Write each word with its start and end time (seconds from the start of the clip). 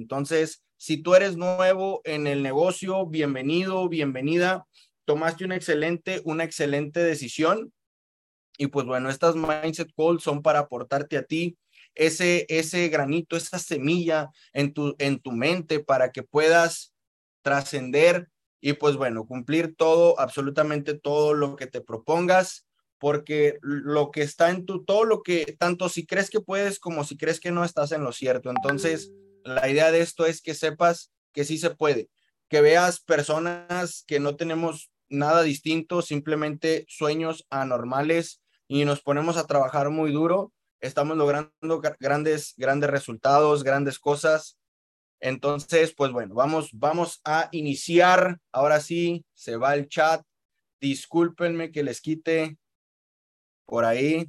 Entonces, 0.00 0.62
si 0.78 1.02
tú 1.02 1.14
eres 1.14 1.36
nuevo 1.36 2.00
en 2.04 2.26
el 2.26 2.42
negocio, 2.42 3.06
bienvenido, 3.06 3.86
bienvenida. 3.90 4.66
Tomaste 5.04 5.44
una 5.44 5.56
excelente, 5.56 6.22
una 6.24 6.44
excelente 6.44 7.00
decisión. 7.00 7.70
Y 8.56 8.68
pues 8.68 8.86
bueno, 8.86 9.10
estas 9.10 9.36
Mindset 9.36 9.90
Calls 9.94 10.22
son 10.22 10.40
para 10.40 10.60
aportarte 10.60 11.18
a 11.18 11.22
ti 11.22 11.58
ese, 11.94 12.46
ese 12.48 12.88
granito, 12.88 13.36
esa 13.36 13.58
semilla 13.58 14.30
en 14.54 14.72
tu, 14.72 14.94
en 14.98 15.20
tu 15.20 15.32
mente 15.32 15.80
para 15.80 16.12
que 16.12 16.22
puedas 16.22 16.94
trascender 17.42 18.30
y 18.62 18.72
pues 18.72 18.96
bueno, 18.96 19.26
cumplir 19.26 19.76
todo, 19.76 20.18
absolutamente 20.18 20.94
todo 20.94 21.34
lo 21.34 21.56
que 21.56 21.66
te 21.66 21.82
propongas, 21.82 22.66
porque 22.98 23.58
lo 23.60 24.10
que 24.10 24.22
está 24.22 24.50
en 24.50 24.64
tu, 24.64 24.84
todo 24.84 25.04
lo 25.04 25.22
que, 25.22 25.56
tanto 25.58 25.90
si 25.90 26.06
crees 26.06 26.30
que 26.30 26.40
puedes 26.40 26.78
como 26.78 27.04
si 27.04 27.18
crees 27.18 27.38
que 27.38 27.50
no 27.50 27.64
estás 27.64 27.92
en 27.92 28.02
lo 28.02 28.12
cierto. 28.12 28.50
Entonces, 28.50 29.12
la 29.44 29.68
idea 29.68 29.90
de 29.90 30.00
esto 30.00 30.26
es 30.26 30.42
que 30.42 30.54
sepas 30.54 31.12
que 31.32 31.44
sí 31.44 31.58
se 31.58 31.70
puede, 31.70 32.10
que 32.48 32.60
veas 32.60 33.00
personas 33.00 34.04
que 34.06 34.20
no 34.20 34.36
tenemos 34.36 34.90
nada 35.08 35.42
distinto, 35.42 36.02
simplemente 36.02 36.84
sueños 36.88 37.46
anormales 37.50 38.42
y 38.68 38.84
nos 38.84 39.00
ponemos 39.00 39.36
a 39.36 39.46
trabajar 39.46 39.90
muy 39.90 40.12
duro, 40.12 40.52
estamos 40.80 41.16
logrando 41.16 41.80
grandes, 41.98 42.54
grandes 42.56 42.90
resultados, 42.90 43.64
grandes 43.64 43.98
cosas 43.98 44.60
entonces, 45.20 45.94
pues 45.94 46.12
bueno, 46.12 46.34
vamos, 46.34 46.70
vamos 46.72 47.20
a 47.24 47.48
iniciar. 47.52 48.38
Ahora 48.52 48.80
sí, 48.80 49.24
se 49.34 49.56
va 49.56 49.74
el 49.74 49.88
chat. 49.88 50.24
Discúlpenme 50.80 51.70
que 51.70 51.82
les 51.82 52.00
quite 52.00 52.56
por 53.66 53.84
ahí. 53.84 54.26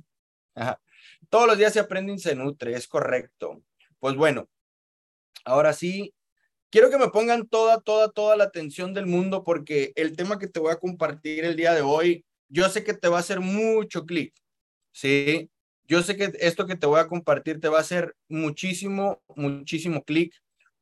Todos 1.29 1.47
los 1.47 1.57
días 1.57 1.73
se 1.73 1.79
aprende 1.79 2.13
y 2.13 2.19
se 2.19 2.35
nutre, 2.35 2.75
es 2.75 2.87
correcto. 2.87 3.63
Pues 3.99 4.15
bueno, 4.15 4.49
ahora 5.45 5.73
sí, 5.73 6.13
quiero 6.69 6.89
que 6.89 6.97
me 6.97 7.09
pongan 7.09 7.47
toda, 7.47 7.81
toda, 7.81 8.11
toda 8.11 8.35
la 8.35 8.45
atención 8.45 8.93
del 8.93 9.05
mundo 9.07 9.43
porque 9.43 9.91
el 9.95 10.15
tema 10.15 10.39
que 10.39 10.47
te 10.47 10.59
voy 10.59 10.71
a 10.71 10.79
compartir 10.79 11.45
el 11.45 11.55
día 11.55 11.73
de 11.73 11.81
hoy, 11.81 12.25
yo 12.49 12.69
sé 12.69 12.83
que 12.83 12.93
te 12.93 13.07
va 13.07 13.17
a 13.17 13.21
hacer 13.21 13.39
mucho 13.39 14.05
clic, 14.05 14.33
¿sí? 14.91 15.49
Yo 15.87 16.01
sé 16.03 16.15
que 16.15 16.31
esto 16.39 16.65
que 16.67 16.75
te 16.77 16.87
voy 16.87 16.99
a 16.99 17.07
compartir 17.07 17.59
te 17.59 17.67
va 17.67 17.79
a 17.79 17.81
hacer 17.81 18.15
muchísimo, 18.29 19.21
muchísimo 19.35 20.03
clic 20.03 20.33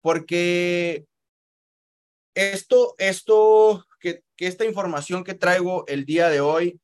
porque 0.01 1.05
esto, 2.35 2.95
esto, 2.97 3.85
que, 3.99 4.23
que 4.35 4.47
esta 4.47 4.65
información 4.65 5.23
que 5.23 5.33
traigo 5.33 5.85
el 5.87 6.05
día 6.05 6.29
de 6.29 6.41
hoy, 6.41 6.79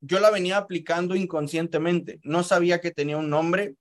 yo 0.00 0.20
la 0.20 0.30
venía 0.30 0.56
aplicando 0.56 1.14
inconscientemente. 1.14 2.20
No 2.22 2.42
sabía 2.42 2.80
que 2.80 2.90
tenía 2.90 3.16
un 3.16 3.30
nombre. 3.30 3.74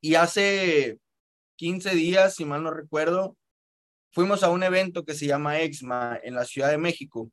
Y 0.00 0.14
hace 0.14 0.98
15 1.58 1.90
días, 1.90 2.34
si 2.34 2.44
mal 2.44 2.62
no 2.62 2.70
recuerdo, 2.70 3.36
fuimos 4.12 4.42
a 4.42 4.50
un 4.50 4.62
evento 4.62 5.04
que 5.04 5.14
se 5.14 5.26
llama 5.26 5.60
EXMA 5.60 6.20
en 6.22 6.34
la 6.34 6.44
Ciudad 6.44 6.70
de 6.70 6.78
México. 6.78 7.30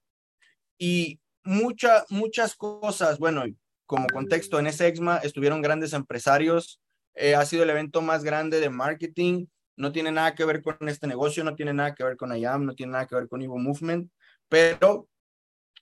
Y 0.78 1.22
muchas, 1.44 2.04
muchas 2.10 2.56
cosas, 2.56 3.18
bueno, 3.20 3.46
como 3.86 4.08
contexto, 4.08 4.60
en 4.60 4.68
ese 4.68 4.88
EXMA 4.88 5.18
estuvieron 5.20 5.62
grandes 5.62 5.94
empresarios. 5.94 6.82
Eh, 7.14 7.36
ha 7.36 7.46
sido 7.46 7.64
el 7.64 7.70
evento 7.70 8.02
más 8.02 8.26
grande 8.26 8.60
de 8.60 8.70
marketing 8.70 9.46
no 9.78 9.92
tiene 9.92 10.12
nada 10.12 10.36
que 10.36 10.46
ver 10.46 10.62
con 10.62 10.78
este 10.88 11.08
negocio, 11.08 11.44
no 11.44 11.56
tiene 11.56 11.74
nada 11.74 11.94
que 11.94 12.04
ver 12.04 12.18
con 12.18 12.36
IAM, 12.36 12.66
no 12.66 12.76
tiene 12.76 12.94
nada 12.94 13.08
que 13.08 13.16
ver 13.16 13.28
con 13.28 13.42
Evo 13.42 13.58
Movement, 13.58 14.10
pero 14.48 15.08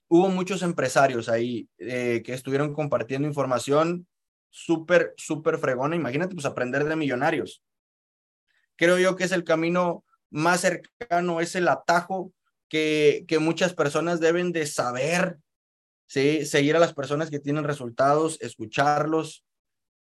hubo 0.08 0.28
muchos 0.28 0.62
empresarios 0.62 1.28
ahí 1.28 1.68
eh, 1.78 2.22
que 2.24 2.34
estuvieron 2.34 2.74
compartiendo 2.74 3.28
información 3.28 4.06
súper, 4.50 5.14
súper 5.16 5.58
fregona. 5.58 5.96
Imagínate, 5.96 6.34
pues 6.34 6.46
aprender 6.46 6.84
de 6.84 6.96
millonarios. 6.96 7.62
Creo 8.76 8.98
yo 8.98 9.16
que 9.16 9.24
es 9.24 9.32
el 9.32 9.44
camino 9.44 10.04
más 10.30 10.62
cercano, 10.62 11.40
es 11.40 11.54
el 11.54 11.68
atajo 11.68 12.32
que, 12.68 13.24
que 13.28 13.38
muchas 13.38 13.74
personas 13.74 14.20
deben 14.20 14.52
de 14.52 14.66
saber, 14.66 15.38
¿sí? 16.06 16.44
seguir 16.44 16.76
a 16.76 16.80
las 16.80 16.94
personas 16.94 17.30
que 17.30 17.38
tienen 17.38 17.64
resultados, 17.64 18.40
escucharlos, 18.40 19.44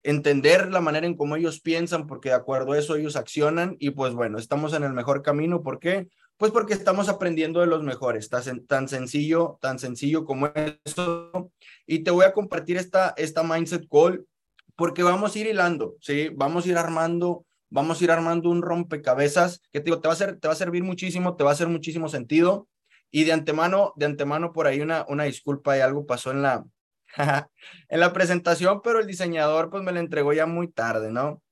entender 0.02 0.70
la 0.70 0.80
manera 0.80 1.06
en 1.06 1.16
cómo 1.16 1.36
ellos 1.36 1.60
piensan, 1.60 2.06
porque 2.06 2.30
de 2.30 2.36
acuerdo 2.36 2.72
a 2.72 2.78
eso 2.78 2.96
ellos 2.96 3.16
accionan 3.16 3.76
y 3.78 3.90
pues 3.90 4.14
bueno, 4.14 4.38
estamos 4.38 4.72
en 4.72 4.84
el 4.84 4.92
mejor 4.92 5.22
camino. 5.22 5.62
¿Por 5.62 5.78
qué? 5.78 6.08
Pues 6.36 6.52
porque 6.52 6.72
estamos 6.72 7.08
aprendiendo 7.08 7.60
de 7.60 7.66
los 7.66 7.82
mejores, 7.82 8.30
tan, 8.30 8.66
tan 8.66 8.88
sencillo, 8.88 9.58
tan 9.60 9.78
sencillo 9.78 10.24
como 10.24 10.50
eso. 10.84 11.52
Y 11.86 11.98
te 11.98 12.10
voy 12.10 12.24
a 12.24 12.32
compartir 12.32 12.78
esta, 12.78 13.12
esta 13.16 13.42
mindset 13.42 13.86
call 13.88 14.26
porque 14.74 15.02
vamos 15.02 15.36
a 15.36 15.38
ir 15.38 15.46
hilando, 15.46 15.96
¿sí? 16.00 16.30
Vamos 16.34 16.64
a 16.64 16.68
ir 16.70 16.78
armando, 16.78 17.44
vamos 17.70 18.00
a 18.00 18.04
ir 18.04 18.10
armando 18.10 18.50
un 18.50 18.62
rompecabezas 18.62 19.62
que 19.72 19.80
te, 19.80 19.86
digo, 19.86 20.00
te, 20.00 20.08
va 20.08 20.14
a 20.14 20.16
ser, 20.16 20.38
te 20.38 20.48
va 20.48 20.54
a 20.54 20.56
servir 20.56 20.82
muchísimo, 20.82 21.36
te 21.36 21.44
va 21.44 21.50
a 21.50 21.52
hacer 21.54 21.68
muchísimo 21.68 22.08
sentido. 22.08 22.68
Y 23.10 23.24
de 23.24 23.32
antemano, 23.32 23.92
de 23.96 24.06
antemano 24.06 24.52
por 24.52 24.66
ahí 24.66 24.80
una, 24.80 25.04
una 25.08 25.24
disculpa 25.24 25.76
y 25.76 25.80
algo 25.80 26.06
pasó 26.06 26.30
en 26.30 26.42
la, 26.42 26.64
en 27.88 28.00
la 28.00 28.12
presentación, 28.12 28.82
pero 28.82 29.00
el 29.00 29.06
diseñador 29.06 29.70
pues 29.70 29.82
me 29.82 29.92
la 29.92 30.00
entregó 30.00 30.32
ya 30.32 30.46
muy 30.46 30.68
tarde, 30.70 31.10
¿no? 31.10 31.42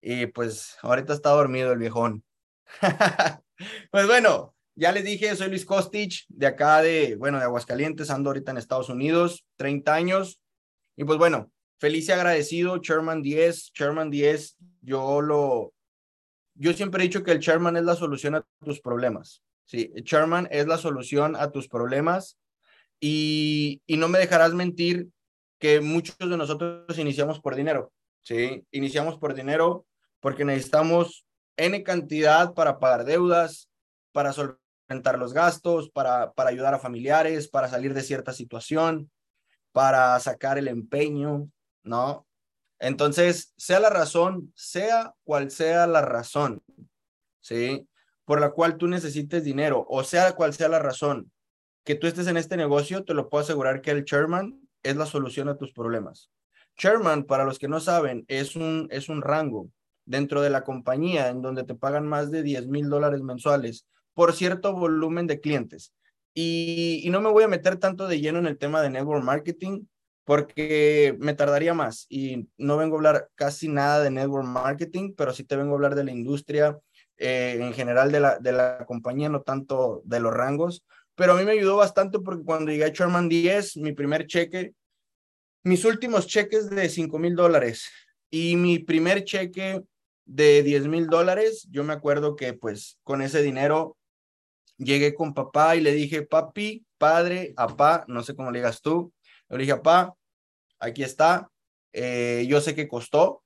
Y 0.00 0.26
pues 0.26 0.76
ahorita 0.82 1.12
está 1.12 1.30
dormido 1.30 1.72
el 1.72 1.78
viejón. 1.78 2.24
pues 3.90 4.06
bueno, 4.06 4.54
ya 4.74 4.92
les 4.92 5.04
dije, 5.04 5.34
soy 5.34 5.48
Luis 5.48 5.64
Kostich, 5.64 6.26
de 6.28 6.46
acá 6.46 6.82
de, 6.82 7.16
bueno, 7.16 7.38
de 7.38 7.44
Aguascalientes, 7.44 8.10
ando 8.10 8.30
ahorita 8.30 8.52
en 8.52 8.58
Estados 8.58 8.88
Unidos, 8.88 9.46
30 9.56 9.94
años. 9.94 10.40
Y 10.96 11.04
pues 11.04 11.18
bueno, 11.18 11.50
feliz 11.78 12.08
y 12.08 12.12
agradecido, 12.12 12.78
Chairman 12.78 13.22
10, 13.22 13.72
Chairman 13.72 14.10
10, 14.10 14.56
yo 14.82 15.20
lo, 15.20 15.74
yo 16.54 16.72
siempre 16.72 17.02
he 17.02 17.06
dicho 17.06 17.22
que 17.22 17.32
el 17.32 17.40
Chairman 17.40 17.76
es 17.76 17.84
la 17.84 17.94
solución 17.94 18.34
a 18.34 18.46
tus 18.64 18.80
problemas. 18.80 19.42
Sí, 19.64 19.92
el 19.94 20.04
Chairman 20.04 20.48
es 20.50 20.66
la 20.66 20.78
solución 20.78 21.36
a 21.36 21.50
tus 21.50 21.68
problemas 21.68 22.38
y, 23.00 23.82
no 23.88 24.08
me 24.08 24.18
dejarás 24.18 24.54
mentir 24.54 25.08
que 25.58 25.80
muchos 25.80 26.16
de 26.18 26.36
nosotros 26.36 26.98
iniciamos 26.98 27.40
por 27.40 27.56
dinero, 27.56 27.92
¿sí? 28.22 28.64
Iniciamos 28.70 29.18
por 29.18 29.34
dinero 29.34 29.86
porque 30.20 30.44
necesitamos 30.44 31.26
N 31.56 31.82
cantidad 31.82 32.54
para 32.54 32.78
pagar 32.78 33.04
deudas, 33.04 33.68
para 34.12 34.32
solventar 34.32 35.18
los 35.18 35.32
gastos, 35.32 35.90
para, 35.90 36.32
para 36.32 36.50
ayudar 36.50 36.74
a 36.74 36.78
familiares, 36.78 37.48
para 37.48 37.68
salir 37.68 37.92
de 37.92 38.02
cierta 38.02 38.32
situación, 38.32 39.10
para 39.72 40.18
sacar 40.20 40.58
el 40.58 40.68
empeño, 40.68 41.50
¿no? 41.86 42.26
Entonces, 42.78 43.54
sea 43.56 43.80
la 43.80 43.90
razón, 43.90 44.52
sea 44.54 45.14
cual 45.24 45.50
sea 45.50 45.86
la 45.86 46.02
razón, 46.02 46.62
¿sí? 47.40 47.88
Por 48.24 48.40
la 48.40 48.50
cual 48.50 48.76
tú 48.76 48.86
necesites 48.86 49.44
dinero, 49.44 49.86
o 49.88 50.04
sea 50.04 50.32
cual 50.34 50.52
sea 50.52 50.68
la 50.68 50.78
razón 50.78 51.30
que 51.86 51.94
tú 51.94 52.08
estés 52.08 52.26
en 52.26 52.36
este 52.36 52.56
negocio, 52.56 53.04
te 53.04 53.14
lo 53.14 53.30
puedo 53.30 53.44
asegurar 53.44 53.80
que 53.80 53.92
el 53.92 54.04
chairman 54.04 54.60
es 54.82 54.96
la 54.96 55.06
solución 55.06 55.48
a 55.48 55.56
tus 55.56 55.72
problemas. 55.72 56.30
Chairman, 56.76 57.22
para 57.24 57.44
los 57.44 57.60
que 57.60 57.68
no 57.68 57.78
saben, 57.78 58.24
es 58.26 58.56
un, 58.56 58.88
es 58.90 59.08
un 59.08 59.22
rango 59.22 59.70
dentro 60.04 60.42
de 60.42 60.50
la 60.50 60.64
compañía 60.64 61.28
en 61.28 61.42
donde 61.42 61.62
te 61.62 61.76
pagan 61.76 62.06
más 62.06 62.32
de 62.32 62.42
10 62.42 62.66
mil 62.66 62.90
dólares 62.90 63.22
mensuales 63.22 63.86
por 64.14 64.32
cierto 64.32 64.72
volumen 64.72 65.28
de 65.28 65.38
clientes. 65.38 65.92
Y, 66.34 67.02
y, 67.04 67.10
no 67.10 67.20
me 67.20 67.30
voy 67.30 67.44
a 67.44 67.48
meter 67.48 67.76
tanto 67.76 68.08
de 68.08 68.20
lleno 68.20 68.40
en 68.40 68.46
el 68.46 68.58
tema 68.58 68.82
de 68.82 68.90
network 68.90 69.22
marketing 69.22 69.84
porque 70.26 71.16
me 71.20 71.34
tardaría 71.34 71.72
más 71.72 72.06
y 72.08 72.48
no 72.58 72.76
vengo 72.76 72.96
a 72.96 72.98
hablar 72.98 73.30
casi 73.36 73.68
nada 73.68 74.02
de 74.02 74.10
network 74.10 74.44
marketing, 74.44 75.14
pero 75.16 75.32
sí 75.32 75.44
te 75.44 75.54
vengo 75.54 75.70
a 75.70 75.74
hablar 75.76 75.94
de 75.94 76.02
la 76.02 76.10
industria 76.10 76.76
eh, 77.16 77.58
en 77.60 77.72
general 77.72 78.10
de 78.10 78.18
la, 78.18 78.38
de 78.40 78.50
la 78.50 78.84
compañía, 78.86 79.28
no 79.28 79.42
tanto 79.42 80.02
de 80.04 80.18
los 80.18 80.34
rangos. 80.34 80.84
Pero 81.14 81.32
a 81.32 81.36
mí 81.36 81.44
me 81.44 81.52
ayudó 81.52 81.76
bastante 81.76 82.18
porque 82.18 82.42
cuando 82.42 82.72
llegué 82.72 82.86
a 82.86 82.88
Sherman 82.88 83.28
10, 83.28 83.76
mi 83.76 83.92
primer 83.92 84.26
cheque, 84.26 84.74
mis 85.62 85.84
últimos 85.84 86.26
cheques 86.26 86.70
de 86.70 86.88
5 86.88 87.20
mil 87.20 87.36
dólares 87.36 87.88
y 88.28 88.56
mi 88.56 88.80
primer 88.80 89.22
cheque 89.22 89.80
de 90.24 90.64
10 90.64 90.88
mil 90.88 91.06
dólares, 91.06 91.68
yo 91.70 91.84
me 91.84 91.92
acuerdo 91.92 92.34
que 92.34 92.52
pues 92.52 92.98
con 93.04 93.22
ese 93.22 93.42
dinero 93.42 93.96
llegué 94.76 95.14
con 95.14 95.34
papá 95.34 95.76
y 95.76 95.82
le 95.82 95.92
dije, 95.92 96.22
papi, 96.22 96.84
padre, 96.98 97.54
papá, 97.54 98.04
no 98.08 98.24
sé 98.24 98.34
cómo 98.34 98.50
le 98.50 98.58
digas 98.58 98.82
tú, 98.82 99.12
le 99.48 99.58
dije, 99.58 99.76
papá, 99.76 100.14
aquí 100.78 101.02
está, 101.02 101.48
eh, 101.92 102.46
yo 102.48 102.60
sé 102.60 102.74
que 102.74 102.88
costó, 102.88 103.42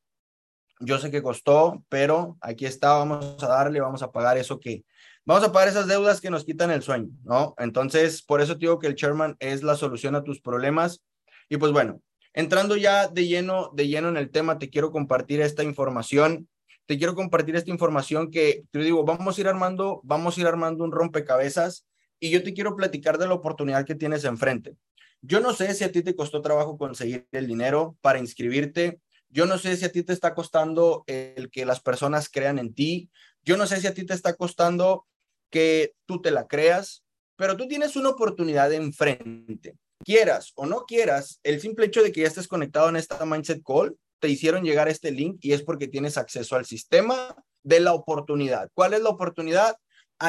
yo 0.81 0.99
sé 0.99 1.11
que 1.11 1.23
costó, 1.23 1.85
pero 1.89 2.37
aquí 2.41 2.67
está, 2.67 2.95
vamos 2.95 3.43
a 3.43 3.47
darle, 3.47 3.81
vamos 3.81 4.03
a 4.03 4.11
pagar 4.11 4.39
eso 4.39 4.59
que, 4.59 4.85
vamos 5.25 5.45
a 5.45 5.53
pagar 5.53 5.69
esas 5.69 5.87
deudas 5.87 6.21
que 6.21 6.31
nos 6.31 6.45
quitan 6.45 6.71
el 6.71 6.83
sueño, 6.83 7.11
¿no? 7.23 7.55
Entonces, 7.59 8.23
por 8.23 8.41
eso 8.41 8.55
te 8.55 8.61
digo 8.61 8.79
que 8.79 8.87
el 8.87 8.95
chairman 8.95 9.37
es 9.41 9.63
la 9.63 9.77
solución 9.77 10.15
a 10.15 10.25
tus 10.25 10.41
problemas. 10.41 11.03
Y 11.49 11.59
pues 11.59 11.73
bueno, 11.73 12.01
entrando 12.33 12.77
ya 12.77 13.09
de 13.09 13.27
lleno, 13.27 13.71
de 13.75 13.89
lleno 13.89 14.09
en 14.09 14.17
el 14.17 14.31
tema, 14.31 14.59
te 14.59 14.71
quiero 14.71 14.91
compartir 14.91 15.41
esta 15.41 15.63
información. 15.63 16.49
Te 16.87 16.99
quiero 16.99 17.15
compartir 17.15 17.55
esta 17.55 17.71
información 17.71 18.31
que 18.31 18.65
te 18.73 18.81
digo, 18.81 19.05
vamos 19.05 19.37
a 19.37 19.41
ir 19.41 19.49
armando, 19.49 20.01
vamos 20.03 20.37
a 20.37 20.41
ir 20.41 20.47
armando 20.47 20.83
un 20.83 20.91
rompecabezas 20.91 21.87
y 22.19 22.31
yo 22.31 22.43
te 22.43 22.53
quiero 22.53 22.75
platicar 22.75 23.17
de 23.19 23.29
la 23.29 23.35
oportunidad 23.35 23.85
que 23.85 23.95
tienes 23.95 24.25
enfrente. 24.25 24.75
Yo 25.23 25.41
no 25.41 25.53
sé 25.53 25.75
si 25.75 25.85
a 25.85 25.93
ti 25.93 26.03
te 26.03 26.15
costó 26.17 26.41
trabajo 26.41 26.79
conseguir 26.79 27.27
el 27.33 27.47
dinero 27.47 27.97
para 28.01 28.19
inscribirte. 28.19 29.01
Yo 29.29 29.47
no 29.47 29.59
sé 29.59 29.77
si 29.77 29.85
a 29.85 29.93
ti 29.93 30.03
te 30.03 30.13
está 30.13 30.35
costando 30.35 31.05
el 31.07 31.51
que 31.51 31.65
las 31.65 31.81
personas 31.81 32.29
crean 32.29 32.59
en 32.59 32.75
ti. 32.75 33.11
Yo 33.43 33.57
no 33.57 33.67
sé 33.67 33.81
si 33.81 33.87
a 33.87 33.95
ti 33.95 34.05
te 34.05 34.15
está 34.15 34.35
costando 34.35 35.07
que 35.51 35.95
tú 36.07 36.21
te 36.21 36.31
la 36.31 36.47
creas, 36.47 37.05
pero 37.37 37.57
tú 37.57 37.69
tienes 37.69 37.97
una 37.97 38.11
oportunidad 38.11 38.73
enfrente. 38.73 39.77
Quieras 40.05 40.53
o 40.55 40.67
no 40.67 40.85
quieras, 40.87 41.41
el 41.43 41.61
simple 41.61 41.87
hecho 41.87 42.03
de 42.03 42.13
que 42.13 42.23
ya 42.23 42.27
estés 42.27 42.49
conectado 42.49 42.89
en 42.89 42.97
esta 42.97 43.25
Mindset 43.27 43.63
Call, 43.63 43.97
te 44.21 44.29
hicieron 44.29 44.65
llegar 44.65 44.89
este 44.89 45.11
link 45.11 45.39
y 45.41 45.53
es 45.53 45.63
porque 45.63 45.89
tienes 45.89 46.17
acceso 46.17 46.57
al 46.57 46.65
sistema 46.65 47.35
de 47.63 47.81
la 47.81 47.93
oportunidad. 47.93 48.71
¿Cuál 48.75 48.95
es 48.95 49.03
la 49.03 49.11
oportunidad? 49.11 49.77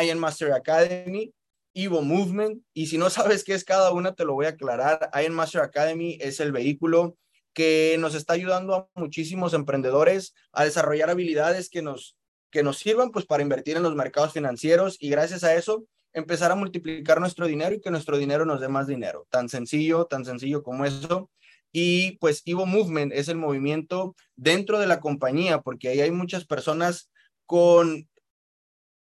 Iron 0.04 0.20
Master 0.20 0.54
Academy, 0.54 1.34
Evo 1.74 2.02
Movement, 2.02 2.64
y 2.74 2.88
si 2.88 2.98
no 2.98 3.10
sabes 3.10 3.44
qué 3.44 3.54
es 3.54 3.64
cada 3.64 3.92
una, 3.92 4.14
te 4.14 4.26
lo 4.26 4.34
voy 4.34 4.46
a 4.46 4.50
aclarar. 4.50 5.10
Iron 5.22 5.34
Master 5.34 5.62
Academy 5.62 6.18
es 6.22 6.40
el 6.40 6.52
vehículo 6.52 7.18
que 7.54 7.98
nos 8.00 8.16
está 8.16 8.34
ayudando 8.34 8.76
a 8.76 8.90
muchísimos 8.96 9.54
emprendedores 9.54 10.34
a 10.52 10.64
desarrollar 10.64 11.10
habilidades 11.10 11.70
que 11.70 11.82
nos, 11.82 12.18
que 12.50 12.64
nos 12.64 12.78
sirvan 12.78 13.12
pues 13.12 13.26
para 13.26 13.44
invertir 13.44 13.78
en 13.78 13.84
los 13.84 13.96
mercados 13.96 14.34
financieros 14.34 14.98
y 15.00 15.10
gracias 15.10 15.44
a 15.44 15.56
eso 15.56 15.86
empezar 16.14 16.52
a 16.52 16.56
multiplicar 16.56 17.20
nuestro 17.20 17.48
dinero 17.48 17.76
y 17.76 17.82
que 17.82 17.92
nuestro 17.92 18.18
dinero 18.18 18.46
nos 18.46 18.62
dé 18.62 18.68
más 18.68 18.88
dinero. 18.88 19.28
Tan 19.30 19.50
sencillo, 19.50 20.06
tan 20.06 20.26
sencillo 20.26 20.64
como 20.64 20.86
eso. 20.86 21.30
Y 21.72 22.18
pues 22.18 22.42
Evo 22.46 22.66
Movement 22.66 23.14
es 23.14 23.30
el 23.30 23.38
movimiento 23.38 24.16
dentro 24.36 24.80
de 24.80 24.88
la 24.88 25.00
compañía, 25.00 25.62
porque 25.62 25.88
ahí 25.88 26.02
hay 26.02 26.12
muchas 26.12 26.46
personas 26.46 27.10
con, 27.46 28.10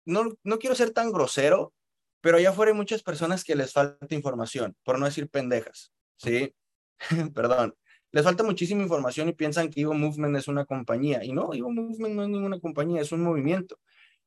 no, 0.05 0.37
no 0.43 0.59
quiero 0.59 0.75
ser 0.75 0.91
tan 0.91 1.11
grosero, 1.11 1.73
pero 2.27 2.39
allá 2.39 2.49
afuera 2.49 2.73
hay 2.73 2.77
muchas 2.77 3.03
personas 3.03 3.45
que 3.45 3.55
les 3.55 3.71
falta 3.71 4.13
información, 4.13 4.75
por 4.83 4.99
no 4.99 5.05
decir 5.05 5.29
pendejas, 5.29 5.93
¿sí? 6.17 6.53
Perdón. 7.33 7.73
Les 8.11 8.25
falta 8.25 8.43
muchísima 8.43 8.83
información 8.83 9.29
y 9.29 9.31
piensan 9.31 9.69
que 9.69 9.79
Evo 9.79 9.93
Movement 9.93 10.35
es 10.35 10.49
una 10.49 10.65
compañía. 10.65 11.23
Y 11.23 11.31
no, 11.31 11.53
Evo 11.53 11.71
Movement 11.71 12.15
no 12.15 12.23
es 12.23 12.27
ninguna 12.27 12.59
compañía, 12.59 12.99
es 12.99 13.13
un 13.13 13.23
movimiento. 13.23 13.79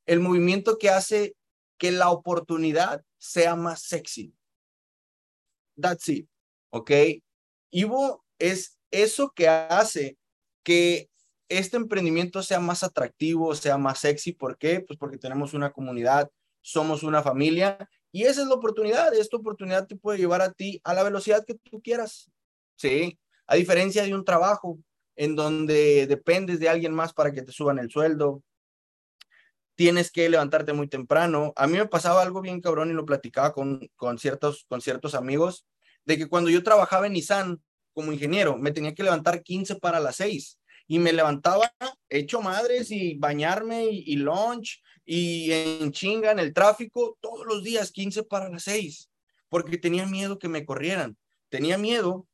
El 0.06 0.20
movimiento 0.20 0.78
que 0.78 0.88
hace 0.88 1.36
que 1.76 1.92
la 1.92 2.08
oportunidad 2.08 3.04
sea 3.18 3.54
más 3.54 3.82
sexy. 3.82 4.32
That's 5.78 6.08
it. 6.08 6.26
¿Ok? 6.70 6.90
Evo 7.70 8.24
es 8.38 8.78
eso 8.90 9.30
que 9.36 9.46
hace 9.46 10.16
que 10.62 11.10
este 11.50 11.76
emprendimiento 11.76 12.42
sea 12.42 12.60
más 12.60 12.82
atractivo, 12.82 13.54
sea 13.54 13.76
más 13.76 13.98
sexy. 13.98 14.32
¿Por 14.32 14.56
qué? 14.56 14.80
Pues 14.80 14.98
porque 14.98 15.18
tenemos 15.18 15.52
una 15.52 15.70
comunidad, 15.70 16.30
somos 16.60 17.02
una 17.02 17.22
familia 17.22 17.88
y 18.12 18.24
esa 18.24 18.42
es 18.42 18.48
la 18.48 18.54
oportunidad. 18.54 19.14
Esta 19.14 19.36
oportunidad 19.36 19.86
te 19.86 19.96
puede 19.96 20.18
llevar 20.18 20.42
a 20.42 20.52
ti 20.52 20.80
a 20.84 20.94
la 20.94 21.02
velocidad 21.02 21.44
que 21.46 21.54
tú 21.54 21.80
quieras. 21.80 22.30
Sí, 22.76 23.18
a 23.46 23.56
diferencia 23.56 24.02
de 24.02 24.14
un 24.14 24.24
trabajo 24.24 24.78
en 25.16 25.36
donde 25.36 26.06
dependes 26.06 26.60
de 26.60 26.68
alguien 26.68 26.94
más 26.94 27.12
para 27.12 27.32
que 27.32 27.42
te 27.42 27.52
suban 27.52 27.78
el 27.78 27.90
sueldo, 27.90 28.42
tienes 29.74 30.10
que 30.10 30.28
levantarte 30.28 30.72
muy 30.72 30.88
temprano. 30.88 31.52
A 31.56 31.66
mí 31.66 31.76
me 31.76 31.86
pasaba 31.86 32.22
algo 32.22 32.40
bien 32.40 32.60
cabrón 32.60 32.90
y 32.90 32.94
lo 32.94 33.04
platicaba 33.04 33.52
con, 33.52 33.88
con, 33.96 34.18
ciertos, 34.18 34.64
con 34.68 34.80
ciertos 34.80 35.14
amigos, 35.14 35.66
de 36.04 36.18
que 36.18 36.28
cuando 36.28 36.50
yo 36.50 36.62
trabajaba 36.62 37.06
en 37.06 37.14
Nissan 37.14 37.62
como 37.92 38.12
ingeniero, 38.12 38.56
me 38.56 38.72
tenía 38.72 38.94
que 38.94 39.02
levantar 39.02 39.42
15 39.42 39.76
para 39.76 40.00
las 40.00 40.16
6 40.16 40.58
y 40.86 40.98
me 40.98 41.12
levantaba 41.12 41.72
hecho 42.10 42.42
madres 42.42 42.90
y 42.90 43.14
bañarme 43.14 43.86
y, 43.86 44.16
lunch 44.16 44.82
y 45.06 45.52
en 45.52 45.92
chinga 45.92 46.32
en 46.32 46.38
el 46.38 46.52
tráfico 46.52 47.16
todos 47.20 47.46
los 47.46 47.64
días 47.64 47.90
15 47.92 48.24
para 48.24 48.48
las 48.48 48.64
6 48.64 49.10
porque 49.50 49.76
tenía 49.76 50.06
miedo 50.06 50.38
que 50.38 50.48
me 50.48 50.64
corrieran. 50.64 51.18
Tenía 51.50 51.76
miedo 51.76 52.26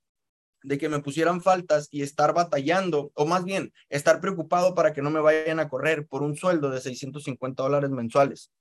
de 0.62 0.78
que 0.78 0.88
me 0.88 1.00
pusieran 1.00 1.40
faltas 1.40 1.88
y 1.90 2.02
estar 2.02 2.34
batallando, 2.34 3.10
o 3.14 3.24
más 3.26 3.44
bien, 3.44 3.72
estar 3.88 4.20
preocupado 4.20 4.74
para 4.74 4.92
que 4.92 5.02
no 5.02 5.10
me 5.10 5.20
vayan 5.20 5.58
a 5.58 5.68
correr 5.68 6.06
por 6.06 6.22
un 6.22 6.36
sueldo 6.36 6.70
de 6.70 6.80
650 6.80 7.62
dólares 7.62 7.90
mensuales. 7.90 8.52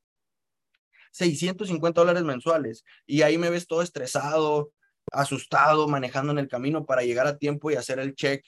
650 1.12 2.02
dólares 2.02 2.24
mensuales. 2.24 2.86
Y 3.06 3.22
ahí 3.22 3.38
me 3.38 3.50
ves 3.50 3.68
todo 3.68 3.82
estresado, 3.82 4.72
asustado, 5.12 5.88
manejando 5.88 6.32
en 6.32 6.40
el 6.40 6.48
camino 6.48 6.86
para 6.86 7.04
llegar 7.04 7.28
a 7.28 7.38
tiempo 7.38 7.70
y 7.70 7.76
hacer 7.76 8.00
el 8.00 8.16
check 8.16 8.46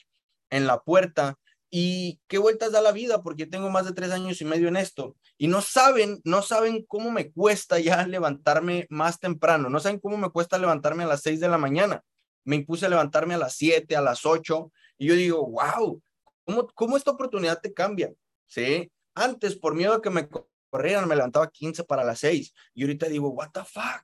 en 0.50 0.66
la 0.66 0.80
puerta. 0.80 1.38
Y 1.70 2.20
qué 2.28 2.38
vueltas 2.38 2.72
da 2.72 2.80
la 2.80 2.92
vida, 2.92 3.22
porque 3.22 3.46
tengo 3.46 3.68
más 3.70 3.84
de 3.84 3.92
tres 3.92 4.10
años 4.10 4.40
y 4.40 4.44
medio 4.44 4.68
en 4.68 4.76
esto. 4.76 5.16
Y 5.36 5.48
no 5.48 5.60
saben, 5.60 6.20
no 6.24 6.42
saben 6.42 6.84
cómo 6.86 7.10
me 7.10 7.30
cuesta 7.30 7.78
ya 7.78 8.06
levantarme 8.06 8.86
más 8.88 9.20
temprano. 9.20 9.68
No 9.68 9.80
saben 9.80 10.00
cómo 10.00 10.16
me 10.16 10.30
cuesta 10.30 10.58
levantarme 10.58 11.04
a 11.04 11.08
las 11.08 11.22
seis 11.22 11.40
de 11.40 11.48
la 11.48 11.58
mañana 11.58 12.02
me 12.48 12.56
impuse 12.56 12.86
a 12.86 12.88
levantarme 12.88 13.34
a 13.34 13.38
las 13.38 13.56
7, 13.56 13.94
a 13.94 14.00
las 14.00 14.24
8, 14.24 14.72
y 14.96 15.08
yo 15.08 15.14
digo, 15.14 15.46
wow, 15.46 16.02
¿cómo, 16.44 16.66
cómo 16.68 16.96
esta 16.96 17.10
oportunidad 17.10 17.60
te 17.60 17.74
cambia? 17.74 18.10
¿Sí? 18.46 18.90
Antes, 19.14 19.54
por 19.54 19.74
miedo 19.74 19.92
a 19.92 20.00
que 20.00 20.08
me 20.08 20.26
corrieran, 20.70 21.06
me 21.06 21.14
levantaba 21.14 21.50
15 21.50 21.84
para 21.84 22.04
las 22.04 22.20
6, 22.20 22.54
y 22.72 22.82
ahorita 22.82 23.06
digo, 23.08 23.28
what 23.28 23.50
the 23.52 23.62
fuck? 23.64 24.02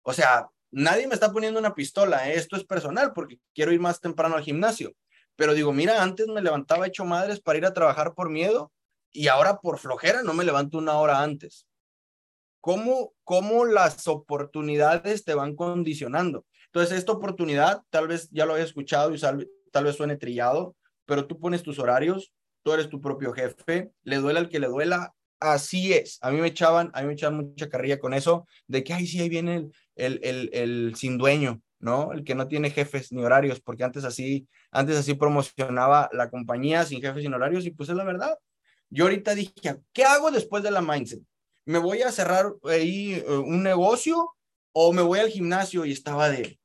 O 0.00 0.14
sea, 0.14 0.48
nadie 0.70 1.06
me 1.06 1.12
está 1.12 1.30
poniendo 1.30 1.60
una 1.60 1.74
pistola, 1.74 2.30
¿eh? 2.30 2.36
esto 2.36 2.56
es 2.56 2.64
personal, 2.64 3.12
porque 3.12 3.38
quiero 3.54 3.70
ir 3.70 3.80
más 3.80 4.00
temprano 4.00 4.36
al 4.36 4.44
gimnasio. 4.44 4.94
Pero 5.38 5.54
digo, 5.54 5.72
mira, 5.72 6.02
antes 6.02 6.26
me 6.26 6.42
levantaba 6.42 6.88
hecho 6.88 7.04
madres 7.04 7.38
para 7.38 7.58
ir 7.58 7.64
a 7.64 7.72
trabajar 7.72 8.12
por 8.12 8.28
miedo, 8.28 8.72
y 9.12 9.28
ahora 9.28 9.60
por 9.60 9.78
flojera 9.78 10.24
no 10.24 10.34
me 10.34 10.44
levanto 10.44 10.78
una 10.78 10.98
hora 10.98 11.22
antes. 11.22 11.64
¿Cómo, 12.60 13.12
cómo 13.22 13.64
las 13.64 14.08
oportunidades 14.08 15.24
te 15.24 15.34
van 15.34 15.54
condicionando? 15.54 16.44
Entonces, 16.66 16.98
esta 16.98 17.12
oportunidad, 17.12 17.82
tal 17.90 18.08
vez 18.08 18.28
ya 18.32 18.46
lo 18.46 18.54
hayas 18.54 18.70
escuchado 18.70 19.14
y 19.14 19.20
tal 19.20 19.84
vez 19.84 19.94
suene 19.94 20.16
trillado, 20.16 20.74
pero 21.06 21.28
tú 21.28 21.38
pones 21.38 21.62
tus 21.62 21.78
horarios, 21.78 22.32
tú 22.64 22.72
eres 22.72 22.88
tu 22.88 23.00
propio 23.00 23.32
jefe, 23.32 23.92
le 24.02 24.16
duela 24.16 24.40
al 24.40 24.48
que 24.48 24.58
le 24.58 24.66
duela, 24.66 25.14
así 25.38 25.92
es. 25.92 26.18
A 26.20 26.32
mí 26.32 26.40
me 26.40 26.48
echaban, 26.48 26.90
a 26.94 27.02
mí 27.02 27.06
me 27.06 27.12
echaban 27.12 27.36
mucha 27.36 27.68
carrilla 27.68 28.00
con 28.00 28.12
eso, 28.12 28.44
de 28.66 28.82
que, 28.82 28.92
ay, 28.92 29.06
sí, 29.06 29.20
ahí 29.20 29.28
viene 29.28 29.54
el, 29.54 29.72
el, 29.94 30.20
el, 30.24 30.50
el 30.52 30.94
sin 30.96 31.16
dueño, 31.16 31.62
¿no? 31.80 32.12
El 32.12 32.24
que 32.24 32.34
no 32.34 32.48
tiene 32.48 32.70
jefes 32.70 33.12
ni 33.12 33.22
horarios, 33.22 33.60
porque 33.60 33.84
antes 33.84 34.04
así, 34.04 34.48
antes 34.70 34.96
así 34.96 35.14
promocionaba 35.14 36.08
la 36.12 36.30
compañía 36.30 36.84
sin 36.84 37.00
jefes 37.00 37.22
ni 37.22 37.34
horarios, 37.34 37.66
y 37.66 37.70
pues 37.70 37.88
es 37.88 37.96
la 37.96 38.04
verdad. 38.04 38.38
Yo 38.90 39.04
ahorita 39.04 39.34
dije, 39.34 39.52
¿qué 39.92 40.04
hago 40.04 40.30
después 40.30 40.62
de 40.62 40.70
la 40.70 40.80
mindset? 40.80 41.22
¿Me 41.66 41.78
voy 41.78 42.02
a 42.02 42.12
cerrar 42.12 42.54
ahí 42.64 43.14
eh, 43.14 43.30
un 43.30 43.62
negocio 43.62 44.34
o 44.72 44.92
me 44.92 45.02
voy 45.02 45.18
al 45.18 45.28
gimnasio 45.28 45.84
y 45.84 45.92
estaba 45.92 46.30
de, 46.30 46.58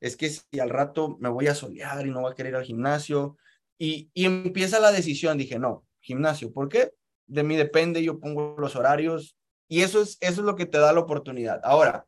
es 0.00 0.16
que 0.16 0.30
si 0.30 0.60
al 0.60 0.70
rato 0.70 1.16
me 1.20 1.28
voy 1.28 1.48
a 1.48 1.54
solear 1.54 2.06
y 2.06 2.10
no 2.10 2.20
voy 2.20 2.32
a 2.32 2.34
querer 2.34 2.52
ir 2.52 2.56
al 2.56 2.64
gimnasio, 2.64 3.36
y, 3.76 4.10
y 4.14 4.24
empieza 4.26 4.78
la 4.78 4.92
decisión, 4.92 5.36
dije, 5.36 5.58
no, 5.58 5.84
gimnasio, 6.00 6.52
¿por 6.52 6.68
qué? 6.68 6.92
De 7.26 7.42
mí 7.42 7.56
depende, 7.56 8.02
yo 8.02 8.20
pongo 8.20 8.54
los 8.58 8.76
horarios, 8.76 9.36
y 9.68 9.80
eso 9.80 10.02
es, 10.02 10.16
eso 10.20 10.40
es 10.42 10.46
lo 10.46 10.54
que 10.56 10.66
te 10.66 10.78
da 10.78 10.92
la 10.92 11.00
oportunidad. 11.00 11.60
Ahora, 11.64 12.06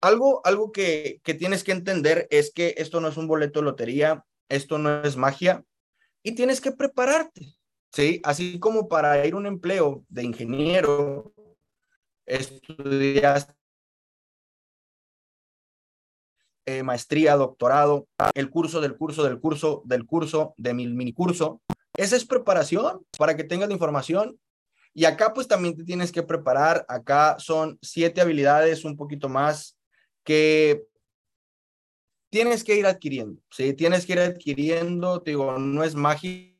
algo, 0.00 0.40
algo 0.44 0.72
que, 0.72 1.20
que 1.24 1.34
tienes 1.34 1.64
que 1.64 1.72
entender 1.72 2.26
es 2.30 2.52
que 2.52 2.74
esto 2.78 3.00
no 3.00 3.08
es 3.08 3.16
un 3.16 3.26
boleto 3.26 3.60
de 3.60 3.64
lotería, 3.64 4.24
esto 4.48 4.78
no 4.78 5.02
es 5.02 5.16
magia, 5.16 5.64
y 6.22 6.34
tienes 6.34 6.60
que 6.60 6.72
prepararte, 6.72 7.54
¿sí? 7.92 8.20
Así 8.24 8.58
como 8.58 8.88
para 8.88 9.26
ir 9.26 9.34
a 9.34 9.36
un 9.36 9.46
empleo 9.46 10.04
de 10.08 10.24
ingeniero, 10.24 11.32
estudiaste 12.26 13.58
eh, 16.68 16.82
maestría, 16.82 17.34
doctorado, 17.34 18.08
el 18.34 18.50
curso 18.50 18.82
del 18.82 18.94
curso 18.94 19.24
del 19.24 19.40
curso 19.40 19.82
del 19.86 20.04
curso 20.04 20.52
de 20.58 20.74
mi 20.74 20.86
mini 20.86 21.14
curso. 21.14 21.62
Esa 21.96 22.14
es 22.14 22.26
preparación 22.26 23.06
para 23.16 23.36
que 23.36 23.44
tengas 23.44 23.68
la 23.68 23.74
información. 23.74 24.38
Y 24.92 25.06
acá 25.06 25.32
pues 25.32 25.48
también 25.48 25.76
te 25.76 25.84
tienes 25.84 26.12
que 26.12 26.22
preparar. 26.22 26.84
Acá 26.88 27.36
son 27.38 27.78
siete 27.80 28.20
habilidades, 28.20 28.84
un 28.84 28.98
poquito 28.98 29.30
más, 29.30 29.77
que 30.28 30.86
tienes 32.30 32.62
que 32.64 32.76
ir 32.76 32.84
adquiriendo. 32.84 33.40
Sí, 33.50 33.72
tienes 33.72 34.04
que 34.04 34.12
ir 34.12 34.20
adquiriendo. 34.20 35.22
Te 35.22 35.30
digo, 35.30 35.58
no 35.58 35.82
es 35.84 35.94
magia. 35.94 36.54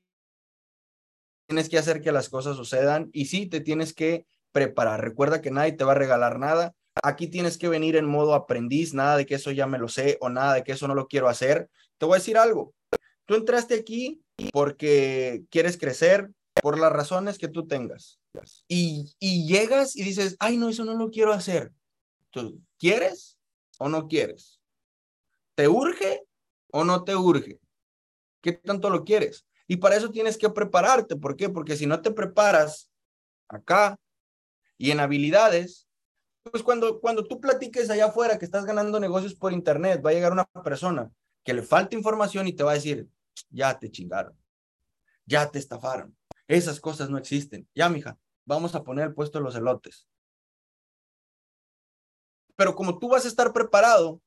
Tienes 1.47 1.69
que 1.69 1.77
hacer 1.77 2.01
que 2.01 2.13
las 2.13 2.31
cosas 2.31 2.57
sucedan. 2.57 3.11
Y 3.13 3.27
sí, 3.27 3.47
te 3.47 3.61
tienes 3.61 3.93
que 3.93 4.27
preparar. 4.53 5.03
Recuerda 5.03 5.43
que 5.43 5.51
nadie 5.51 5.73
te 5.73 5.85
va 5.85 5.93
a 5.93 5.97
regalar 5.97 6.39
nada 6.39 6.75
Aquí 7.03 7.29
tienes 7.29 7.59
que 7.59 7.69
venir 7.69 7.97
en 7.97 8.07
modo 8.07 8.35
aprendiz, 8.35 8.95
nada 8.95 9.17
de 9.17 9.27
que 9.27 9.37
eso 9.37 9.51
ya 9.51 9.67
me 9.67 9.79
lo 9.79 9.89
sé 9.89 10.19
o 10.21 10.29
nada 10.29 10.55
de 10.55 10.65
que 10.65 10.73
eso 10.73 10.89
no 10.89 10.95
lo 10.95 11.07
quiero 11.07 11.29
hacer. 11.29 11.71
Te 11.99 12.07
voy 12.07 12.17
a 12.17 12.19
decir 12.19 12.37
algo. 12.37 12.75
Tú 13.27 13.35
entraste 13.35 13.75
aquí 13.75 14.23
porque 14.53 15.43
quieres 15.51 15.77
crecer 15.77 16.31
por 16.61 16.79
las 16.79 16.93
razones 16.93 17.39
que 17.39 17.49
tú 17.49 17.67
tengas. 17.67 18.19
Y, 18.67 19.15
y 19.19 19.47
llegas 19.47 19.97
y 19.97 20.03
dices, 20.03 20.37
ay, 20.39 20.57
no, 20.57 20.69
eso 20.69 20.85
no 20.85 20.95
lo 20.95 21.11
quiero 21.11 21.33
hacer. 21.33 21.73
¿Tú 22.31 22.61
quieres 22.79 23.38
o 23.79 23.89
no 23.89 24.09
quieres? 24.09 24.61
¿Te 25.55 25.69
urge 25.69 26.25
o 26.71 26.85
no 26.85 27.05
te 27.05 27.17
urge? 27.17 27.61
¿Qué 28.41 28.53
tanto 28.53 28.91
lo 28.91 29.05
quieres? 29.05 29.47
Y 29.67 29.77
para 29.77 29.97
eso 29.97 30.11
tienes 30.11 30.37
que 30.39 30.51
prepararte. 30.51 31.17
¿Por 31.17 31.37
qué? 31.37 31.49
Porque 31.49 31.77
si 31.77 31.87
no 31.87 32.01
te 32.01 32.11
preparas 32.11 32.91
acá 33.49 33.99
y 34.77 34.91
en 34.91 35.01
habilidades, 35.01 35.89
pues 36.45 36.63
cuando, 36.63 37.01
cuando 37.01 37.25
tú 37.27 37.41
platiques 37.41 37.91
allá 37.91 38.07
afuera 38.07 38.39
que 38.39 38.45
estás 38.45 38.65
ganando 38.65 39.01
negocios 39.01 39.35
por 39.35 39.53
internet, 39.53 40.03
va 40.05 40.11
a 40.11 40.15
llegar 40.15 40.33
una 40.33 40.45
persona 40.65 41.11
que 41.45 41.55
le 41.55 41.63
falta 41.63 41.97
información 41.97 42.47
y 42.47 42.53
te 42.53 42.63
va 42.63 42.73
a 42.73 42.75
decir, 42.75 43.09
ya 43.51 43.79
te 43.79 43.91
chingaron, 43.91 44.37
ya 45.27 45.51
te 45.51 45.59
estafaron. 45.59 46.17
Esas 46.47 46.81
cosas 46.81 47.11
no 47.11 47.19
existen. 47.19 47.69
Ya, 47.75 47.89
mija, 47.89 48.19
vamos 48.45 48.75
a 48.75 48.83
poner 48.83 49.09
el 49.09 49.15
puesto 49.15 49.41
los 49.41 49.55
elotes. 49.55 50.07
Pero 52.59 52.75
como 52.75 52.99
tú 52.99 53.09
vas 53.09 53.25
a 53.25 53.29
estar 53.29 53.53
preparado 53.53 54.21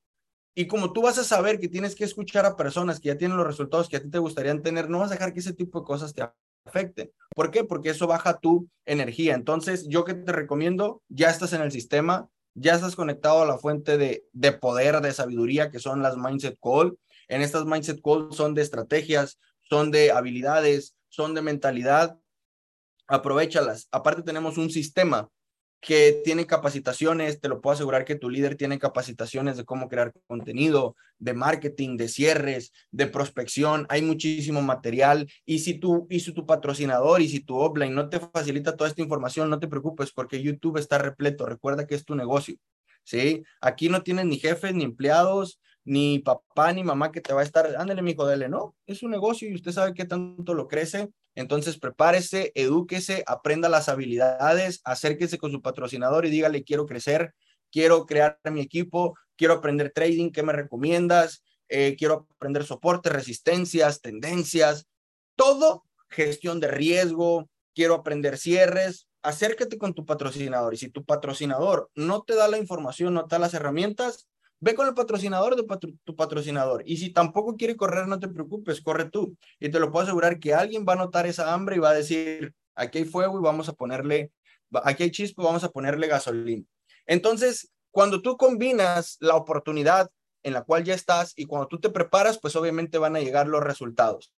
y 0.56 0.66
como 0.66 0.94
tú 0.94 1.02
vas 1.02 1.18
a 1.18 1.26
saber 1.26 1.60
que 1.60 1.68
tienes 1.68 1.96
que 1.96 2.06
escuchar 2.06 2.46
a 2.46 2.56
personas 2.56 3.02
que 3.02 3.10
ya 3.10 3.18
tienen 3.18 3.36
los 3.36 3.46
resultados 3.46 3.90
que 3.90 3.98
a 3.98 4.02
ti 4.02 4.10
te 4.10 4.20
gustarían 4.20 4.62
tener, 4.62 4.90
no 4.90 5.00
vas 5.00 5.12
a 5.12 5.16
dejar 5.16 5.34
que 5.34 5.42
ese 5.42 5.52
tipo 5.52 5.82
de 5.82 5.86
cosas 5.86 6.14
te 6.14 6.24
afecten. 6.66 7.12
¿Por 7.36 7.52
qué? 7.52 7.66
Porque 7.66 7.90
eso 7.90 8.08
baja 8.08 8.40
tu 8.40 8.70
energía. 8.86 9.36
Entonces, 9.36 9.86
yo 9.90 10.06
que 10.06 10.14
te 10.14 10.32
recomiendo, 10.32 11.02
ya 11.10 11.30
estás 11.30 11.52
en 11.52 11.62
el 11.62 11.74
sistema, 11.74 12.30
ya 12.54 12.76
estás 12.76 12.96
conectado 12.96 13.42
a 13.42 13.46
la 13.46 13.58
fuente 13.58 13.98
de, 13.98 14.24
de 14.32 14.54
poder, 14.54 15.02
de 15.02 15.12
sabiduría, 15.12 15.70
que 15.70 15.80
son 15.80 16.02
las 16.02 16.16
Mindset 16.16 16.58
Call. 16.62 16.98
En 17.28 17.42
estas 17.42 17.66
Mindset 17.66 18.02
Call 18.02 18.30
son 18.32 18.54
de 18.54 18.62
estrategias, 18.62 19.40
son 19.60 19.92
de 19.92 20.12
habilidades, 20.12 20.96
son 21.10 21.36
de 21.36 21.42
mentalidad. 21.42 22.18
Aprovechalas. 23.08 23.90
Aparte 23.92 24.24
tenemos 24.24 24.58
un 24.58 24.70
sistema 24.70 25.30
que 25.82 26.22
tiene 26.24 26.46
capacitaciones, 26.46 27.42
te 27.42 27.50
lo 27.50 27.60
puedo 27.60 27.74
asegurar 27.74 28.06
que 28.06 28.16
tu 28.16 28.30
líder 28.30 28.56
tiene 28.56 28.78
capacitaciones 28.78 29.58
de 29.58 29.66
cómo 29.66 29.90
crear 29.90 30.14
contenido, 30.28 30.96
de 31.18 31.34
marketing, 31.34 31.98
de 31.98 32.08
cierres, 32.08 32.72
de 32.92 33.08
prospección, 33.08 33.88
hay 33.90 34.04
muchísimo 34.04 34.62
material 34.62 35.28
y 35.44 35.60
si 35.60 35.74
tú 35.80 36.06
y 36.10 36.20
si 36.20 36.34
tu 36.34 36.46
patrocinador 36.46 37.22
y 37.22 37.30
si 37.30 37.40
tu 37.40 37.58
offline 37.58 37.96
no 37.96 38.10
te 38.10 38.20
facilita 38.20 38.78
toda 38.78 38.92
esta 38.92 39.02
información, 39.02 39.50
no 39.50 39.60
te 39.60 39.68
preocupes 39.68 40.12
porque 40.12 40.42
YouTube 40.44 40.78
está 40.78 41.00
repleto, 41.00 41.48
recuerda 41.48 41.88
que 41.88 41.96
es 41.96 42.06
tu 42.06 42.16
negocio. 42.16 42.56
¿Sí? 43.04 43.44
Aquí 43.62 43.90
no 43.90 44.04
tienes 44.04 44.26
ni 44.26 44.38
jefes, 44.38 44.76
ni 44.76 44.84
empleados, 44.84 45.60
ni 45.84 46.20
papá, 46.20 46.72
ni 46.74 46.84
mamá 46.84 47.12
que 47.12 47.22
te 47.22 47.34
va 47.34 47.42
a 47.42 47.44
estar, 47.44 47.76
ándale, 47.76 48.04
mi 48.04 48.12
hijo, 48.12 48.28
dele, 48.28 48.48
no, 48.48 48.76
es 48.86 49.02
un 49.02 49.10
negocio 49.10 49.50
y 49.50 49.56
usted 49.56 49.72
sabe 49.72 49.96
qué 49.96 50.06
tanto 50.06 50.54
lo 50.54 50.68
crece 50.68 51.10
entonces, 51.36 51.80
prepárese, 51.80 52.52
edúquese, 52.56 53.24
aprenda 53.26 53.70
las 53.70 53.90
habilidades, 53.90 54.82
acérquese 54.84 55.38
con 55.38 55.52
su 55.52 55.62
patrocinador 55.62 56.26
y 56.26 56.30
dígale, 56.30 56.64
quiero 56.64 56.86
crecer, 56.86 57.34
quiero 57.72 58.06
crear 58.06 58.38
mi 58.52 58.62
equipo, 58.62 59.18
quiero 59.38 59.56
aprender 59.56 59.92
trading, 59.94 60.32
¿qué 60.32 60.44
me 60.44 60.54
recomiendas? 60.54 61.44
Eh, 61.70 61.96
quiero 61.98 62.28
aprender 62.36 62.66
soporte, 62.66 63.10
resistencias, 63.10 64.02
tendencias, 64.02 64.88
todo, 65.38 65.86
gestión 66.10 66.60
de 66.60 66.68
riesgo, 66.68 67.50
quiero 67.74 67.96
aprender 67.96 68.38
cierres, 68.38 69.08
acércate 69.22 69.78
con 69.78 69.94
tu 69.94 70.06
patrocinador 70.06 70.74
y 70.74 70.78
si 70.78 70.90
tu 70.90 71.06
patrocinador 71.06 71.90
no 71.96 72.24
te 72.24 72.36
da 72.36 72.50
la 72.50 72.58
información, 72.58 73.14
no 73.14 73.26
te 73.28 73.36
da 73.36 73.40
las 73.40 73.54
herramientas, 73.54 74.28
Ve 74.64 74.76
con 74.76 74.88
el 74.88 74.94
patrocinador 74.94 75.56
de 75.56 75.66
tu 76.04 76.16
patrocinador. 76.16 76.84
Y 76.86 76.98
si 76.98 77.10
tampoco 77.10 77.58
quiere 77.58 77.76
correr, 77.76 78.08
no 78.08 78.20
te 78.20 78.28
preocupes, 78.28 78.80
corre 78.80 79.10
tú. 79.10 79.36
Y 79.60 79.70
te 79.70 79.80
lo 79.80 79.92
puedo 79.92 80.04
asegurar 80.04 80.40
que 80.40 80.54
alguien 80.54 80.86
va 80.88 80.94
a 80.94 80.98
notar 80.98 81.26
esa 81.26 81.52
hambre 81.52 81.78
y 81.78 81.80
va 81.80 81.90
a 81.90 81.96
decir, 81.96 82.54
aquí 82.76 83.00
hay 83.00 83.06
fuego 83.06 83.40
y 83.40 83.42
vamos 83.42 83.70
a 83.70 83.74
ponerle, 83.74 84.32
aquí 84.84 85.02
hay 85.02 85.10
chispa, 85.10 85.42
vamos 85.42 85.64
a 85.64 85.70
ponerle 85.70 86.06
gasolina. 86.06 86.64
Entonces, 87.08 87.72
cuando 87.90 88.22
tú 88.22 88.38
combinas 88.38 89.18
la 89.20 89.36
oportunidad 89.36 90.12
en 90.44 90.54
la 90.54 90.64
cual 90.64 90.84
ya 90.84 90.94
estás 90.94 91.34
y 91.36 91.46
cuando 91.46 91.68
tú 91.68 91.80
te 91.80 91.90
preparas, 91.90 92.40
pues 92.40 92.56
obviamente 92.56 93.00
van 93.00 93.16
a 93.16 93.20
llegar 93.20 93.48
los 93.48 93.64
resultados. 93.64 94.32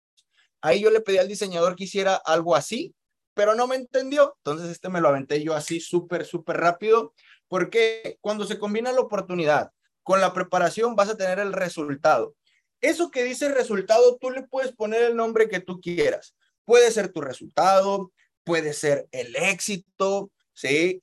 Ahí 0.61 0.81
yo 0.81 0.89
le 0.89 1.01
pedí 1.01 1.17
al 1.17 1.27
diseñador 1.27 1.75
que 1.75 1.83
hiciera 1.83 2.15
algo 2.15 2.55
así, 2.55 2.95
pero 3.33 3.55
no 3.55 3.67
me 3.67 3.75
entendió. 3.75 4.37
Entonces 4.37 4.69
este 4.69 4.87
me 4.87 5.01
lo 5.01 5.09
aventé 5.09 5.43
yo 5.43 5.53
así 5.53 5.81
súper, 5.81 6.25
súper 6.25 6.57
rápido, 6.57 7.13
porque 7.49 8.17
cuando 8.21 8.45
se 8.45 8.57
combina 8.57 8.93
la 8.93 9.01
oportunidad 9.01 9.71
con 10.03 10.21
la 10.21 10.33
preparación 10.33 10.95
vas 10.95 11.09
a 11.09 11.17
tener 11.17 11.39
el 11.39 11.53
resultado. 11.53 12.35
Eso 12.81 13.11
que 13.11 13.23
dice 13.23 13.47
resultado, 13.49 14.17
tú 14.19 14.29
le 14.29 14.43
puedes 14.43 14.73
poner 14.73 15.03
el 15.03 15.15
nombre 15.15 15.47
que 15.47 15.61
tú 15.61 15.79
quieras. 15.79 16.35
Puede 16.65 16.91
ser 16.91 17.11
tu 17.11 17.21
resultado, 17.21 18.11
puede 18.43 18.73
ser 18.73 19.07
el 19.11 19.35
éxito, 19.35 20.31
¿sí? 20.53 21.01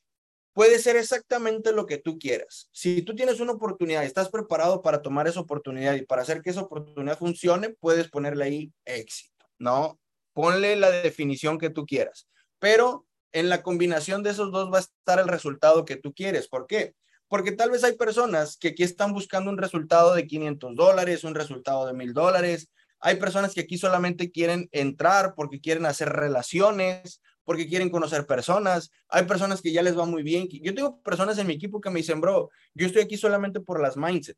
Puede 0.52 0.78
ser 0.78 0.96
exactamente 0.96 1.72
lo 1.72 1.86
que 1.86 1.96
tú 1.96 2.18
quieras. 2.18 2.68
Si 2.72 3.02
tú 3.02 3.14
tienes 3.14 3.40
una 3.40 3.52
oportunidad 3.52 4.02
y 4.02 4.06
estás 4.06 4.28
preparado 4.28 4.82
para 4.82 5.00
tomar 5.00 5.26
esa 5.26 5.40
oportunidad 5.40 5.94
y 5.94 6.04
para 6.04 6.22
hacer 6.22 6.42
que 6.42 6.50
esa 6.50 6.62
oportunidad 6.62 7.18
funcione, 7.18 7.70
puedes 7.70 8.10
ponerle 8.10 8.44
ahí 8.44 8.72
éxito, 8.84 9.46
¿no? 9.58 9.98
Ponle 10.34 10.76
la 10.76 10.90
definición 10.90 11.58
que 11.58 11.70
tú 11.70 11.86
quieras. 11.86 12.28
Pero 12.58 13.06
en 13.32 13.48
la 13.48 13.62
combinación 13.62 14.22
de 14.22 14.30
esos 14.30 14.52
dos 14.52 14.72
va 14.72 14.78
a 14.78 14.80
estar 14.80 15.18
el 15.18 15.28
resultado 15.28 15.84
que 15.84 15.96
tú 15.96 16.12
quieres. 16.12 16.48
¿Por 16.48 16.66
qué? 16.66 16.94
Porque 17.30 17.52
tal 17.52 17.70
vez 17.70 17.84
hay 17.84 17.92
personas 17.92 18.56
que 18.56 18.68
aquí 18.68 18.82
están 18.82 19.12
buscando 19.12 19.52
un 19.52 19.56
resultado 19.56 20.16
de 20.16 20.26
500 20.26 20.74
dólares, 20.74 21.22
un 21.22 21.36
resultado 21.36 21.86
de 21.86 21.92
1000 21.92 22.12
dólares. 22.12 22.72
Hay 22.98 23.20
personas 23.20 23.54
que 23.54 23.60
aquí 23.60 23.78
solamente 23.78 24.32
quieren 24.32 24.68
entrar 24.72 25.36
porque 25.36 25.60
quieren 25.60 25.86
hacer 25.86 26.08
relaciones, 26.08 27.22
porque 27.44 27.68
quieren 27.68 27.88
conocer 27.88 28.26
personas. 28.26 28.90
Hay 29.08 29.26
personas 29.26 29.62
que 29.62 29.70
ya 29.70 29.80
les 29.80 29.96
va 29.96 30.06
muy 30.06 30.24
bien. 30.24 30.48
Yo 30.50 30.74
tengo 30.74 31.00
personas 31.02 31.38
en 31.38 31.46
mi 31.46 31.54
equipo 31.54 31.80
que 31.80 31.90
me 31.90 32.00
dicen, 32.00 32.20
bro, 32.20 32.50
yo 32.74 32.86
estoy 32.88 33.02
aquí 33.02 33.16
solamente 33.16 33.60
por 33.60 33.80
las 33.80 33.96
mindset. 33.96 34.36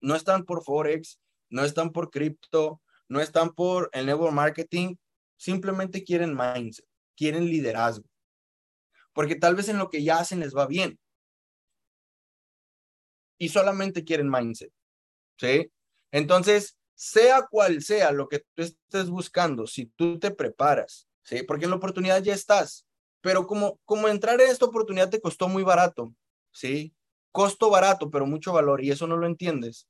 No 0.00 0.16
están 0.16 0.44
por 0.44 0.64
Forex, 0.64 1.20
no 1.48 1.64
están 1.64 1.92
por 1.92 2.10
cripto, 2.10 2.82
no 3.06 3.20
están 3.20 3.54
por 3.54 3.88
el 3.92 4.06
network 4.06 4.32
marketing. 4.32 4.96
Simplemente 5.36 6.02
quieren 6.02 6.36
mindset, 6.36 6.84
quieren 7.14 7.44
liderazgo 7.44 8.11
porque 9.12 9.36
tal 9.36 9.54
vez 9.54 9.68
en 9.68 9.78
lo 9.78 9.90
que 9.90 10.02
ya 10.02 10.18
hacen 10.18 10.40
les 10.40 10.54
va 10.54 10.66
bien. 10.66 10.98
Y 13.38 13.48
solamente 13.48 14.04
quieren 14.04 14.30
mindset. 14.30 14.72
¿Sí? 15.38 15.70
Entonces, 16.12 16.78
sea 16.94 17.46
cual 17.50 17.82
sea 17.82 18.12
lo 18.12 18.28
que 18.28 18.40
tú 18.54 18.62
estés 18.62 19.10
buscando, 19.10 19.66
si 19.66 19.86
tú 19.86 20.18
te 20.18 20.30
preparas, 20.30 21.08
¿sí? 21.24 21.42
Porque 21.42 21.64
en 21.64 21.70
la 21.70 21.76
oportunidad 21.76 22.22
ya 22.22 22.34
estás, 22.34 22.86
pero 23.20 23.46
como, 23.46 23.80
como 23.84 24.08
entrar 24.08 24.40
en 24.40 24.50
esta 24.50 24.66
oportunidad 24.66 25.10
te 25.10 25.20
costó 25.20 25.48
muy 25.48 25.62
barato, 25.62 26.14
¿sí? 26.52 26.94
Costo 27.32 27.70
barato, 27.70 28.10
pero 28.10 28.26
mucho 28.26 28.52
valor, 28.52 28.84
y 28.84 28.90
eso 28.90 29.06
no 29.06 29.16
lo 29.16 29.26
entiendes. 29.26 29.88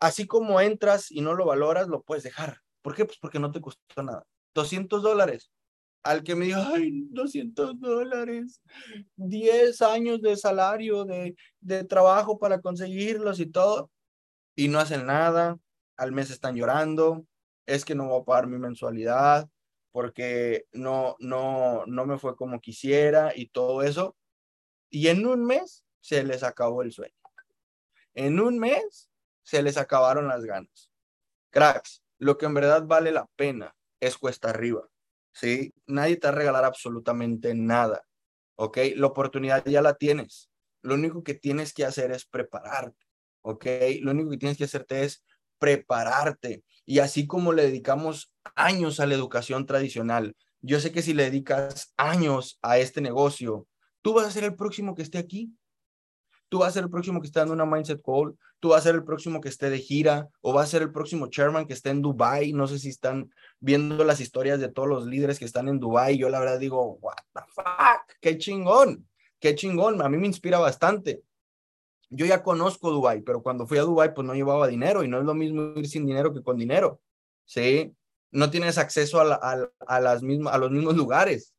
Así 0.00 0.26
como 0.26 0.60
entras 0.60 1.10
y 1.10 1.20
no 1.20 1.34
lo 1.34 1.44
valoras, 1.44 1.88
lo 1.88 2.02
puedes 2.02 2.24
dejar. 2.24 2.62
¿Por 2.82 2.94
qué? 2.94 3.04
Pues 3.04 3.18
porque 3.18 3.38
no 3.38 3.52
te 3.52 3.60
costó 3.60 4.02
nada. 4.02 4.24
200 4.54 5.02
dólares 5.02 5.50
al 6.02 6.22
que 6.22 6.34
me 6.34 6.46
dijo, 6.46 6.60
ay, 6.60 7.06
200 7.10 7.78
dólares, 7.80 8.62
10 9.16 9.82
años 9.82 10.20
de 10.22 10.36
salario, 10.36 11.04
de, 11.04 11.36
de 11.60 11.84
trabajo 11.84 12.38
para 12.38 12.60
conseguirlos 12.60 13.40
y 13.40 13.46
todo, 13.46 13.90
y 14.54 14.68
no 14.68 14.78
hacen 14.78 15.06
nada, 15.06 15.58
al 15.96 16.12
mes 16.12 16.30
están 16.30 16.56
llorando, 16.56 17.24
es 17.66 17.84
que 17.84 17.94
no 17.94 18.08
voy 18.08 18.22
a 18.22 18.24
pagar 18.24 18.46
mi 18.46 18.58
mensualidad 18.58 19.48
porque 19.92 20.66
no, 20.72 21.16
no, 21.18 21.84
no 21.86 22.06
me 22.06 22.18
fue 22.18 22.36
como 22.36 22.60
quisiera 22.60 23.32
y 23.34 23.48
todo 23.48 23.82
eso. 23.82 24.16
Y 24.90 25.08
en 25.08 25.26
un 25.26 25.44
mes 25.44 25.84
se 26.00 26.22
les 26.22 26.42
acabó 26.42 26.82
el 26.82 26.92
sueño. 26.92 27.14
En 28.14 28.40
un 28.40 28.58
mes 28.58 29.10
se 29.42 29.62
les 29.62 29.76
acabaron 29.76 30.28
las 30.28 30.44
ganas. 30.44 30.90
Cracks, 31.50 32.02
lo 32.18 32.38
que 32.38 32.46
en 32.46 32.54
verdad 32.54 32.84
vale 32.86 33.12
la 33.12 33.26
pena 33.36 33.74
es 34.00 34.16
cuesta 34.16 34.50
arriba. 34.50 34.88
¿Sí? 35.38 35.72
Nadie 35.86 36.16
te 36.16 36.26
va 36.26 36.32
a 36.32 36.36
regalar 36.36 36.64
absolutamente 36.64 37.54
nada, 37.54 38.02
¿ok? 38.56 38.78
La 38.96 39.06
oportunidad 39.06 39.64
ya 39.64 39.82
la 39.82 39.94
tienes. 39.94 40.50
Lo 40.82 40.94
único 40.94 41.22
que 41.22 41.34
tienes 41.34 41.72
que 41.72 41.84
hacer 41.84 42.10
es 42.10 42.24
prepararte, 42.24 43.06
¿ok? 43.42 43.66
Lo 44.00 44.10
único 44.12 44.30
que 44.30 44.38
tienes 44.38 44.58
que 44.58 44.64
hacerte 44.64 45.04
es 45.04 45.24
prepararte. 45.58 46.64
Y 46.84 47.00
así 47.00 47.26
como 47.26 47.52
le 47.52 47.64
dedicamos 47.64 48.32
años 48.54 49.00
a 49.00 49.06
la 49.06 49.14
educación 49.14 49.66
tradicional, 49.66 50.36
yo 50.60 50.80
sé 50.80 50.90
que 50.90 51.02
si 51.02 51.14
le 51.14 51.24
dedicas 51.24 51.92
años 51.96 52.58
a 52.62 52.78
este 52.78 53.00
negocio, 53.00 53.68
tú 54.02 54.14
vas 54.14 54.26
a 54.26 54.30
ser 54.30 54.44
el 54.44 54.56
próximo 54.56 54.94
que 54.94 55.02
esté 55.02 55.18
aquí 55.18 55.52
tú 56.48 56.58
vas 56.58 56.68
a 56.68 56.72
ser 56.72 56.84
el 56.84 56.90
próximo 56.90 57.20
que 57.20 57.26
esté 57.26 57.40
dando 57.40 57.54
una 57.54 57.66
mindset 57.66 58.00
call, 58.02 58.36
tú 58.60 58.70
vas 58.70 58.80
a 58.80 58.88
ser 58.88 58.94
el 58.94 59.04
próximo 59.04 59.40
que 59.40 59.48
esté 59.48 59.70
de 59.70 59.78
gira, 59.78 60.28
o 60.40 60.52
va 60.52 60.62
a 60.62 60.66
ser 60.66 60.82
el 60.82 60.92
próximo 60.92 61.28
chairman 61.28 61.66
que 61.66 61.74
esté 61.74 61.90
en 61.90 62.02
Dubai. 62.02 62.52
No 62.52 62.66
sé 62.66 62.78
si 62.78 62.88
están 62.88 63.30
viendo 63.60 64.04
las 64.04 64.20
historias 64.20 64.60
de 64.60 64.68
todos 64.68 64.88
los 64.88 65.06
líderes 65.06 65.38
que 65.38 65.44
están 65.44 65.68
en 65.68 65.78
Dubai. 65.78 66.18
Yo 66.18 66.28
la 66.28 66.40
verdad 66.40 66.58
digo, 66.58 66.98
what 67.00 67.16
the 67.34 67.42
fuck, 67.54 68.16
qué 68.20 68.38
chingón, 68.38 69.08
qué 69.38 69.54
chingón. 69.54 70.00
A 70.02 70.08
mí 70.08 70.18
me 70.18 70.26
inspira 70.26 70.58
bastante. 70.58 71.22
Yo 72.10 72.26
ya 72.26 72.42
conozco 72.42 72.90
Dubai, 72.90 73.20
pero 73.20 73.42
cuando 73.42 73.66
fui 73.66 73.78
a 73.78 73.82
Dubai 73.82 74.14
pues 74.14 74.26
no 74.26 74.34
llevaba 74.34 74.66
dinero 74.66 75.04
y 75.04 75.08
no 75.08 75.18
es 75.18 75.24
lo 75.24 75.34
mismo 75.34 75.74
ir 75.76 75.88
sin 75.88 76.06
dinero 76.06 76.32
que 76.32 76.42
con 76.42 76.56
dinero. 76.56 77.00
Sí, 77.44 77.94
no 78.30 78.50
tienes 78.50 78.78
acceso 78.78 79.20
a, 79.20 79.70
a, 79.86 80.00
las 80.00 80.22
mismas, 80.22 80.54
a 80.54 80.58
los 80.58 80.70
mismos 80.70 80.96
lugares. 80.96 81.54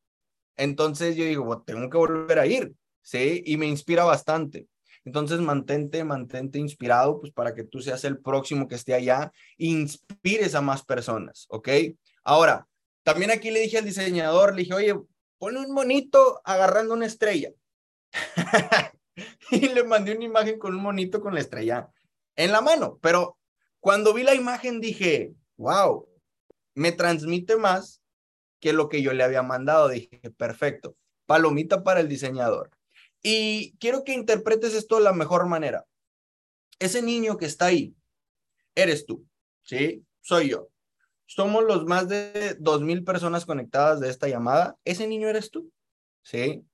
Entonces 0.56 1.16
yo 1.16 1.24
digo, 1.24 1.62
tengo 1.62 1.88
que 1.88 1.96
volver 1.96 2.38
a 2.38 2.46
ir, 2.46 2.74
¿sí? 3.00 3.42
Y 3.46 3.56
me 3.56 3.66
inspira 3.66 4.04
bastante. 4.04 4.68
Entonces, 5.04 5.40
mantente, 5.40 6.04
mantente 6.04 6.58
inspirado, 6.58 7.20
pues 7.20 7.32
para 7.32 7.54
que 7.54 7.64
tú 7.64 7.80
seas 7.80 8.04
el 8.04 8.18
próximo 8.20 8.68
que 8.68 8.74
esté 8.74 8.94
allá, 8.94 9.32
inspires 9.56 10.54
a 10.54 10.60
más 10.60 10.84
personas, 10.84 11.46
¿ok? 11.48 11.68
Ahora, 12.22 12.68
también 13.02 13.30
aquí 13.30 13.50
le 13.50 13.60
dije 13.60 13.78
al 13.78 13.84
diseñador, 13.84 14.54
le 14.54 14.62
dije, 14.62 14.74
oye, 14.74 14.94
ponle 15.38 15.60
un 15.60 15.72
monito 15.72 16.40
agarrando 16.44 16.94
una 16.94 17.06
estrella. 17.06 17.50
y 19.50 19.68
le 19.68 19.84
mandé 19.84 20.14
una 20.14 20.24
imagen 20.24 20.58
con 20.58 20.74
un 20.74 20.82
monito 20.82 21.20
con 21.20 21.34
la 21.34 21.40
estrella 21.40 21.90
en 22.36 22.52
la 22.52 22.60
mano, 22.60 22.98
pero 23.02 23.38
cuando 23.80 24.14
vi 24.14 24.22
la 24.22 24.34
imagen 24.34 24.80
dije, 24.80 25.34
wow, 25.56 26.08
me 26.74 26.92
transmite 26.92 27.56
más 27.56 28.02
que 28.60 28.72
lo 28.72 28.88
que 28.88 29.02
yo 29.02 29.12
le 29.12 29.24
había 29.24 29.42
mandado. 29.42 29.88
Dije, 29.88 30.20
perfecto, 30.36 30.96
palomita 31.26 31.82
para 31.82 32.00
el 32.00 32.08
diseñador. 32.08 32.70
Y 33.22 33.76
quiero 33.78 34.04
que 34.04 34.14
interpretes 34.14 34.74
esto 34.74 34.96
de 34.96 35.04
la 35.04 35.12
mejor 35.12 35.46
manera. 35.46 35.84
Ese 36.78 37.02
niño 37.02 37.36
que 37.36 37.46
está 37.46 37.66
ahí, 37.66 37.94
eres 38.74 39.04
tú, 39.04 39.26
¿sí? 39.62 40.04
Soy 40.20 40.50
yo. 40.50 40.68
Somos 41.26 41.64
los 41.64 41.84
más 41.84 42.08
de 42.08 42.56
dos 42.58 42.80
mil 42.80 43.04
personas 43.04 43.46
conectadas 43.46 44.00
de 44.00 44.08
esta 44.08 44.28
llamada. 44.28 44.76
Ese 44.84 45.06
niño 45.06 45.28
eres 45.28 45.50
tú, 45.50 45.70
¿sí? 46.22 46.64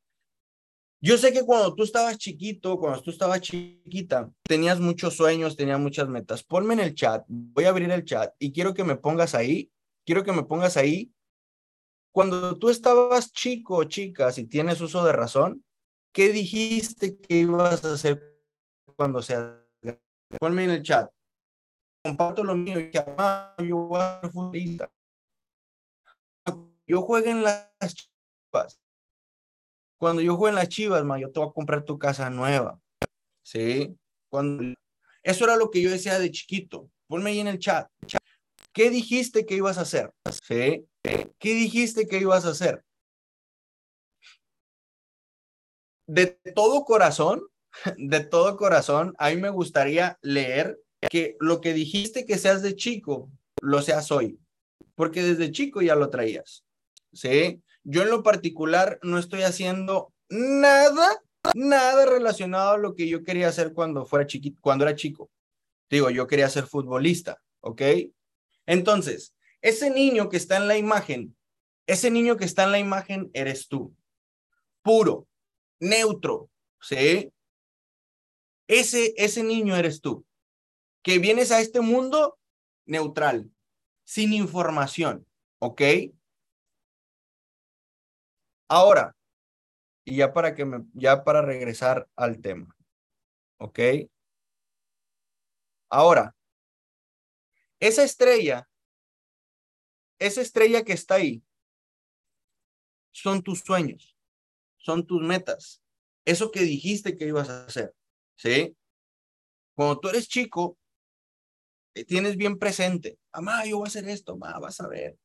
Yo 1.01 1.19
sé 1.19 1.33
que 1.33 1.45
cuando 1.45 1.75
tú 1.75 1.83
estabas 1.83 2.17
chiquito, 2.17 2.79
cuando 2.79 3.03
tú 3.03 3.11
estabas 3.11 3.41
chiquita, 3.41 4.31
tenías 4.45 4.81
muchos 4.81 5.15
sueños, 5.15 5.55
tenías 5.55 5.79
muchas 5.79 6.09
metas. 6.09 6.43
Ponme 6.43 6.75
en 6.75 6.81
el 6.81 6.95
chat, 6.95 7.25
voy 7.29 7.65
a 7.65 7.69
abrir 7.69 7.91
el 7.91 8.05
chat 8.05 8.35
y 8.39 8.53
quiero 8.53 8.73
que 8.73 8.83
me 8.83 8.97
pongas 8.97 9.35
ahí, 9.35 9.71
quiero 10.07 10.25
que 10.25 10.33
me 10.33 10.45
pongas 10.45 10.77
ahí. 10.77 11.13
Cuando 12.13 12.57
tú 12.59 12.71
estabas 12.71 13.31
chico 13.33 13.77
o 13.77 13.85
chica, 13.85 14.33
si 14.33 14.47
tienes 14.47 14.81
uso 14.81 15.05
de 15.05 15.13
razón, 15.13 15.63
¿qué 16.17 16.33
dijiste 16.33 17.19
que 17.19 17.41
ibas 17.41 17.85
a 17.85 17.93
hacer 17.93 18.43
cuando 18.97 19.21
seas 19.21 19.53
Ponme 20.41 20.65
en 20.65 20.71
el 20.71 20.83
chat. 20.83 21.11
Comparto 22.03 22.43
lo 22.43 22.57
mío 22.57 22.77
que 22.77 22.91
yo 22.91 23.77
voy 23.87 24.31
juego 27.03 27.27
en 27.27 27.43
las 27.43 27.71
chivas. 27.95 28.81
Cuando 29.99 30.23
yo 30.23 30.37
juego 30.37 30.49
en 30.49 30.55
las 30.55 30.69
chivas, 30.69 31.05
ma, 31.05 31.21
yo 31.21 31.31
te 31.31 31.39
voy 31.39 31.51
a 31.51 31.53
comprar 31.53 31.85
tu 31.85 31.99
casa 31.99 32.31
nueva. 32.31 32.81
¿Sí? 33.45 33.95
Cuando... 34.31 34.75
Eso 35.23 35.45
era 35.45 35.57
lo 35.57 35.71
que 35.71 35.83
yo 35.83 35.91
decía 35.91 36.19
de 36.19 36.31
chiquito. 36.31 36.91
Ponme 37.09 37.31
ahí 37.31 37.41
en 37.41 37.49
el 37.49 37.59
chat. 37.59 37.89
¿Qué 38.73 38.89
dijiste 38.91 39.45
que 39.45 39.57
ibas 39.57 39.79
a 39.79 39.83
hacer? 39.83 40.13
¿Qué 40.49 40.87
dijiste 41.41 42.07
que 42.07 42.19
ibas 42.19 42.47
a 42.47 42.51
hacer? 42.51 42.83
De 46.07 46.27
todo 46.55 46.85
corazón, 46.85 47.43
de 47.97 48.21
todo 48.21 48.57
corazón, 48.57 49.15
a 49.19 49.31
mí 49.31 49.37
me 49.37 49.51
gustaría 49.51 50.19
leer 50.23 50.79
que 51.11 51.37
lo 51.41 51.61
que 51.61 51.75
dijiste 51.75 52.27
que 52.27 52.39
seas 52.39 52.63
de 52.63 52.75
chico, 52.77 53.31
lo 53.61 53.83
seas 53.83 54.11
hoy, 54.11 54.39
porque 54.95 55.23
desde 55.23 55.53
chico 55.53 55.83
ya 55.83 55.95
lo 55.95 56.11
traías. 56.11 56.65
¿Sí? 57.13 57.63
Yo 57.85 58.03
en 58.03 58.11
lo 58.11 58.23
particular 58.23 58.99
no 59.03 59.19
estoy 59.19 59.43
haciendo 59.43 60.13
nada, 60.29 61.23
nada 61.55 62.05
relacionado 62.07 62.73
a 62.73 62.79
lo 62.79 62.95
que 62.95 63.09
yo 63.09 63.23
quería 63.23 63.49
hacer 63.49 63.73
cuando 63.73 64.05
fuera 64.07 64.27
chiquito, 64.27 64.59
cuando 64.61 64.85
era 64.85 64.97
chico. 64.97 65.31
Digo, 65.89 66.11
yo 66.11 66.27
quería 66.27 66.49
ser 66.49 66.67
futbolista, 66.67 67.41
¿ok? 67.61 67.83
Entonces, 68.67 69.35
ese 69.63 69.91
niño 69.91 70.29
que 70.29 70.37
está 70.37 70.57
en 70.57 70.69
la 70.69 70.77
imagen, 70.77 71.37
ese 71.87 72.11
niño 72.11 72.37
que 72.37 72.45
está 72.45 72.65
en 72.65 72.73
la 72.73 72.79
imagen 72.79 73.31
eres 73.33 73.69
tú. 73.69 73.95
Puro, 74.83 75.29
neutro, 75.81 76.51
¿sí? 76.81 77.33
Ese, 78.69 79.15
ese 79.17 79.43
niño 79.43 79.77
eres 79.77 80.01
tú, 80.01 80.27
que 81.03 81.19
vienes 81.19 81.53
a 81.53 81.61
este 81.61 81.81
mundo 81.81 82.39
neutral, 82.85 83.51
sin 84.05 84.33
información, 84.33 85.27
¿ok? 85.59 85.83
Ahora, 88.69 89.17
y 90.05 90.17
ya 90.17 90.33
para 90.33 90.55
que 90.55 90.65
me, 90.65 90.85
ya 90.95 91.25
para 91.25 91.43
regresar 91.43 92.09
al 92.17 92.41
tema, 92.41 92.77
¿ok? 93.59 93.79
Ahora, 95.89 96.35
esa 97.79 98.03
estrella, 98.03 98.69
esa 100.19 100.41
estrella 100.41 100.83
que 100.83 100.93
está 100.93 101.17
ahí, 101.17 101.45
son 103.13 103.43
tus 103.43 103.61
sueños, 103.61 104.16
son 104.87 105.05
tus 105.05 105.21
metas, 105.21 105.83
eso 106.25 106.53
que 106.53 106.61
dijiste 106.61 107.17
que 107.17 107.27
ibas 107.27 107.51
a 107.51 107.67
hacer. 107.67 107.93
¿sí? 108.37 108.77
Cuando 109.75 109.99
tú 109.99 110.09
eres 110.11 110.29
chico, 110.29 110.79
eh, 111.95 112.05
tienes 112.05 112.37
bien 112.37 112.57
presente, 112.57 113.19
mamá, 113.35 113.67
yo 113.67 113.79
voy 113.79 113.87
a 113.87 113.89
hacer 113.89 114.09
esto, 114.09 114.37
mamá, 114.37 114.61
vas 114.61 114.81
a 114.81 114.87
ver, 114.87 115.19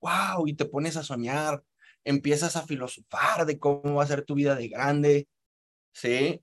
wow, 0.00 0.46
y 0.46 0.54
te 0.54 0.64
pones 0.64 0.96
a 0.96 1.02
soñar, 1.02 1.60
empiezas 2.04 2.54
a 2.54 2.64
filosofar 2.64 3.46
de 3.46 3.58
cómo 3.58 3.96
va 3.96 4.04
a 4.04 4.06
ser 4.06 4.24
tu 4.24 4.36
vida 4.36 4.54
de 4.54 4.68
grande, 4.68 5.28
¿sí? 5.92 6.40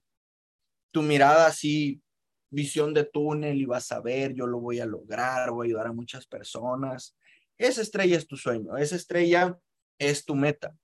Tu 0.91 1.01
mirada 1.03 1.47
así, 1.47 2.01
visión 2.49 2.93
de 2.93 3.06
túnel 3.06 3.62
y 3.62 3.65
vas 3.65 3.93
a 3.93 4.01
ver, 4.01 4.34
yo 4.34 4.45
lo 4.45 4.60
voy 4.60 4.82
a 4.82 4.86
lograr, 4.86 5.51
voy 5.51 5.67
a 5.67 5.69
ayudar 5.69 5.88
a 5.88 5.93
muchas 5.93 6.27
personas. 6.27 7.15
Esa 7.58 7.82
estrella 7.82 8.17
es 8.17 8.27
tu 8.27 8.36
sueño, 8.36 8.75
esa 8.75 8.97
estrella 8.97 9.58
es 9.99 10.25
tu 10.25 10.36
meta. 10.36 10.75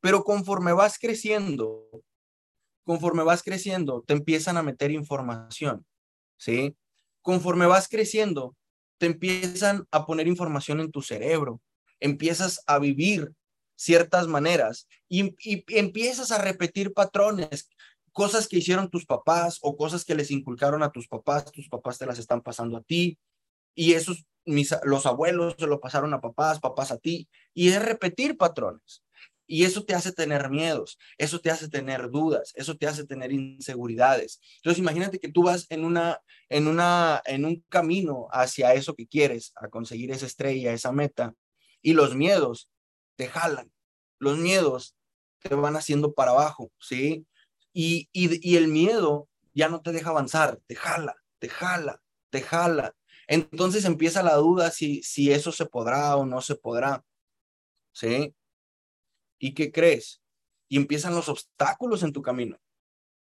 Pero 0.00 0.24
conforme 0.24 0.72
vas 0.72 0.98
creciendo, 0.98 1.88
conforme 2.84 3.22
vas 3.22 3.42
creciendo, 3.42 4.02
te 4.06 4.14
empiezan 4.14 4.56
a 4.56 4.62
meter 4.62 4.90
información, 4.90 5.86
¿sí? 6.38 6.76
Conforme 7.22 7.66
vas 7.66 7.88
creciendo, 7.88 8.56
te 8.98 9.06
empiezan 9.06 9.86
a 9.90 10.06
poner 10.06 10.26
información 10.26 10.80
en 10.80 10.90
tu 10.90 11.02
cerebro, 11.02 11.60
empiezas 12.00 12.62
a 12.66 12.78
vivir 12.78 13.32
ciertas 13.76 14.26
maneras 14.26 14.86
y, 15.08 15.34
empiezas 15.68 16.30
a 16.32 16.38
repetir 16.38 16.92
patrones, 16.92 17.70
cosas 18.12 18.46
que 18.46 18.58
hicieron 18.58 18.90
tus 18.90 19.06
papás 19.06 19.58
o 19.62 19.76
cosas 19.76 20.04
que 20.04 20.14
les 20.14 20.30
inculcaron 20.30 20.82
a 20.82 20.90
tus 20.90 21.08
papás, 21.08 21.50
tus 21.50 21.68
papás 21.68 21.96
te 21.96 22.06
las 22.06 22.18
están 22.18 22.42
pasando 22.42 22.76
a 22.76 22.82
ti 22.82 23.18
y 23.74 23.94
esos 23.94 24.26
mis, 24.44 24.74
los 24.84 25.06
abuelos 25.06 25.54
se 25.58 25.66
lo 25.66 25.80
pasaron 25.80 26.12
a 26.12 26.20
papás, 26.20 26.60
papás 26.60 26.90
a 26.90 26.98
ti 26.98 27.28
y 27.54 27.68
es 27.68 27.82
repetir 27.82 28.36
patrones. 28.36 29.02
Y 29.52 29.64
eso 29.64 29.84
te 29.84 29.96
hace 29.96 30.12
tener 30.12 30.48
miedos, 30.48 30.96
eso 31.18 31.40
te 31.40 31.50
hace 31.50 31.68
tener 31.68 32.08
dudas, 32.08 32.52
eso 32.54 32.76
te 32.76 32.86
hace 32.86 33.04
tener 33.04 33.32
inseguridades. 33.32 34.40
Entonces 34.58 34.78
imagínate 34.78 35.18
que 35.18 35.28
tú 35.32 35.42
vas 35.42 35.66
en 35.70 35.84
una 35.84 36.20
en 36.48 36.68
una 36.68 37.20
en 37.24 37.44
un 37.44 37.64
camino 37.68 38.28
hacia 38.30 38.74
eso 38.74 38.94
que 38.94 39.08
quieres, 39.08 39.52
a 39.56 39.66
conseguir 39.66 40.12
esa 40.12 40.26
estrella, 40.26 40.72
esa 40.72 40.92
meta, 40.92 41.34
y 41.82 41.94
los 41.94 42.14
miedos 42.14 42.70
te 43.16 43.26
jalan. 43.26 43.72
Los 44.20 44.38
miedos 44.38 44.94
te 45.40 45.52
van 45.56 45.74
haciendo 45.74 46.12
para 46.14 46.30
abajo, 46.30 46.70
¿sí? 46.78 47.26
Y, 47.72 48.08
y, 48.12 48.48
y 48.48 48.56
el 48.56 48.68
miedo 48.68 49.28
ya 49.52 49.68
no 49.68 49.82
te 49.82 49.90
deja 49.90 50.10
avanzar, 50.10 50.60
te 50.68 50.76
jala, 50.76 51.16
te 51.40 51.48
jala, 51.48 52.00
te 52.30 52.40
jala. 52.40 52.94
Entonces 53.26 53.84
empieza 53.84 54.22
la 54.22 54.36
duda 54.36 54.70
si, 54.70 55.02
si 55.02 55.32
eso 55.32 55.50
se 55.50 55.66
podrá 55.66 56.14
o 56.14 56.24
no 56.24 56.40
se 56.40 56.54
podrá, 56.54 57.04
¿sí? 57.92 58.32
¿Y 59.40 59.54
qué 59.54 59.72
crees? 59.72 60.20
Y 60.68 60.76
empiezan 60.76 61.16
los 61.16 61.28
obstáculos 61.28 62.04
en 62.04 62.12
tu 62.12 62.22
camino. 62.22 62.60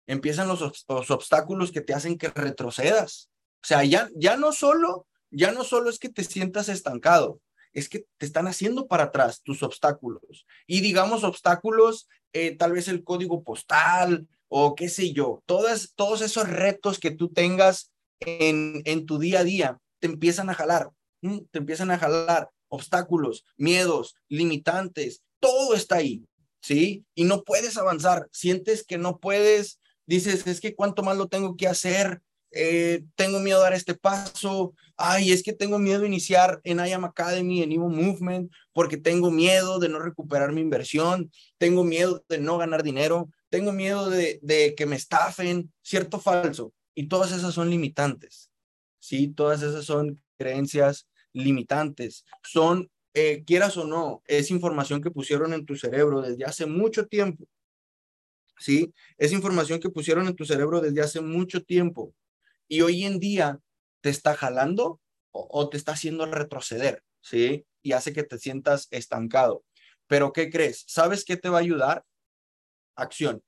Empiezan 0.07 0.47
los, 0.47 0.61
los 0.87 1.11
obstáculos 1.11 1.71
que 1.71 1.81
te 1.81 1.93
hacen 1.93 2.17
que 2.17 2.29
retrocedas. 2.29 3.29
O 3.63 3.67
sea, 3.67 3.83
ya, 3.83 4.09
ya 4.15 4.37
no 4.37 4.51
solo, 4.51 5.07
ya 5.29 5.51
no 5.51 5.63
solo 5.63 5.89
es 5.89 5.99
que 5.99 6.09
te 6.09 6.23
sientas 6.23 6.69
estancado, 6.69 7.41
es 7.73 7.89
que 7.89 8.05
te 8.17 8.25
están 8.25 8.47
haciendo 8.47 8.87
para 8.87 9.05
atrás 9.05 9.41
tus 9.43 9.61
obstáculos. 9.61 10.45
Y 10.65 10.81
digamos 10.81 11.23
obstáculos, 11.23 12.07
eh, 12.33 12.55
tal 12.55 12.71
vez 12.73 12.87
el 12.87 13.03
código 13.03 13.43
postal 13.43 14.27
o 14.47 14.75
qué 14.75 14.87
sé 14.87 15.11
yo, 15.11 15.43
todas, 15.45 15.93
todos 15.95 16.21
esos 16.21 16.47
retos 16.47 16.99
que 16.99 17.11
tú 17.11 17.29
tengas 17.29 17.91
en, 18.19 18.81
en 18.85 19.05
tu 19.05 19.19
día 19.19 19.39
a 19.39 19.43
día, 19.43 19.79
te 19.99 20.07
empiezan 20.07 20.49
a 20.49 20.53
jalar, 20.53 20.91
te 21.51 21.57
empiezan 21.57 21.91
a 21.91 21.97
jalar 21.97 22.49
obstáculos, 22.69 23.45
miedos, 23.57 24.15
limitantes, 24.29 25.23
todo 25.45 25.75
está 25.75 25.97
ahí, 25.97 26.25
¿sí? 26.59 27.05
Y 27.13 27.23
no 27.23 27.43
puedes 27.43 27.77
avanzar, 27.77 28.27
sientes 28.31 28.83
que 28.83 28.97
no 28.97 29.19
puedes, 29.19 29.79
dices, 30.07 30.47
es 30.47 30.59
que 30.59 30.73
cuánto 30.73 31.03
más 31.03 31.17
lo 31.17 31.27
tengo 31.27 31.55
que 31.55 31.67
hacer, 31.67 32.23
eh, 32.49 33.03
tengo 33.13 33.39
miedo 33.39 33.59
a 33.59 33.65
dar 33.65 33.73
este 33.73 33.93
paso, 33.93 34.73
ay, 34.97 35.31
es 35.31 35.43
que 35.43 35.53
tengo 35.53 35.77
miedo 35.77 36.01
a 36.01 36.07
iniciar 36.07 36.61
en 36.63 36.79
IAM 36.79 37.05
Academy, 37.05 37.61
en 37.61 37.71
Evo 37.71 37.89
Movement, 37.89 38.51
porque 38.73 38.97
tengo 38.97 39.29
miedo 39.29 39.77
de 39.77 39.87
no 39.89 39.99
recuperar 39.99 40.51
mi 40.51 40.61
inversión, 40.61 41.31
tengo 41.59 41.83
miedo 41.83 42.23
de 42.27 42.39
no 42.39 42.57
ganar 42.57 42.81
dinero, 42.81 43.29
tengo 43.51 43.71
miedo 43.71 44.09
de, 44.09 44.39
de 44.41 44.73
que 44.73 44.87
me 44.87 44.95
estafen, 44.95 45.71
cierto 45.83 46.19
falso. 46.19 46.73
Y 46.95 47.07
todas 47.07 47.31
esas 47.31 47.53
son 47.53 47.69
limitantes, 47.69 48.49
¿sí? 48.99 49.27
Todas 49.27 49.61
esas 49.61 49.85
son 49.85 50.23
creencias 50.39 51.07
limitantes, 51.33 52.25
son 52.41 52.89
eh, 53.15 53.45
quieras 53.45 53.77
o 53.77 53.85
no, 53.85 54.21
es 54.27 54.51
información 54.51 55.01
que 55.01 55.09
pusieron 55.09 55.53
en 55.53 55.65
tu 55.65 55.77
cerebro 55.77 56.21
desde 56.21 56.43
hace 56.43 56.65
mucho 56.65 57.07
tiempo. 57.07 57.47
¿Sí? 58.57 58.93
Es 59.17 59.31
información 59.31 59.79
que 59.79 59.89
pusieron 59.89 60.27
en 60.27 60.35
tu 60.35 60.45
cerebro 60.45 60.81
desde 60.81 61.01
hace 61.01 61.21
mucho 61.21 61.63
tiempo. 61.63 62.13
Y 62.67 62.81
hoy 62.81 63.05
en 63.05 63.19
día 63.19 63.59
te 64.01 64.09
está 64.09 64.35
jalando 64.35 64.99
o, 65.31 65.69
te 65.69 65.77
está 65.77 65.93
haciendo 65.93 66.25
retroceder, 66.25 67.03
¿sí? 67.21 67.65
Y 67.81 67.93
hace 67.93 68.13
que 68.13 68.23
te 68.23 68.37
sientas 68.37 68.87
estancado. 68.91 69.63
Pero 70.07 70.31
¿qué 70.31 70.49
crees? 70.49 70.83
¿Sabes 70.87 71.25
qué 71.25 71.37
te 71.37 71.49
va 71.49 71.57
a 71.57 71.61
ayudar? 71.61 72.03
Acción. 72.95 73.43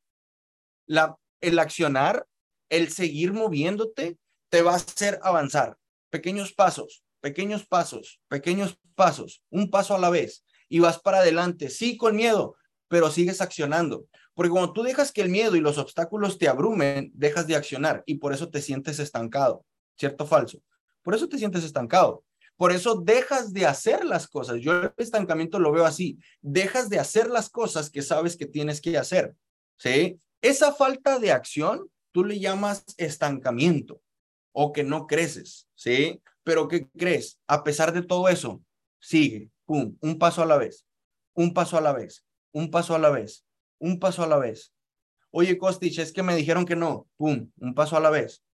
El 1.41 1.59
accionar, 1.59 2.25
el 2.69 2.89
seguir 2.89 3.33
moviéndote, 3.33 4.17
te 4.49 4.61
va 4.61 4.73
a 4.73 4.77
hacer 4.77 5.19
avanzar. 5.23 5.77
Pequeños 6.09 6.53
pasos, 6.53 7.03
pequeños 7.27 7.65
pasos, 7.65 8.21
pequeños 8.29 8.79
pasos, 8.95 9.43
un 9.49 9.69
paso 9.69 9.93
a 9.93 9.99
la 9.99 10.09
vez 10.09 10.45
y 10.69 10.79
vas 10.79 10.97
para 10.97 11.17
adelante, 11.17 11.69
sí 11.69 11.97
con 11.97 12.15
miedo, 12.15 12.55
pero 12.87 13.11
sigues 13.11 13.41
accionando. 13.41 14.05
Porque 14.33 14.49
cuando 14.49 14.71
tú 14.71 14.81
dejas 14.81 15.11
que 15.11 15.23
el 15.23 15.29
miedo 15.29 15.57
y 15.57 15.59
los 15.59 15.77
obstáculos 15.77 16.37
te 16.37 16.47
abrumen, 16.47 17.11
dejas 17.13 17.45
de 17.45 17.57
accionar 17.57 18.01
y 18.05 18.15
por 18.15 18.31
eso 18.31 18.49
te 18.49 18.61
sientes 18.61 18.99
estancado, 18.99 19.65
¿cierto 19.97 20.23
o 20.23 20.27
falso? 20.27 20.59
Por 21.01 21.15
eso 21.15 21.27
te 21.27 21.37
sientes 21.37 21.65
estancado. 21.65 22.23
Por 22.55 22.71
eso 22.71 22.95
dejas 22.95 23.51
de 23.51 23.65
hacer 23.65 24.05
las 24.05 24.29
cosas. 24.29 24.61
Yo 24.61 24.71
el 24.83 24.93
estancamiento 24.95 25.59
lo 25.59 25.73
veo 25.73 25.85
así. 25.85 26.17
Dejas 26.41 26.89
de 26.89 26.97
hacer 26.97 27.29
las 27.29 27.49
cosas 27.49 27.89
que 27.89 28.01
sabes 28.01 28.37
que 28.37 28.45
tienes 28.45 28.79
que 28.79 28.97
hacer. 28.97 29.35
¿Sí? 29.75 30.17
Esa 30.41 30.73
falta 30.73 31.19
de 31.19 31.33
acción, 31.33 31.91
tú 32.13 32.23
le 32.23 32.39
llamas 32.39 32.85
estancamiento 32.95 34.01
o 34.53 34.71
que 34.71 34.85
no 34.85 35.07
creces. 35.07 35.67
¿Sí? 35.75 36.21
Pero 36.47 36.69
¿qué 36.69 36.87
crees? 36.97 37.41
A 37.45 37.61
pesar 37.61 37.91
de 37.91 38.03
todo 38.03 38.29
eso, 38.29 38.63
sigue. 39.01 39.51
Pum, 39.65 39.97
un 39.99 40.17
paso 40.17 40.41
a 40.41 40.45
la 40.45 40.55
vez. 40.55 40.85
Un 41.33 41.53
paso 41.53 41.77
a 41.77 41.81
la 41.81 41.91
vez. 41.91 42.23
Un 42.53 42.71
paso 42.71 42.95
a 42.95 42.99
la 42.99 43.09
vez. 43.09 43.45
Un 43.79 43.99
paso 43.99 44.23
a 44.23 44.27
la 44.27 44.37
vez. 44.37 44.73
Oye, 45.29 45.57
Kostich, 45.57 45.99
es 45.99 46.13
que 46.13 46.23
me 46.23 46.37
dijeron 46.37 46.63
que 46.65 46.77
no. 46.77 47.05
Pum, 47.17 47.51
un 47.59 47.73
paso 47.75 47.97
a 47.97 47.99
la 47.99 48.11
vez. 48.11 48.45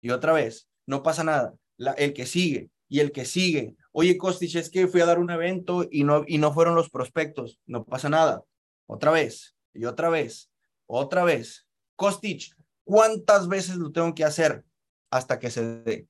Y 0.00 0.08
otra 0.08 0.32
vez. 0.32 0.70
No 0.86 1.02
pasa 1.02 1.22
nada. 1.22 1.54
el 1.98 2.14
que 2.14 2.24
sigue 2.24 2.70
y 2.88 3.00
el 3.00 3.12
que 3.12 3.26
sigue. 3.26 3.76
Oye, 3.92 4.16
Kostich, 4.16 4.56
es 4.56 4.70
que 4.70 4.88
fui 4.88 5.02
a 5.02 5.06
dar 5.06 5.18
un 5.18 5.28
evento 5.28 5.86
y 5.90 6.04
no, 6.04 6.24
y 6.26 6.38
no 6.38 6.54
fueron 6.54 6.76
los 6.76 6.88
prospectos. 6.88 7.60
No 7.66 7.84
pasa 7.84 8.08
nada. 8.08 8.42
Otra 8.86 9.10
vez, 9.10 9.54
y 9.74 9.84
otra 9.84 10.08
vez, 10.08 10.50
otra 10.86 11.24
vez. 11.24 11.66
Kostich, 11.94 12.54
¿cuántas 12.84 13.48
veces 13.48 13.76
lo 13.76 13.92
tengo 13.92 14.14
que 14.14 14.24
hacer? 14.24 14.64
Hasta 15.10 15.38
que 15.38 15.50
se 15.50 15.82
dé. 15.82 16.08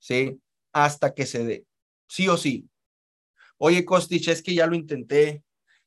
¿Sí? 0.00 0.40
Hasta 0.76 1.14
que 1.14 1.24
se 1.24 1.42
dé. 1.42 1.64
Sí 2.06 2.28
o 2.28 2.36
sí. 2.36 2.68
Oye, 3.56 3.86
Kostich, 3.86 4.28
es 4.28 4.42
que 4.42 4.54
ya 4.54 4.66
lo 4.66 4.76
intenté. 4.76 5.42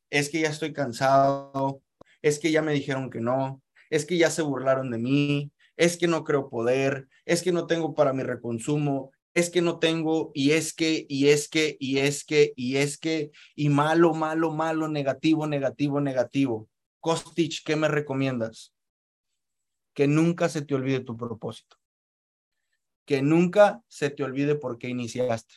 Es 0.10 0.30
que 0.30 0.42
ya 0.42 0.50
estoy 0.50 0.74
cansado. 0.74 1.84
Es 2.24 2.40
que 2.40 2.50
ya 2.50 2.64
me 2.64 2.74
dijeron 2.74 3.12
que 3.12 3.22
no. 3.22 3.62
Es 3.92 4.06
que 4.08 4.18
ya 4.18 4.32
se 4.32 4.42
burlaron 4.42 4.90
de 4.90 4.98
mí. 4.98 5.52
Es 5.78 5.96
que 5.96 6.08
no 6.08 6.24
creo 6.24 6.50
poder. 6.50 7.08
Es 7.26 7.44
que 7.44 7.52
no 7.52 7.68
tengo 7.68 7.94
para 7.94 8.14
mi 8.14 8.24
reconsumo 8.24 9.12
es 9.36 9.50
que 9.52 9.62
no 9.62 9.80
tengo, 9.80 10.32
y 10.34 10.52
es 10.52 10.74
que, 10.74 11.06
y 11.08 11.28
es 11.28 11.48
que, 11.48 11.78
y 11.80 12.00
es 12.00 12.26
que, 12.26 12.52
y 12.56 12.78
es 12.78 12.98
que, 12.98 13.32
y 13.56 13.70
malo, 13.70 14.14
malo, 14.14 14.52
malo, 14.52 14.88
negativo, 14.88 15.48
negativo, 15.48 16.02
negativo. 16.02 16.68
Kostich, 17.00 17.64
¿qué 17.64 17.76
me 17.76 17.88
recomiendas? 17.88 18.74
Que 19.94 20.08
nunca 20.08 20.50
se 20.50 20.64
te 20.64 20.76
olvide 20.76 21.02
tu 21.02 21.16
propósito. 21.16 21.79
Que 23.10 23.24
nunca 23.24 23.84
se 23.88 24.12
te 24.12 24.24
olvide 24.24 24.54
por 24.54 24.78
qué 24.78 24.88
iniciaste. 24.88 25.56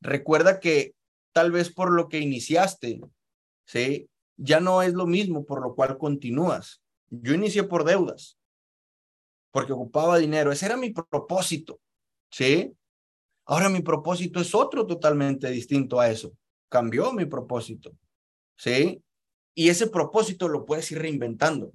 Recuerda 0.00 0.58
que 0.58 0.96
tal 1.32 1.52
vez 1.52 1.72
por 1.72 1.92
lo 1.92 2.08
que 2.08 2.18
iniciaste, 2.18 3.00
¿sí? 3.66 4.10
Ya 4.36 4.58
no 4.58 4.82
es 4.82 4.94
lo 4.94 5.06
mismo 5.06 5.44
por 5.44 5.62
lo 5.62 5.76
cual 5.76 5.96
continúas. 5.96 6.82
Yo 7.08 7.34
inicié 7.34 7.62
por 7.62 7.84
deudas, 7.84 8.36
porque 9.52 9.72
ocupaba 9.72 10.18
dinero. 10.18 10.50
Ese 10.50 10.66
era 10.66 10.76
mi 10.76 10.90
propósito, 10.90 11.80
¿sí? 12.32 12.74
Ahora 13.44 13.68
mi 13.68 13.80
propósito 13.80 14.40
es 14.40 14.52
otro 14.52 14.84
totalmente 14.84 15.48
distinto 15.50 16.00
a 16.00 16.10
eso. 16.10 16.36
Cambió 16.68 17.12
mi 17.12 17.26
propósito. 17.26 17.92
¿Sí? 18.56 19.04
Y 19.54 19.68
ese 19.68 19.86
propósito 19.86 20.48
lo 20.48 20.64
puedes 20.64 20.90
ir 20.90 20.98
reinventando. 20.98 21.72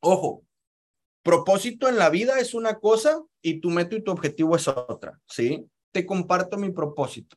Ojo, 0.00 0.42
propósito 1.22 1.88
en 1.88 1.96
la 1.96 2.10
vida 2.10 2.38
es 2.38 2.54
una 2.54 2.78
cosa 2.78 3.22
y 3.42 3.60
tu 3.60 3.70
meta 3.70 3.96
y 3.96 4.02
tu 4.02 4.10
objetivo 4.10 4.56
es 4.56 4.68
otra. 4.68 5.20
¿Sí? 5.26 5.66
Te 5.92 6.06
comparto 6.06 6.56
mi 6.56 6.70
propósito. 6.70 7.36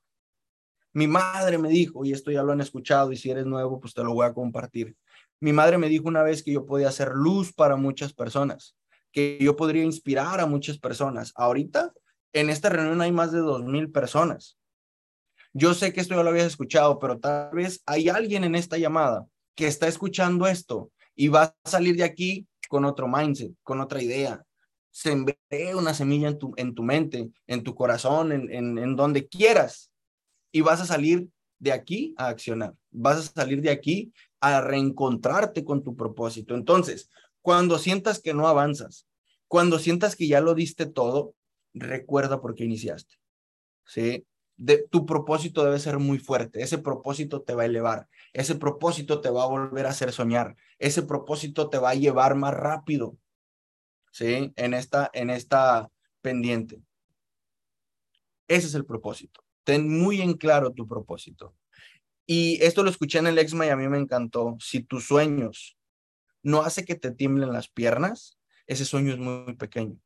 Mi 0.93 1.07
madre 1.07 1.57
me 1.57 1.69
dijo, 1.69 2.05
y 2.05 2.11
esto 2.11 2.29
ya 2.29 2.43
lo 2.43 2.51
han 2.51 2.61
escuchado, 2.61 3.11
y 3.11 3.17
si 3.17 3.31
eres 3.31 3.47
nuevo, 3.47 3.79
pues 3.79 3.95
te 3.95 4.03
lo 4.03 4.13
voy 4.13 4.27
a 4.27 4.33
compartir. 4.33 4.95
Mi 5.39 5.51
madre 5.51 5.79
me 5.79 5.89
dijo 5.89 6.07
una 6.07 6.21
vez 6.21 6.43
que 6.43 6.53
yo 6.53 6.65
podía 6.65 6.89
hacer 6.89 7.13
luz 7.13 7.51
para 7.51 7.75
muchas 7.75 8.13
personas, 8.13 8.75
que 9.11 9.39
yo 9.41 9.55
podría 9.55 9.83
inspirar 9.83 10.39
a 10.39 10.45
muchas 10.45 10.77
personas. 10.77 11.33
Ahorita 11.35 11.91
en 12.31 12.49
esta 12.49 12.69
reunión 12.69 13.01
hay 13.01 13.11
más 13.11 13.31
de 13.31 13.39
dos 13.39 13.63
mil 13.63 13.91
personas. 13.91 14.57
Yo 15.51 15.73
sé 15.73 15.93
que 15.93 16.01
esto 16.01 16.15
ya 16.15 16.23
lo 16.23 16.29
habías 16.29 16.47
escuchado, 16.47 16.99
pero 16.99 17.19
tal 17.19 17.51
vez 17.53 17.81
hay 17.85 18.09
alguien 18.09 18.43
en 18.43 18.55
esta 18.55 18.77
llamada 18.77 19.25
que 19.55 19.67
está 19.67 19.87
escuchando 19.87 20.47
esto 20.47 20.91
y 21.15 21.27
va 21.27 21.43
a 21.43 21.69
salir 21.69 21.95
de 21.95 22.03
aquí 22.03 22.47
con 22.73 22.85
otro 22.85 23.07
mindset, 23.07 23.53
con 23.61 23.81
otra 23.81 24.01
idea. 24.01 24.43
Sembré 24.89 25.75
una 25.75 25.93
semilla 25.93 26.27
en 26.27 26.39
tu, 26.39 26.53
en 26.57 26.73
tu 26.73 26.81
mente, 26.81 27.29
en 27.45 27.61
tu 27.61 27.75
corazón, 27.75 28.31
en, 28.31 28.51
en, 28.51 28.79
en 28.79 28.95
donde 28.95 29.27
quieras. 29.27 29.91
Y 30.51 30.61
vas 30.61 30.81
a 30.81 30.87
salir 30.87 31.29
de 31.59 31.71
aquí 31.71 32.15
a 32.17 32.29
accionar. 32.29 32.73
Vas 32.89 33.17
a 33.17 33.41
salir 33.41 33.61
de 33.61 33.69
aquí 33.69 34.11
a 34.39 34.59
reencontrarte 34.59 35.63
con 35.63 35.83
tu 35.83 35.95
propósito. 35.95 36.55
Entonces, 36.55 37.11
cuando 37.43 37.77
sientas 37.77 38.19
que 38.19 38.33
no 38.33 38.47
avanzas, 38.47 39.05
cuando 39.47 39.77
sientas 39.77 40.15
que 40.15 40.27
ya 40.27 40.41
lo 40.41 40.55
diste 40.55 40.87
todo, 40.87 41.35
recuerda 41.75 42.41
por 42.41 42.55
qué 42.55 42.63
iniciaste. 42.63 43.13
¿Sí? 43.85 44.25
Tu 44.91 45.05
propósito 45.05 45.63
debe 45.63 45.79
ser 45.79 45.99
muy 45.99 46.19
fuerte. 46.19 46.61
Ese 46.61 46.77
propósito 46.77 47.41
te 47.41 47.53
va 47.53 47.63
a 47.63 47.65
elevar. 47.65 48.07
Ese 48.33 48.55
propósito 48.55 49.19
te 49.19 49.29
va 49.29 49.43
a 49.43 49.47
volver 49.47 49.85
a 49.85 49.89
hacer 49.89 50.11
soñar. 50.11 50.55
Ese 50.79 51.01
propósito 51.01 51.69
te 51.69 51.79
va 51.79 51.91
a 51.91 51.95
llevar 51.95 52.35
más 52.35 52.53
rápido. 52.53 53.17
¿Sí? 54.11 54.53
En 54.55 54.73
esta, 54.73 55.09
en 55.13 55.29
esta 55.29 55.89
pendiente. 56.21 56.81
Ese 58.47 58.67
es 58.67 58.75
el 58.75 58.85
propósito. 58.85 59.43
Ten 59.63 59.89
muy 59.89 60.21
en 60.21 60.33
claro 60.33 60.71
tu 60.71 60.87
propósito. 60.87 61.55
Y 62.25 62.63
esto 62.63 62.83
lo 62.83 62.89
escuché 62.89 63.19
en 63.19 63.27
el 63.27 63.39
Exma 63.39 63.65
y 63.65 63.69
a 63.69 63.75
mí 63.75 63.87
me 63.87 63.97
encantó. 63.97 64.55
Si 64.59 64.83
tus 64.83 65.07
sueños 65.07 65.77
no 66.43 66.61
hace 66.61 66.85
que 66.85 66.95
te 66.95 67.11
tiemblen 67.11 67.51
las 67.51 67.69
piernas, 67.69 68.37
ese 68.67 68.85
sueño 68.85 69.13
es 69.13 69.19
muy 69.19 69.55
pequeño 69.55 69.99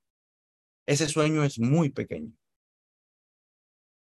ese 0.87 1.07
sueño 1.07 1.43
es 1.43 1.59
muy 1.59 1.89
pequeño. 1.89 2.31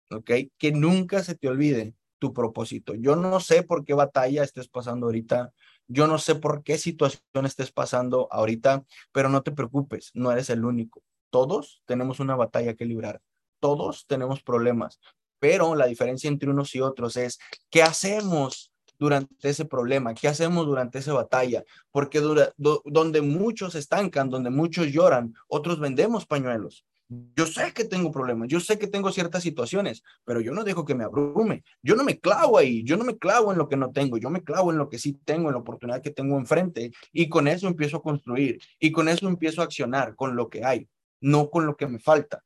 ¿Ok? 0.10 0.32
Que 0.58 0.72
nunca 0.72 1.24
se 1.24 1.36
te 1.36 1.48
olvide 1.48 1.96
tu 2.20 2.34
propósito. 2.34 2.96
Yo 2.96 3.15
no 3.15 3.39
sé 3.39 3.63
por 3.63 3.86
qué 3.86 3.93
batalla 3.93 4.43
estés 4.43 4.67
pasando 4.67 5.08
ahorita. 5.08 5.54
Yo 5.88 6.08
no 6.08 6.17
sé 6.17 6.36
por 6.36 6.63
qué 6.63 6.78
situación 6.78 7.46
estés 7.46 7.72
pasando 7.72 8.28
ahorita, 8.32 8.84
pero 9.12 9.30
no 9.30 9.41
te 9.43 9.52
preocupes, 9.52 10.12
no 10.13 10.32
eres 10.32 10.50
el 10.50 10.65
único. 10.65 11.02
Todos 11.30 11.82
tenemos 11.86 12.20
una 12.20 12.36
batalla 12.36 12.74
que 12.76 12.86
librar. 12.86 13.22
Todos 13.60 14.06
tenemos 14.06 14.43
problemas, 14.43 15.00
pero 15.39 15.76
la 15.76 15.88
diferencia 15.88 16.28
entre 16.28 16.50
unos 16.50 16.76
y 16.76 16.82
otros 16.82 17.15
es 17.17 17.39
qué 17.70 17.84
hacemos 17.84 18.72
durante 19.00 19.50
ese 19.50 19.65
problema? 19.65 20.13
¿Qué 20.13 20.28
hacemos 20.28 20.65
durante 20.65 21.00
esa 21.00 21.13
batalla? 21.13 21.63
Porque 21.91 22.20
donde 22.20 23.22
muchos 23.22 23.76
estancan, 23.76 24.30
donde 24.30 24.50
muchos 24.50 24.88
lloran, 24.88 25.34
otros 25.48 25.80
vendemos 25.80 26.26
pañuelos. 26.26 26.86
Yo 27.10 27.46
sé 27.46 27.72
que 27.74 27.86
tengo 27.86 28.12
problemas, 28.12 28.50
yo 28.50 28.60
sé 28.60 28.78
que 28.78 28.88
tengo 28.88 29.12
ciertas 29.13 29.41
situaciones, 29.41 30.04
pero 30.26 30.41
yo 30.41 30.52
no 30.52 30.65
dejo 30.65 30.84
que 30.84 30.93
me 30.93 31.06
abrume. 31.06 31.63
Yo 31.82 31.96
no 31.96 32.04
me 32.04 32.20
clavo 32.20 32.58
ahí, 32.58 32.84
yo 32.84 32.98
no 32.98 33.06
me 33.06 33.17
clavo 33.17 33.52
en 33.52 33.58
lo 33.58 33.70
que 33.70 33.78
no 33.78 33.91
tengo, 33.91 34.17
yo 34.17 34.30
me 34.30 34.43
clavo 34.43 34.72
en 34.72 34.78
lo 34.78 34.89
que 34.89 35.00
sí 35.00 35.13
tengo, 35.24 35.48
en 35.48 35.54
la 35.54 35.62
oportunidad 35.62 36.02
que 36.02 36.12
tengo 36.12 36.38
enfrente 36.38 36.91
y 37.13 37.30
con 37.30 37.48
eso 37.48 37.67
empiezo 37.67 37.98
a 37.98 38.04
construir 38.04 38.60
y 38.78 38.91
con 38.91 39.08
eso 39.08 39.28
empiezo 39.30 39.62
a 39.62 39.65
accionar 39.65 40.15
con 40.15 40.36
lo 40.36 40.50
que 40.50 40.65
hay, 40.65 40.89
no 41.22 41.50
con 41.50 41.65
lo 41.65 41.78
que 41.78 41.88
me 41.88 42.00
falta. 42.00 42.43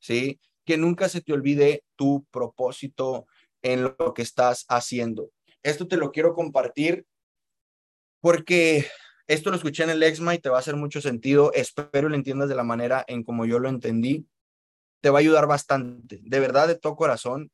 ¿Sí? 0.00 0.40
Que 0.64 0.78
nunca 0.78 1.10
se 1.10 1.20
te 1.20 1.34
olvide 1.34 1.84
tu 1.94 2.24
propósito 2.30 3.26
en 3.60 3.82
lo 3.82 4.14
que 4.14 4.22
estás 4.22 4.64
haciendo. 4.68 5.30
Esto 5.62 5.86
te 5.86 5.98
lo 5.98 6.10
quiero 6.10 6.34
compartir 6.34 7.04
porque 8.20 8.86
esto 9.28 9.50
lo 9.50 9.56
escuché 9.56 9.84
en 9.84 9.90
el 9.90 10.02
Exma 10.02 10.34
y 10.34 10.38
te 10.38 10.48
va 10.48 10.56
a 10.56 10.60
hacer 10.60 10.74
mucho 10.74 11.02
sentido. 11.02 11.52
Espero 11.52 12.08
lo 12.08 12.14
entiendas 12.14 12.48
de 12.48 12.54
la 12.54 12.64
manera 12.64 13.04
en 13.06 13.22
como 13.22 13.44
yo 13.44 13.58
lo 13.58 13.68
entendí. 13.68 14.26
Te 15.02 15.10
va 15.10 15.18
a 15.18 15.20
ayudar 15.20 15.46
bastante. 15.46 16.20
De 16.22 16.40
verdad, 16.40 16.66
de 16.66 16.78
todo 16.78 16.96
corazón, 16.96 17.52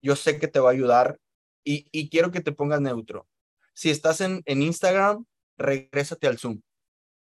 yo 0.00 0.14
sé 0.14 0.38
que 0.38 0.46
te 0.46 0.60
va 0.60 0.70
a 0.70 0.72
ayudar 0.72 1.18
y, 1.64 1.88
y 1.90 2.08
quiero 2.08 2.30
que 2.30 2.40
te 2.40 2.52
pongas 2.52 2.80
neutro. 2.80 3.26
Si 3.74 3.90
estás 3.90 4.20
en, 4.20 4.42
en 4.46 4.62
Instagram, 4.62 5.26
regrésate 5.58 6.28
al 6.28 6.38
Zoom. 6.38 6.62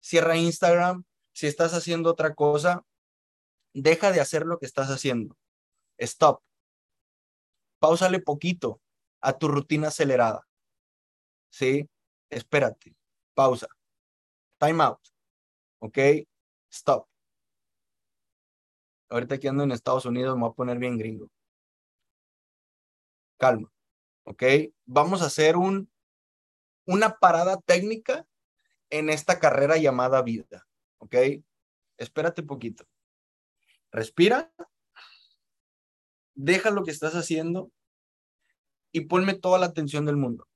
Cierra 0.01 0.35
Instagram. 0.35 1.05
Si 1.33 1.47
estás 1.47 1.73
haciendo 1.73 2.11
otra 2.11 2.35
cosa, 2.35 2.83
deja 3.73 4.11
de 4.11 4.19
hacer 4.19 4.45
lo 4.45 4.59
que 4.59 4.65
estás 4.65 4.89
haciendo. 4.89 5.37
Stop. 5.97 6.41
Páusale 7.79 8.19
poquito 8.19 8.81
a 9.21 9.37
tu 9.37 9.47
rutina 9.47 9.87
acelerada. 9.87 10.45
¿Sí? 11.49 11.87
Espérate, 12.29 12.95
pausa, 13.33 13.67
time 14.57 14.83
out, 14.83 14.99
¿ok? 15.79 15.97
Stop. 16.71 17.07
Ahorita 19.09 19.39
que 19.39 19.47
ando 19.47 19.63
en 19.63 19.71
Estados 19.71 20.05
Unidos 20.05 20.35
me 20.35 20.41
voy 20.41 20.51
a 20.51 20.55
poner 20.55 20.77
bien 20.77 20.97
gringo. 20.97 21.29
Calma, 23.37 23.71
¿ok? 24.23 24.43
Vamos 24.85 25.21
a 25.21 25.27
hacer 25.27 25.55
un, 25.55 25.89
una 26.85 27.17
parada 27.17 27.57
técnica 27.61 28.25
en 28.89 29.09
esta 29.09 29.39
carrera 29.39 29.77
llamada 29.77 30.21
vida, 30.21 30.67
¿ok? 30.97 31.15
Espérate 31.97 32.43
poquito. 32.43 32.85
Respira. 33.91 34.51
deja 36.35 36.69
lo 36.69 36.83
que 36.83 36.91
estás 36.91 37.13
haciendo 37.15 37.71
y 38.91 39.01
ponme 39.01 39.33
toda 39.33 39.59
la 39.59 39.65
atención 39.67 40.05
del 40.05 40.17
mundo. 40.17 40.47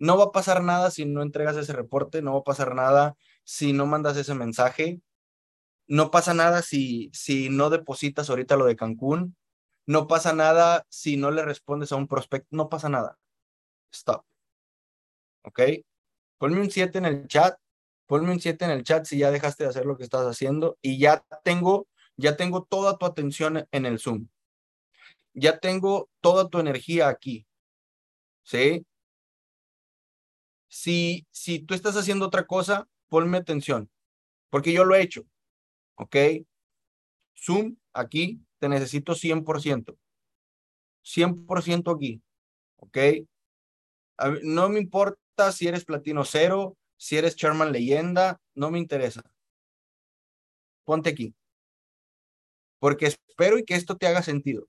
No 0.00 0.16
va 0.16 0.24
a 0.24 0.32
pasar 0.32 0.62
nada 0.64 0.90
si 0.90 1.04
no 1.04 1.22
entregas 1.22 1.56
ese 1.56 1.74
reporte, 1.74 2.22
no 2.22 2.32
va 2.32 2.40
a 2.40 2.44
pasar 2.44 2.74
nada 2.74 3.16
si 3.44 3.72
no 3.74 3.86
mandas 3.86 4.16
ese 4.16 4.34
mensaje, 4.34 5.00
no 5.86 6.10
pasa 6.10 6.32
nada 6.32 6.62
si, 6.62 7.10
si 7.12 7.50
no 7.50 7.68
depositas 7.68 8.30
ahorita 8.30 8.56
lo 8.56 8.64
de 8.64 8.76
Cancún, 8.76 9.36
no 9.86 10.06
pasa 10.06 10.32
nada 10.32 10.86
si 10.88 11.18
no 11.18 11.30
le 11.30 11.44
respondes 11.44 11.92
a 11.92 11.96
un 11.96 12.08
prospecto, 12.08 12.48
no 12.52 12.70
pasa 12.70 12.88
nada. 12.88 13.18
Stop. 13.92 14.24
¿Ok? 15.42 15.60
Ponme 16.38 16.60
un 16.60 16.70
7 16.70 16.96
en 16.96 17.04
el 17.04 17.26
chat, 17.26 17.58
ponme 18.06 18.32
un 18.32 18.40
7 18.40 18.64
en 18.64 18.70
el 18.70 18.84
chat 18.84 19.04
si 19.04 19.18
ya 19.18 19.30
dejaste 19.30 19.64
de 19.64 19.70
hacer 19.70 19.84
lo 19.84 19.98
que 19.98 20.04
estás 20.04 20.26
haciendo 20.26 20.78
y 20.80 20.98
ya 20.98 21.24
tengo, 21.44 21.88
ya 22.16 22.36
tengo 22.36 22.64
toda 22.64 22.96
tu 22.96 23.04
atención 23.04 23.68
en 23.70 23.84
el 23.84 23.98
Zoom. 23.98 24.28
Ya 25.34 25.58
tengo 25.58 26.08
toda 26.20 26.48
tu 26.48 26.58
energía 26.58 27.08
aquí. 27.08 27.46
¿Sí? 28.44 28.86
Si, 30.70 31.26
si 31.32 31.58
tú 31.58 31.74
estás 31.74 31.96
haciendo 31.96 32.26
otra 32.26 32.46
cosa, 32.46 32.88
ponme 33.08 33.38
atención, 33.38 33.90
porque 34.50 34.72
yo 34.72 34.84
lo 34.84 34.94
he 34.94 35.02
hecho. 35.02 35.26
¿Ok? 35.96 36.16
Zoom, 37.36 37.76
aquí, 37.92 38.40
te 38.58 38.68
necesito 38.68 39.14
100%. 39.14 39.98
100% 41.02 41.94
aquí. 41.94 42.22
¿Ok? 42.76 42.98
no 44.42 44.68
me 44.68 44.78
importa 44.78 45.50
si 45.50 45.66
eres 45.66 45.86
platino 45.86 46.24
cero, 46.26 46.76
si 46.98 47.16
eres 47.16 47.36
Sherman 47.36 47.72
leyenda, 47.72 48.38
no 48.54 48.70
me 48.70 48.78
interesa. 48.78 49.22
Ponte 50.84 51.10
aquí. 51.10 51.34
Porque 52.78 53.06
espero 53.06 53.58
y 53.58 53.64
que 53.64 53.74
esto 53.74 53.96
te 53.96 54.06
haga 54.06 54.22
sentido. 54.22 54.68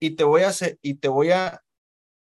Y 0.00 0.16
te 0.16 0.24
voy 0.24 0.42
a 0.42 0.48
hacer, 0.48 0.78
y 0.82 0.94
te 0.94 1.08
voy 1.08 1.30
a, 1.30 1.62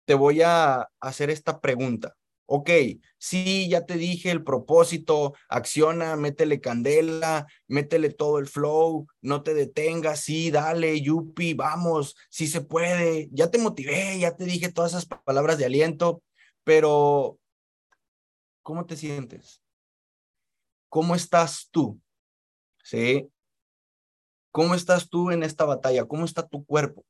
te 0.06 0.14
voy 0.14 0.42
a 0.42 0.90
hacer 1.02 1.30
esta 1.30 1.60
pregunta. 1.60 2.16
Ok, 2.48 2.70
sí, 3.18 3.68
ya 3.70 3.86
te 3.86 3.96
dije 3.96 4.30
el 4.30 4.44
propósito, 4.44 5.34
acciona, 5.50 6.16
métele 6.16 6.62
candela, 6.62 7.48
métele 7.68 8.12
todo 8.12 8.38
el 8.38 8.48
flow, 8.48 9.08
no 9.22 9.42
te 9.42 9.56
detengas, 9.56 10.20
sí, 10.20 10.52
dale, 10.52 11.02
yupi, 11.02 11.56
vamos, 11.56 12.16
sí 12.30 12.46
se 12.46 12.62
puede, 12.62 13.30
ya 13.32 13.50
te 13.50 13.58
motivé, 13.58 14.20
ya 14.20 14.36
te 14.36 14.46
dije 14.46 14.72
todas 14.72 14.92
esas 14.92 15.06
palabras 15.06 15.58
de 15.58 15.66
aliento, 15.66 16.22
pero 16.64 17.40
¿cómo 18.62 18.86
te 18.86 18.96
sientes? 18.96 19.64
¿Cómo 20.90 21.16
estás 21.16 21.68
tú? 21.72 22.00
¿Sí? 22.84 23.28
¿Cómo 24.52 24.76
estás 24.76 25.10
tú 25.10 25.32
en 25.32 25.42
esta 25.42 25.66
batalla? 25.66 26.06
¿Cómo 26.06 26.26
está 26.26 26.48
tu 26.48 26.64
cuerpo? 26.64 27.04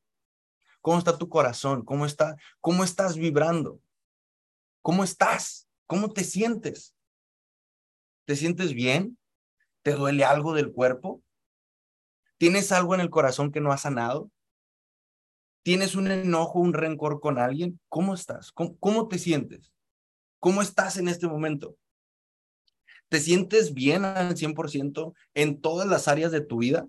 ¿Cómo 0.82 0.98
está 0.98 1.18
tu 1.18 1.28
corazón? 1.30 1.84
¿Cómo 1.84 2.06
está 2.06 2.36
cómo 2.62 2.84
estás 2.84 3.18
vibrando? 3.18 3.82
¿Cómo 4.86 5.04
estás? 5.04 5.68
¿Cómo 5.88 6.14
te 6.14 6.24
sientes? 6.24 6.96
¿Te 8.26 8.36
sientes 8.36 8.76
bien? 8.76 9.18
¿Te 9.82 9.94
duele 9.94 10.24
algo 10.24 10.54
del 10.54 10.72
cuerpo? 10.72 11.24
¿Tienes 12.38 12.72
algo 12.72 12.94
en 12.94 13.02
el 13.02 13.10
corazón 13.10 13.52
que 13.52 13.62
no 13.62 13.72
ha 13.72 13.80
sanado? 13.80 14.30
¿Tienes 15.64 15.96
un 15.96 16.12
enojo, 16.12 16.60
un 16.60 16.74
rencor 16.74 17.20
con 17.20 17.40
alguien? 17.40 17.80
¿Cómo 17.90 18.14
estás? 18.14 18.52
¿Cómo, 18.52 19.08
te 19.08 19.18
sientes? 19.18 19.74
¿Cómo 20.40 20.62
estás 20.62 20.98
en 20.98 21.08
este 21.08 21.26
momento? 21.26 21.76
¿Te 23.10 23.20
sientes 23.20 23.74
bien 23.74 24.06
al 24.06 24.36
100% 24.36 25.16
en 25.34 25.62
todas 25.62 25.88
las 25.88 26.08
áreas 26.08 26.32
de 26.32 26.42
tu 26.42 26.60
vida? 26.60 26.88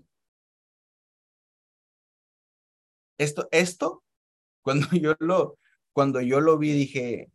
Esto, 3.17 3.47
esto, 3.49 4.03
cuando 4.61 4.85
yo 4.91 5.15
lo, 5.17 5.57
cuando 5.93 6.21
yo 6.21 6.41
lo 6.41 6.59
vi, 6.59 6.73
dije, 6.73 7.31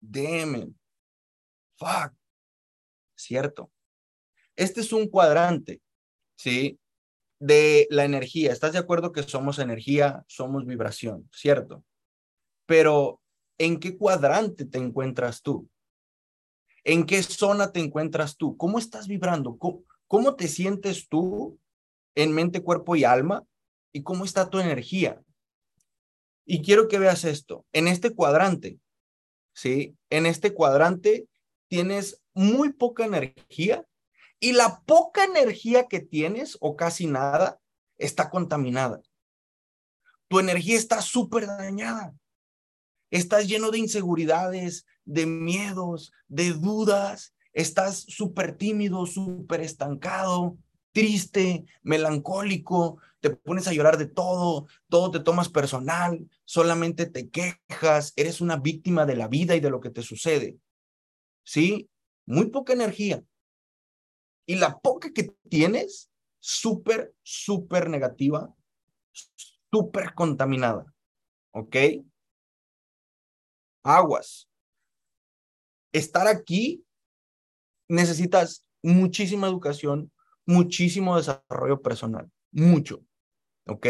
Damn 0.00 0.74
Fuck. 1.76 2.12
Cierto. 3.14 3.70
Este 4.56 4.80
es 4.80 4.92
un 4.92 5.08
cuadrante, 5.08 5.80
¿sí? 6.36 6.78
De 7.38 7.86
la 7.90 8.04
energía. 8.04 8.52
¿Estás 8.52 8.72
de 8.72 8.78
acuerdo 8.78 9.12
que 9.12 9.22
somos 9.22 9.58
energía, 9.58 10.24
somos 10.26 10.66
vibración, 10.66 11.28
cierto? 11.32 11.84
Pero, 12.66 13.20
¿en 13.58 13.78
qué 13.78 13.96
cuadrante 13.96 14.64
te 14.64 14.78
encuentras 14.78 15.42
tú? 15.42 15.68
¿En 16.82 17.06
qué 17.06 17.22
zona 17.22 17.70
te 17.70 17.80
encuentras 17.80 18.36
tú? 18.36 18.56
¿Cómo 18.56 18.78
estás 18.78 19.06
vibrando? 19.06 19.56
¿Cómo, 19.56 19.84
cómo 20.08 20.34
te 20.34 20.48
sientes 20.48 21.08
tú 21.08 21.58
en 22.16 22.32
mente, 22.32 22.62
cuerpo 22.62 22.96
y 22.96 23.04
alma? 23.04 23.44
¿Y 23.92 24.02
cómo 24.02 24.24
está 24.24 24.50
tu 24.50 24.58
energía? 24.58 25.22
Y 26.44 26.62
quiero 26.62 26.88
que 26.88 26.98
veas 26.98 27.24
esto. 27.24 27.64
En 27.72 27.86
este 27.86 28.14
cuadrante 28.14 28.78
¿sí? 29.58 29.96
En 30.08 30.26
este 30.26 30.54
cuadrante 30.54 31.26
tienes 31.66 32.22
muy 32.32 32.72
poca 32.72 33.04
energía 33.04 33.84
y 34.38 34.52
la 34.52 34.82
poca 34.86 35.24
energía 35.24 35.88
que 35.88 35.98
tienes 35.98 36.56
o 36.60 36.76
casi 36.76 37.06
nada 37.06 37.58
está 37.96 38.30
contaminada. 38.30 39.02
Tu 40.28 40.38
energía 40.38 40.76
está 40.76 41.02
súper 41.02 41.46
dañada. 41.46 42.14
Estás 43.10 43.48
lleno 43.48 43.72
de 43.72 43.78
inseguridades, 43.78 44.86
de 45.04 45.26
miedos, 45.26 46.12
de 46.28 46.52
dudas. 46.52 47.34
Estás 47.52 48.04
súper 48.06 48.56
tímido, 48.56 49.06
súper 49.06 49.60
estancado, 49.62 50.56
triste, 50.92 51.64
melancólico, 51.82 52.98
te 53.20 53.30
pones 53.30 53.66
a 53.66 53.72
llorar 53.72 53.98
de 53.98 54.06
todo, 54.06 54.66
todo 54.88 55.10
te 55.10 55.20
tomas 55.20 55.48
personal, 55.48 56.28
solamente 56.44 57.06
te 57.06 57.28
quejas, 57.30 58.12
eres 58.16 58.40
una 58.40 58.56
víctima 58.56 59.06
de 59.06 59.16
la 59.16 59.28
vida 59.28 59.56
y 59.56 59.60
de 59.60 59.70
lo 59.70 59.80
que 59.80 59.90
te 59.90 60.02
sucede. 60.02 60.58
¿Sí? 61.44 61.88
Muy 62.26 62.50
poca 62.50 62.72
energía. 62.72 63.22
Y 64.46 64.56
la 64.56 64.78
poca 64.78 65.12
que 65.12 65.34
tienes, 65.48 66.10
súper, 66.38 67.14
súper 67.22 67.90
negativa, 67.90 68.54
súper 69.70 70.14
contaminada. 70.14 70.86
¿Ok? 71.52 71.76
Aguas. 73.82 74.48
Estar 75.92 76.26
aquí 76.26 76.84
necesitas 77.88 78.66
muchísima 78.82 79.48
educación, 79.48 80.12
muchísimo 80.46 81.16
desarrollo 81.16 81.80
personal, 81.80 82.30
mucho. 82.52 83.04
¿Ok? 83.68 83.86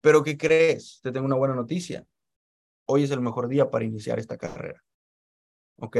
Pero 0.00 0.22
¿qué 0.22 0.36
crees? 0.36 1.00
Te 1.02 1.12
tengo 1.12 1.26
una 1.26 1.36
buena 1.36 1.54
noticia. 1.54 2.06
Hoy 2.86 3.04
es 3.04 3.10
el 3.10 3.20
mejor 3.20 3.48
día 3.48 3.70
para 3.70 3.84
iniciar 3.84 4.18
esta 4.18 4.38
carrera. 4.38 4.82
¿Ok? 5.76 5.96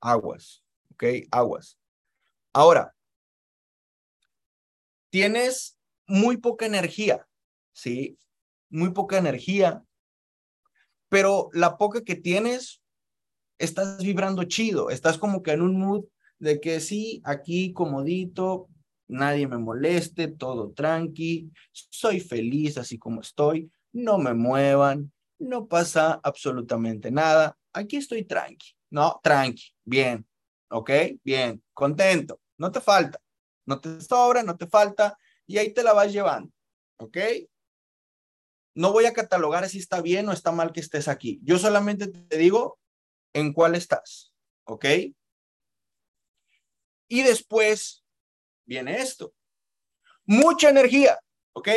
Aguas. 0.00 0.62
¿Ok? 0.92 1.04
Aguas. 1.30 1.78
Ahora, 2.52 2.94
tienes 5.10 5.78
muy 6.06 6.36
poca 6.36 6.66
energía, 6.66 7.26
¿sí? 7.72 8.18
Muy 8.70 8.90
poca 8.90 9.18
energía, 9.18 9.84
pero 11.08 11.48
la 11.52 11.76
poca 11.76 12.02
que 12.02 12.14
tienes, 12.14 12.82
estás 13.58 14.02
vibrando 14.02 14.44
chido, 14.44 14.90
estás 14.90 15.18
como 15.18 15.42
que 15.42 15.52
en 15.52 15.62
un 15.62 15.78
mood 15.78 16.04
de 16.38 16.60
que 16.60 16.80
sí, 16.80 17.20
aquí 17.24 17.72
comodito, 17.72 18.68
nadie 19.12 19.46
me 19.46 19.58
moleste, 19.58 20.28
todo 20.28 20.72
tranqui, 20.72 21.50
soy 21.72 22.20
feliz 22.20 22.78
así 22.78 22.98
como 22.98 23.20
estoy, 23.20 23.70
no 23.92 24.18
me 24.18 24.34
muevan, 24.34 25.12
no 25.38 25.66
pasa 25.66 26.20
absolutamente 26.22 27.10
nada, 27.10 27.56
aquí 27.72 27.96
estoy 27.96 28.24
tranqui, 28.24 28.74
no, 28.90 29.20
tranqui, 29.22 29.74
bien, 29.84 30.26
¿ok? 30.70 30.90
Bien, 31.22 31.62
contento, 31.72 32.40
no 32.58 32.70
te 32.72 32.80
falta, 32.80 33.18
no 33.66 33.80
te 33.80 34.00
sobra, 34.00 34.42
no 34.42 34.56
te 34.56 34.66
falta, 34.66 35.18
y 35.46 35.58
ahí 35.58 35.72
te 35.72 35.82
la 35.82 35.92
vas 35.92 36.12
llevando, 36.12 36.52
¿ok? 36.98 37.18
No 38.74 38.92
voy 38.92 39.04
a 39.04 39.12
catalogar 39.12 39.68
si 39.68 39.78
está 39.78 40.00
bien 40.00 40.28
o 40.28 40.32
está 40.32 40.50
mal 40.50 40.72
que 40.72 40.80
estés 40.80 41.06
aquí. 41.06 41.40
Yo 41.42 41.58
solamente 41.58 42.08
te 42.08 42.38
digo 42.38 42.78
en 43.34 43.52
cuál 43.52 43.74
estás, 43.74 44.32
¿ok? 44.64 44.86
Y 47.08 47.22
después 47.22 48.01
viene 48.72 48.96
esto. 48.96 49.34
Mucha 50.24 50.70
energía, 50.70 51.18
¿ok? 51.52 51.68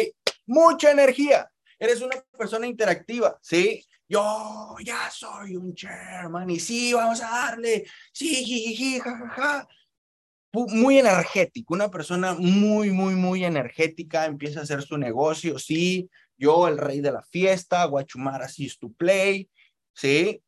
Mucha 0.46 0.92
energía. 0.92 1.52
Eres 1.78 2.02
una 2.02 2.16
persona 2.38 2.68
interactiva, 2.68 3.38
¿sí? 3.42 3.86
Yo 4.08 4.76
ya 4.82 5.10
soy 5.10 5.58
un 5.58 5.76
chairman 5.76 6.50
y 6.50 6.60
sí, 6.60 6.94
vamos 6.94 7.22
a 7.22 7.30
darle, 7.30 7.86
sí, 8.14 9.00
jajaja. 9.00 9.68
Muy 10.54 11.00
energético, 11.00 11.74
una 11.74 11.92
persona 11.92 12.34
muy, 12.34 12.92
muy, 12.92 13.14
muy 13.16 13.44
energética, 13.44 14.26
empieza 14.26 14.62
a 14.62 14.64
hacer 14.64 14.82
su 14.84 14.98
negocio, 14.98 15.60
sí, 15.60 16.10
yo 16.38 16.70
el 16.70 16.78
rey 16.78 17.02
de 17.02 17.12
la 17.12 17.22
fiesta, 17.24 17.84
Guachumara 17.84 18.48
is 18.58 18.80
to 18.80 18.90
play, 18.94 19.50
¿sí? 19.94 20.42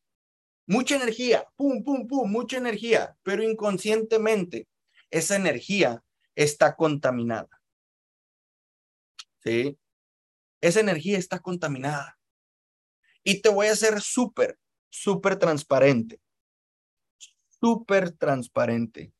Mucha 0.66 0.96
energía, 0.96 1.44
pum, 1.56 1.84
pum, 1.84 2.06
pum, 2.06 2.30
mucha 2.30 2.56
energía, 2.56 3.14
pero 3.22 3.42
inconscientemente 3.42 4.66
esa 5.10 5.36
energía 5.36 6.02
está 6.38 6.76
contaminada. 6.76 7.48
¿Sí? 9.42 9.78
esa 10.60 10.80
energía 10.80 11.18
está 11.18 11.38
contaminada. 11.38 12.18
Y 13.22 13.40
te 13.42 13.48
voy 13.48 13.66
a 13.66 13.72
hacer 13.72 14.00
súper, 14.00 14.58
súper 14.88 15.36
transparente. 15.36 16.20
Súper 17.60 18.12
transparente. 18.12 19.12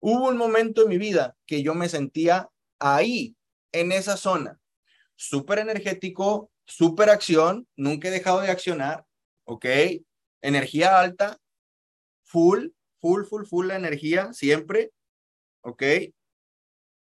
Hubo 0.00 0.28
un 0.28 0.36
momento 0.36 0.82
en 0.82 0.88
mi 0.88 0.98
vida 0.98 1.36
que 1.46 1.62
yo 1.62 1.74
me 1.74 1.88
sentía 1.88 2.48
ahí, 2.78 3.36
en 3.72 3.92
esa 3.92 4.16
zona, 4.16 4.58
súper 5.16 5.58
energético, 5.58 6.50
súper 6.64 7.10
acción, 7.10 7.68
nunca 7.76 8.08
he 8.08 8.10
dejado 8.10 8.40
de 8.40 8.50
accionar, 8.50 9.04
¿ok? 9.44 9.66
Energía 10.42 10.98
alta, 10.98 11.38
full, 12.22 12.68
full, 13.00 13.24
full, 13.24 13.44
full 13.44 13.66
la 13.66 13.76
energía, 13.76 14.32
siempre, 14.32 14.92
¿ok? 15.62 15.82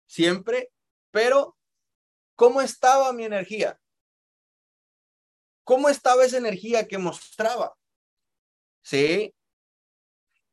Siempre, 0.06 0.70
pero 1.10 1.56
¿cómo 2.34 2.60
estaba 2.60 3.12
mi 3.12 3.24
energía? 3.24 3.80
¿Cómo 5.64 5.88
estaba 5.88 6.24
esa 6.24 6.38
energía 6.38 6.86
que 6.86 6.98
mostraba? 6.98 7.76
¿Sí? 8.82 9.34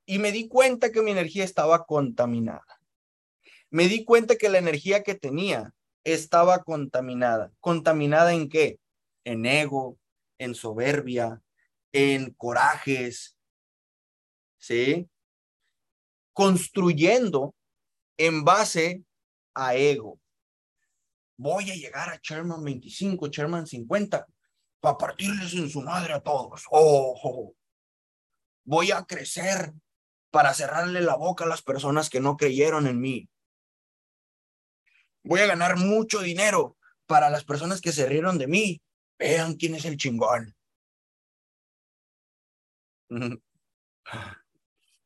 Y 0.06 0.20
me 0.20 0.32
di 0.32 0.48
cuenta 0.48 0.92
que 0.92 1.02
mi 1.02 1.12
energía 1.12 1.44
estaba 1.44 1.86
contaminada. 1.86 2.82
Me 3.70 3.88
di 3.88 4.04
cuenta 4.06 4.36
que 4.36 4.50
la 4.50 4.58
energía 4.58 5.04
que 5.04 5.16
tenía 5.16 5.74
estaba 6.04 6.64
contaminada. 6.64 7.52
¿Contaminada 7.60 8.34
en 8.34 8.50
qué? 8.50 8.80
En 9.24 9.46
ego, 9.46 9.98
en 10.38 10.56
soberbia, 10.56 11.42
en 11.92 12.34
corajes, 12.34 13.38
¿sí? 14.58 15.10
Construyendo 16.34 17.56
en 18.18 18.44
base 18.44 19.04
a 19.54 19.76
ego. 19.76 20.20
Voy 21.38 21.70
a 21.72 21.76
llegar 21.76 22.10
a 22.10 22.20
Sherman 22.22 22.64
25, 22.64 23.28
Sherman 23.28 23.68
50, 23.68 24.28
para 24.80 24.98
partirles 24.98 25.54
en 25.54 25.70
su 25.70 25.82
madre 25.82 26.14
a 26.14 26.22
todos. 26.22 26.64
Oh, 26.70 27.56
Voy 28.66 28.92
a 28.92 29.04
crecer 29.04 29.74
para 30.32 30.54
cerrarle 30.54 31.02
la 31.02 31.16
boca 31.16 31.44
a 31.44 31.48
las 31.48 31.62
personas 31.62 32.10
que 32.10 32.20
no 32.20 32.38
creyeron 32.38 32.88
en 32.88 33.00
mí. 33.00 33.30
Voy 35.24 35.40
a 35.42 35.48
ganar 35.48 35.78
mucho 35.78 36.22
dinero 36.22 36.78
para 37.06 37.30
las 37.30 37.44
personas 37.46 37.82
que 37.82 37.92
se 37.92 38.08
rieron 38.08 38.38
de 38.38 38.48
mí. 38.48 38.82
Vean 39.18 39.56
quién 39.56 39.76
es 39.76 39.86
el 39.86 39.98
chingón. 39.98 40.56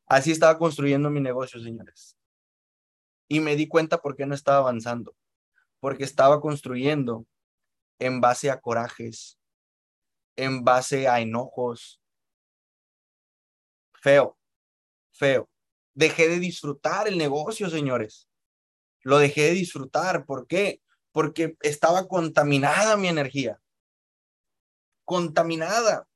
Así 0.07 0.31
estaba 0.31 0.57
construyendo 0.57 1.09
mi 1.09 1.19
negocio, 1.19 1.59
señores. 1.61 2.16
Y 3.27 3.39
me 3.39 3.55
di 3.55 3.67
cuenta 3.67 4.01
por 4.01 4.15
qué 4.15 4.25
no 4.25 4.35
estaba 4.35 4.59
avanzando. 4.59 5.15
Porque 5.79 6.03
estaba 6.03 6.41
construyendo 6.41 7.25
en 7.99 8.21
base 8.21 8.49
a 8.49 8.59
corajes, 8.59 9.39
en 10.35 10.63
base 10.63 11.07
a 11.07 11.19
enojos. 11.19 12.01
Feo, 14.01 14.37
feo. 15.11 15.49
Dejé 15.93 16.29
de 16.29 16.39
disfrutar 16.39 17.07
el 17.07 17.17
negocio, 17.17 17.69
señores. 17.69 18.29
Lo 19.01 19.17
dejé 19.17 19.43
de 19.43 19.51
disfrutar. 19.51 20.25
¿Por 20.25 20.47
qué? 20.47 20.81
Porque 21.11 21.57
estaba 21.61 22.07
contaminada 22.07 22.97
mi 22.97 23.07
energía. 23.07 23.59
Contaminada. 25.05 26.07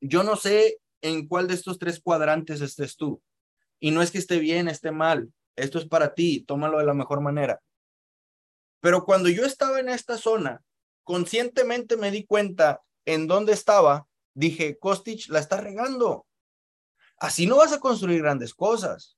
Yo 0.00 0.22
no 0.22 0.36
sé 0.36 0.78
en 1.00 1.26
cuál 1.26 1.48
de 1.48 1.54
estos 1.54 1.78
tres 1.78 2.00
cuadrantes 2.00 2.60
estés 2.60 2.96
tú. 2.96 3.22
Y 3.80 3.90
no 3.90 4.02
es 4.02 4.12
que 4.12 4.18
esté 4.18 4.38
bien, 4.38 4.68
esté 4.68 4.92
mal. 4.92 5.32
Esto 5.56 5.78
es 5.78 5.86
para 5.86 6.14
ti. 6.14 6.44
Tómalo 6.46 6.78
de 6.78 6.84
la 6.84 6.94
mejor 6.94 7.20
manera. 7.20 7.60
Pero 8.80 9.04
cuando 9.04 9.28
yo 9.28 9.44
estaba 9.44 9.80
en 9.80 9.88
esta 9.88 10.18
zona, 10.18 10.62
conscientemente 11.04 11.96
me 11.96 12.10
di 12.10 12.24
cuenta 12.24 12.82
en 13.04 13.26
dónde 13.26 13.52
estaba. 13.52 14.06
Dije, 14.34 14.78
Kostich 14.78 15.28
la 15.28 15.38
está 15.38 15.60
regando. 15.60 16.26
Así 17.18 17.46
no 17.46 17.58
vas 17.58 17.72
a 17.72 17.80
construir 17.80 18.22
grandes 18.22 18.54
cosas. 18.54 19.16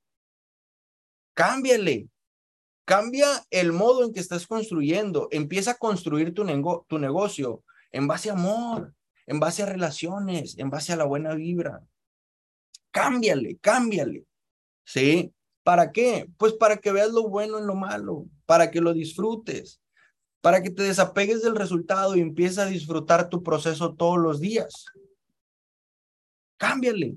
Cámbiale. 1.35 2.09
Cambia 2.85 3.27
el 3.51 3.73
modo 3.73 4.05
en 4.05 4.13
que 4.13 4.21
estás 4.21 4.47
construyendo. 4.47 5.29
Empieza 5.31 5.73
a 5.73 5.79
construir 5.79 6.35
tu, 6.35 6.45
tu 6.87 6.99
negocio 6.99 7.65
en 7.93 8.07
base 8.07 8.29
a 8.29 8.35
amor, 8.35 8.95
en 9.27 9.41
base 9.41 9.63
a 9.63 9.67
relaciones, 9.67 10.59
en 10.59 10.69
base 10.69 10.93
a 10.93 10.97
la 10.97 11.05
buena 11.05 11.35
vibra. 11.35 11.81
Cámbiale, 12.91 13.57
cámbiale. 13.59 14.27
¿Sí? 14.85 15.33
¿Para 15.65 15.93
qué? 15.93 16.29
Pues 16.37 16.53
para 16.53 16.77
que 16.77 16.93
veas 16.93 17.11
lo 17.11 17.29
bueno 17.29 17.59
en 17.59 17.67
lo 17.67 17.75
malo, 17.75 18.27
para 18.47 18.71
que 18.71 18.83
lo 18.83 18.93
disfrutes, 18.93 19.81
para 20.43 20.63
que 20.63 20.71
te 20.71 20.83
desapegues 20.83 21.43
del 21.43 21.57
resultado 21.57 22.15
y 22.15 22.21
empieces 22.21 22.59
a 22.59 22.67
disfrutar 22.67 23.31
tu 23.31 23.43
proceso 23.43 23.95
todos 23.95 24.19
los 24.19 24.41
días. 24.41 24.85
Cámbiale. 26.59 27.17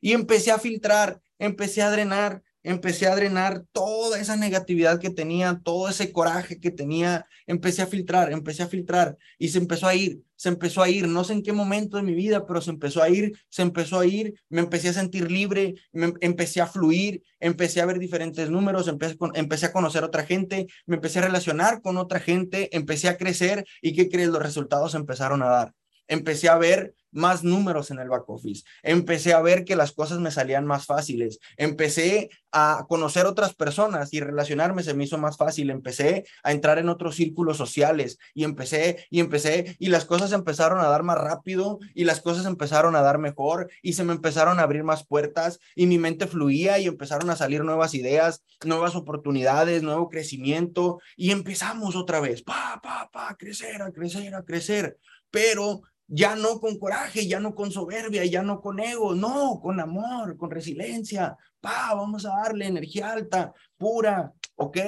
Y 0.00 0.12
empecé 0.12 0.50
a 0.50 0.58
filtrar, 0.58 1.22
empecé 1.38 1.82
a 1.82 1.90
drenar, 1.92 2.42
empecé 2.64 3.06
a 3.06 3.14
drenar 3.14 3.64
toda 3.70 4.18
esa 4.18 4.34
negatividad 4.34 5.00
que 5.00 5.10
tenía, 5.10 5.60
todo 5.62 5.88
ese 5.88 6.12
coraje 6.12 6.58
que 6.58 6.72
tenía, 6.72 7.26
empecé 7.46 7.82
a 7.82 7.86
filtrar, 7.86 8.32
empecé 8.32 8.64
a 8.64 8.68
filtrar 8.68 9.16
y 9.38 9.48
se 9.48 9.58
empezó 9.58 9.86
a 9.86 9.94
ir, 9.94 10.20
se 10.42 10.48
empezó 10.48 10.82
a 10.82 10.88
ir, 10.88 11.06
no 11.06 11.22
sé 11.22 11.34
en 11.34 11.42
qué 11.44 11.52
momento 11.52 11.98
de 11.98 12.02
mi 12.02 12.14
vida, 12.14 12.44
pero 12.44 12.60
se 12.60 12.70
empezó 12.70 13.00
a 13.00 13.08
ir, 13.08 13.38
se 13.48 13.62
empezó 13.62 14.00
a 14.00 14.06
ir, 14.06 14.34
me 14.48 14.60
empecé 14.60 14.88
a 14.88 14.92
sentir 14.92 15.30
libre, 15.30 15.76
me 15.92 16.14
empecé 16.20 16.60
a 16.60 16.66
fluir, 16.66 17.22
empecé 17.38 17.80
a 17.80 17.86
ver 17.86 18.00
diferentes 18.00 18.50
números, 18.50 18.88
empecé, 18.88 19.16
empecé 19.34 19.66
a 19.66 19.72
conocer 19.72 20.02
a 20.02 20.06
otra 20.06 20.26
gente, 20.26 20.66
me 20.84 20.96
empecé 20.96 21.20
a 21.20 21.26
relacionar 21.26 21.80
con 21.80 21.96
otra 21.96 22.18
gente, 22.18 22.76
empecé 22.76 23.08
a 23.08 23.16
crecer 23.16 23.64
y 23.80 23.94
¿qué 23.94 24.08
crees? 24.08 24.30
Los 24.30 24.42
resultados 24.42 24.96
empezaron 24.96 25.44
a 25.44 25.46
dar 25.46 25.74
empecé 26.12 26.48
a 26.48 26.58
ver 26.58 26.94
más 27.12 27.44
números 27.44 27.90
en 27.90 27.98
el 27.98 28.08
back 28.08 28.28
office, 28.28 28.64
empecé 28.82 29.34
a 29.34 29.40
ver 29.40 29.64
que 29.64 29.76
las 29.76 29.92
cosas 29.92 30.18
me 30.18 30.30
salían 30.30 30.66
más 30.66 30.86
fáciles, 30.86 31.38
empecé 31.56 32.30
a 32.50 32.86
conocer 32.88 33.26
otras 33.26 33.54
personas 33.54 34.12
y 34.12 34.20
relacionarme 34.20 34.82
se 34.82 34.94
me 34.94 35.04
hizo 35.04 35.18
más 35.18 35.36
fácil, 35.36 35.70
empecé 35.70 36.24
a 36.42 36.52
entrar 36.52 36.78
en 36.78 36.88
otros 36.88 37.16
círculos 37.16 37.56
sociales 37.56 38.18
y 38.34 38.44
empecé 38.44 39.06
y 39.10 39.20
empecé 39.20 39.76
y 39.78 39.88
las 39.88 40.04
cosas 40.04 40.32
empezaron 40.32 40.80
a 40.80 40.88
dar 40.88 41.02
más 41.02 41.18
rápido 41.18 41.78
y 41.94 42.04
las 42.04 42.20
cosas 42.20 42.46
empezaron 42.46 42.96
a 42.96 43.02
dar 43.02 43.18
mejor 43.18 43.70
y 43.82 43.92
se 43.92 44.04
me 44.04 44.12
empezaron 44.12 44.58
a 44.58 44.62
abrir 44.62 44.82
más 44.82 45.06
puertas 45.06 45.60
y 45.74 45.86
mi 45.86 45.98
mente 45.98 46.26
fluía 46.26 46.78
y 46.78 46.86
empezaron 46.86 47.30
a 47.30 47.36
salir 47.36 47.62
nuevas 47.62 47.94
ideas, 47.94 48.42
nuevas 48.64 48.96
oportunidades, 48.96 49.82
nuevo 49.82 50.08
crecimiento 50.08 50.98
y 51.16 51.30
empezamos 51.30 51.94
otra 51.94 52.20
vez, 52.20 52.42
pa, 52.42 52.80
pa, 52.82 53.10
pa, 53.12 53.36
crecer, 53.38 53.82
a 53.82 53.92
crecer, 53.92 54.34
a 54.34 54.42
crecer, 54.42 54.98
pero 55.30 55.82
ya 56.06 56.36
no 56.36 56.60
con 56.60 56.78
coraje, 56.78 57.26
ya 57.26 57.40
no 57.40 57.54
con 57.54 57.70
soberbia, 57.70 58.24
ya 58.24 58.42
no 58.42 58.60
con 58.60 58.80
ego, 58.80 59.14
no, 59.14 59.60
con 59.60 59.80
amor, 59.80 60.36
con 60.36 60.50
resiliencia. 60.50 61.36
Pa, 61.60 61.94
vamos 61.94 62.26
a 62.26 62.30
darle 62.30 62.66
energía 62.66 63.12
alta, 63.12 63.52
pura, 63.76 64.32
¿ok? 64.56 64.78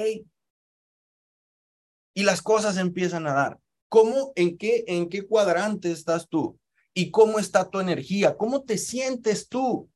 Y 2.13 2.23
las 2.23 2.41
cosas 2.41 2.77
empiezan 2.77 3.27
a 3.27 3.33
dar. 3.33 3.59
¿Cómo, 3.89 4.33
en 4.35 4.57
qué, 4.57 4.83
en 4.87 5.09
qué 5.09 5.25
cuadrante 5.25 5.91
estás 5.91 6.27
tú? 6.27 6.59
¿Y 6.93 7.11
cómo 7.11 7.39
está 7.39 7.69
tu 7.69 7.79
energía? 7.79 8.37
¿Cómo 8.37 8.63
te 8.63 8.77
sientes 8.77 9.49
tú? 9.49 9.89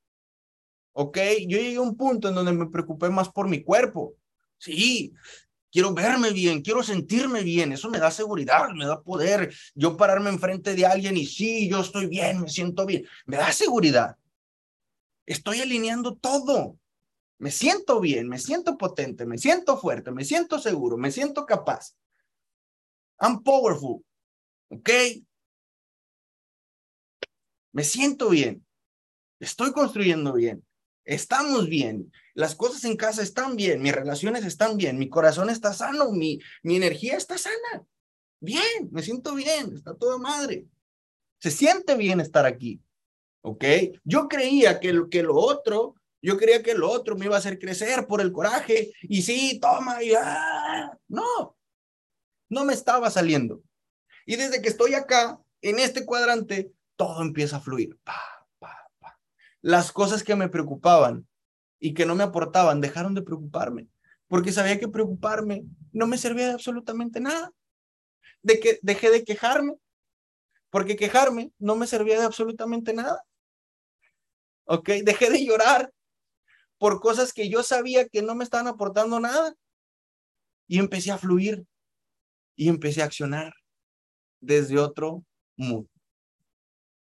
¿Ok? 0.94 1.18
Yo 1.48 1.58
llegué 1.58 1.78
a 1.78 1.82
un 1.82 1.96
punto 1.96 2.30
en 2.30 2.36
donde 2.36 2.52
me 2.52 2.70
preocupé 2.70 3.10
más 3.10 3.30
por 3.30 3.48
mi 3.48 3.64
cuerpo. 3.64 4.16
Sí, 4.58 5.14
quiero 5.72 5.94
verme 5.94 6.32
bien, 6.32 6.62
quiero 6.62 6.84
sentirme 6.84 7.44
bien, 7.44 7.72
eso 7.72 7.90
me 7.90 8.00
da 8.00 8.12
seguridad, 8.12 8.70
me 8.76 8.86
da 8.86 9.02
poder. 9.02 9.54
Yo 9.76 9.98
pararme 9.98 10.30
enfrente 10.30 10.76
de 10.76 10.86
alguien 10.86 11.18
y 11.18 11.26
sí, 11.26 11.70
yo 11.70 11.82
estoy 11.82 12.08
bien, 12.08 12.42
me 12.42 12.50
siento 12.50 12.86
bien, 12.86 13.06
me 13.26 13.38
da 13.38 13.52
seguridad. 13.52 14.16
Estoy 15.26 15.62
alineando 15.62 16.16
todo. 16.16 16.78
Me 17.38 17.52
siento 17.52 18.02
bien, 18.02 18.28
me 18.28 18.38
siento 18.38 18.78
potente, 18.78 19.26
me 19.26 19.38
siento 19.38 19.78
fuerte, 19.78 20.12
me 20.12 20.26
siento 20.26 20.60
seguro, 20.60 20.98
me 20.98 21.10
siento 21.10 21.46
capaz. 21.46 21.96
I'm 23.22 23.42
powerful. 23.44 24.04
¿Ok? 24.70 24.90
Me 27.72 27.84
siento 27.84 28.30
bien. 28.30 28.66
Estoy 29.40 29.72
construyendo 29.72 30.34
bien. 30.34 30.66
Estamos 31.10 31.68
bien. 31.68 32.12
Las 32.36 32.54
cosas 32.54 32.84
en 32.86 32.96
casa 32.96 33.24
están 33.24 33.56
bien. 33.56 33.82
Mis 33.82 33.96
relaciones 33.96 34.46
están 34.46 34.78
bien. 34.78 35.00
Mi 35.00 35.10
corazón 35.10 35.50
está 35.50 35.74
sano. 35.74 36.12
Mi, 36.12 36.40
mi 36.62 36.76
energía 36.76 37.18
está 37.18 37.36
sana. 37.36 37.84
Bien. 38.40 38.90
Me 38.92 39.02
siento 39.02 39.34
bien. 39.34 39.74
Está 39.74 39.96
toda 39.96 40.20
madre. 40.20 40.68
Se 41.40 41.50
siente 41.50 41.96
bien 41.96 42.20
estar 42.20 42.46
aquí. 42.46 42.80
¿Ok? 43.42 43.66
Yo 44.04 44.28
creía 44.28 44.80
que 44.80 44.94
lo, 44.94 45.10
que 45.10 45.24
lo 45.24 45.36
otro, 45.36 45.96
yo 46.22 46.38
creía 46.38 46.62
que 46.62 46.76
lo 46.76 46.92
otro 46.92 47.16
me 47.16 47.26
iba 47.26 47.38
a 47.38 47.40
hacer 47.40 47.58
crecer 47.58 48.06
por 48.06 48.22
el 48.22 48.32
coraje. 48.32 48.92
Y 49.02 49.24
sí, 49.24 49.60
toma. 49.60 50.04
Y, 50.04 50.14
ah, 50.14 50.96
no. 51.08 51.58
No 52.50 52.66
me 52.66 52.74
estaba 52.74 53.10
saliendo. 53.10 53.64
Y 54.28 54.36
desde 54.36 54.62
que 54.62 54.70
estoy 54.70 54.94
acá, 54.94 55.42
en 55.64 55.80
este 55.80 56.06
cuadrante, 56.06 56.72
todo 56.96 57.24
empieza 57.24 57.58
a 57.58 57.62
fluir. 57.62 57.98
¡Pah! 58.04 58.39
Las 59.62 59.92
cosas 59.92 60.24
que 60.24 60.36
me 60.36 60.50
preocupaban 60.50 61.28
y 61.80 61.94
que 61.94 62.06
no 62.06 62.16
me 62.16 62.24
aportaban 62.24 62.82
dejaron 62.82 63.14
de 63.14 63.22
preocuparme, 63.22 63.88
porque 64.28 64.52
sabía 64.52 64.80
que 64.80 64.88
preocuparme 64.88 65.64
no 65.92 66.08
me 66.08 66.18
servía 66.18 66.48
de 66.48 66.54
absolutamente 66.54 67.20
nada. 67.20 67.52
de 68.42 68.60
que 68.60 68.80
dejé 68.82 69.10
de 69.10 69.24
quejarme, 69.24 69.74
porque 70.70 70.96
quejarme 70.96 71.52
no 71.58 71.76
me 71.76 71.88
servía 71.88 72.20
de 72.20 72.26
absolutamente 72.26 72.94
nada. 72.94 73.24
¿Ok? 74.66 74.90
Dejé 75.04 75.30
de 75.30 75.46
llorar 75.46 75.92
por 76.78 77.02
cosas 77.02 77.34
que 77.34 77.50
yo 77.50 77.64
sabía 77.64 78.08
que 78.08 78.22
no 78.22 78.36
me 78.36 78.44
estaban 78.44 78.68
aportando 78.68 79.20
nada. 79.20 79.54
Y 80.68 80.80
empecé 80.80 81.12
a 81.12 81.18
fluir 81.18 81.66
y 82.56 82.70
empecé 82.70 83.02
a 83.02 83.06
accionar 83.06 83.52
desde 84.40 84.78
otro 84.78 85.26
mundo. 85.58 85.90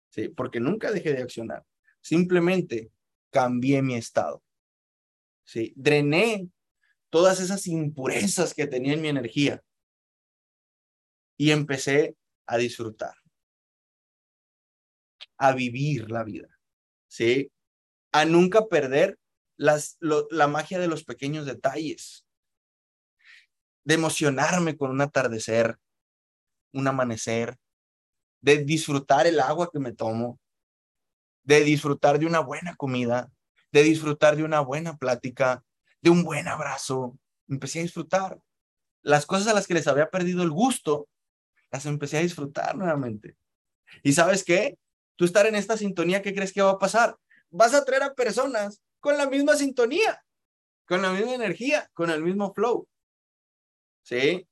Sí, 0.09 0.29
porque 0.29 0.59
nunca 0.59 0.91
dejé 0.91 1.13
de 1.13 1.21
accionar. 1.21 1.63
Simplemente 2.01 2.91
cambié 3.31 3.81
mi 3.81 3.95
estado. 3.95 4.43
Sí, 5.43 5.73
drené 5.75 6.49
todas 7.09 7.39
esas 7.39 7.65
impurezas 7.67 8.53
que 8.53 8.67
tenía 8.67 8.93
en 8.93 9.01
mi 9.01 9.07
energía 9.07 9.63
y 11.37 11.51
empecé 11.51 12.15
a 12.45 12.57
disfrutar, 12.57 13.15
a 15.37 15.53
vivir 15.53 16.11
la 16.11 16.23
vida, 16.23 16.49
¿sí? 17.07 17.51
A 18.11 18.25
nunca 18.25 18.67
perder 18.67 19.17
las, 19.55 19.97
la 19.99 20.47
magia 20.47 20.79
de 20.79 20.87
los 20.87 21.03
pequeños 21.03 21.45
detalles, 21.45 22.25
de 23.83 23.93
emocionarme 23.95 24.77
con 24.77 24.91
un 24.91 25.01
atardecer, 25.01 25.77
un 26.73 26.87
amanecer, 26.87 27.57
de 28.41 28.63
disfrutar 28.63 29.27
el 29.27 29.39
agua 29.39 29.69
que 29.71 29.79
me 29.79 29.93
tomo, 29.93 30.39
de 31.49 31.61
disfrutar 31.61 32.19
de 32.19 32.27
una 32.27 32.41
buena 32.41 32.75
comida, 32.75 33.31
de 33.71 33.81
disfrutar 33.81 34.35
de 34.35 34.43
una 34.43 34.59
buena 34.59 34.97
plática, 34.97 35.63
de 35.99 36.11
un 36.11 36.23
buen 36.23 36.47
abrazo. 36.47 37.17
Empecé 37.47 37.79
a 37.79 37.81
disfrutar. 37.81 38.39
Las 39.01 39.25
cosas 39.25 39.47
a 39.47 39.55
las 39.55 39.65
que 39.65 39.73
les 39.73 39.87
había 39.87 40.11
perdido 40.11 40.43
el 40.43 40.51
gusto, 40.51 41.09
las 41.71 41.87
empecé 41.87 42.19
a 42.19 42.21
disfrutar 42.21 42.75
nuevamente. 42.75 43.35
¿Y 44.03 44.13
sabes 44.13 44.43
qué? 44.43 44.77
Tú 45.15 45.25
estar 45.25 45.47
en 45.47 45.55
esta 45.55 45.75
sintonía, 45.75 46.21
¿qué 46.21 46.35
crees 46.35 46.53
que 46.53 46.61
va 46.61 46.69
a 46.69 46.77
pasar? 46.77 47.17
Vas 47.49 47.73
a 47.73 47.83
traer 47.83 48.03
a 48.03 48.13
personas 48.13 48.83
con 48.99 49.17
la 49.17 49.27
misma 49.27 49.55
sintonía, 49.55 50.23
con 50.85 51.01
la 51.01 51.11
misma 51.11 51.33
energía, 51.33 51.89
con 51.95 52.11
el 52.11 52.21
mismo 52.21 52.53
flow. 52.53 52.87
¿Sí? 54.03 54.47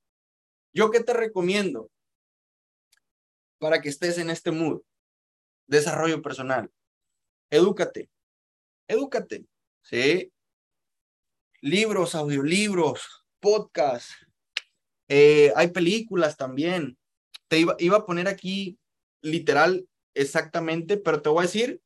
¿Yo 0.74 0.90
qué 0.90 1.04
te 1.04 1.14
recomiendo? 1.14 1.92
Para 3.60 3.82
que 3.82 3.90
estés 3.90 4.18
en 4.18 4.32
este 4.32 4.50
mood. 4.50 4.82
Desarrollo 5.68 6.24
personal. 6.24 6.72
Edúcate. 7.50 8.10
Edúcate. 8.88 9.46
¿Sí? 9.82 10.32
libros, 11.62 12.16
audiolibros, 12.16 13.26
podcasts, 13.40 14.16
eh, 15.08 15.52
hay 15.56 15.70
películas 15.70 16.38
también. 16.38 16.98
Te 17.48 17.60
iba, 17.60 17.76
iba, 17.80 17.98
a 17.98 18.06
poner 18.06 18.28
aquí 18.28 18.78
literal 19.22 19.88
exactamente, 20.14 20.98
pero 20.98 21.22
te 21.22 21.30
voy 21.30 21.40
a 21.40 21.48
decir, 21.48 21.82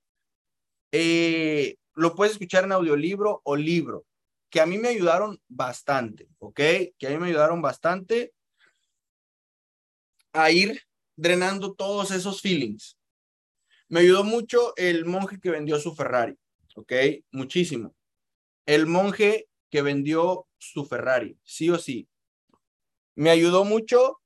eh, 0.92 1.76
lo 1.94 2.16
puedes 2.16 2.34
escuchar 2.34 2.64
en 2.64 2.72
audiolibro 2.72 3.42
o 3.44 3.56
libro, 3.56 4.06
que 4.50 4.62
a 4.62 4.66
mí 4.66 4.78
me 4.78 4.90
ayudaron 4.90 5.40
bastante, 5.48 6.28
¿ok? 6.40 6.60
Que 6.98 7.08
a 7.08 7.10
mí 7.10 7.18
me 7.18 7.28
ayudaron 7.28 7.62
bastante 7.62 8.34
a 10.34 10.52
ir 10.52 10.82
drenando 11.16 11.74
todos 11.74 12.12
esos 12.12 12.42
feelings. 12.42 12.98
Me 13.92 14.00
ayudó 14.00 14.24
mucho 14.24 14.74
el 14.78 15.04
monje 15.04 15.38
que 15.38 15.52
vendió 15.52 15.78
su 15.78 15.94
Ferrari, 15.94 16.40
¿ok? 16.78 16.94
Muchísimo. 17.34 17.94
El 18.66 18.88
monje 18.88 19.50
que 19.70 19.82
vendió 19.82 20.48
su 20.58 20.86
Ferrari, 20.86 21.38
sí 21.44 21.70
o 21.70 21.78
sí. 21.78 22.08
Me 23.16 23.32
ayudó 23.32 23.66
mucho 23.66 24.22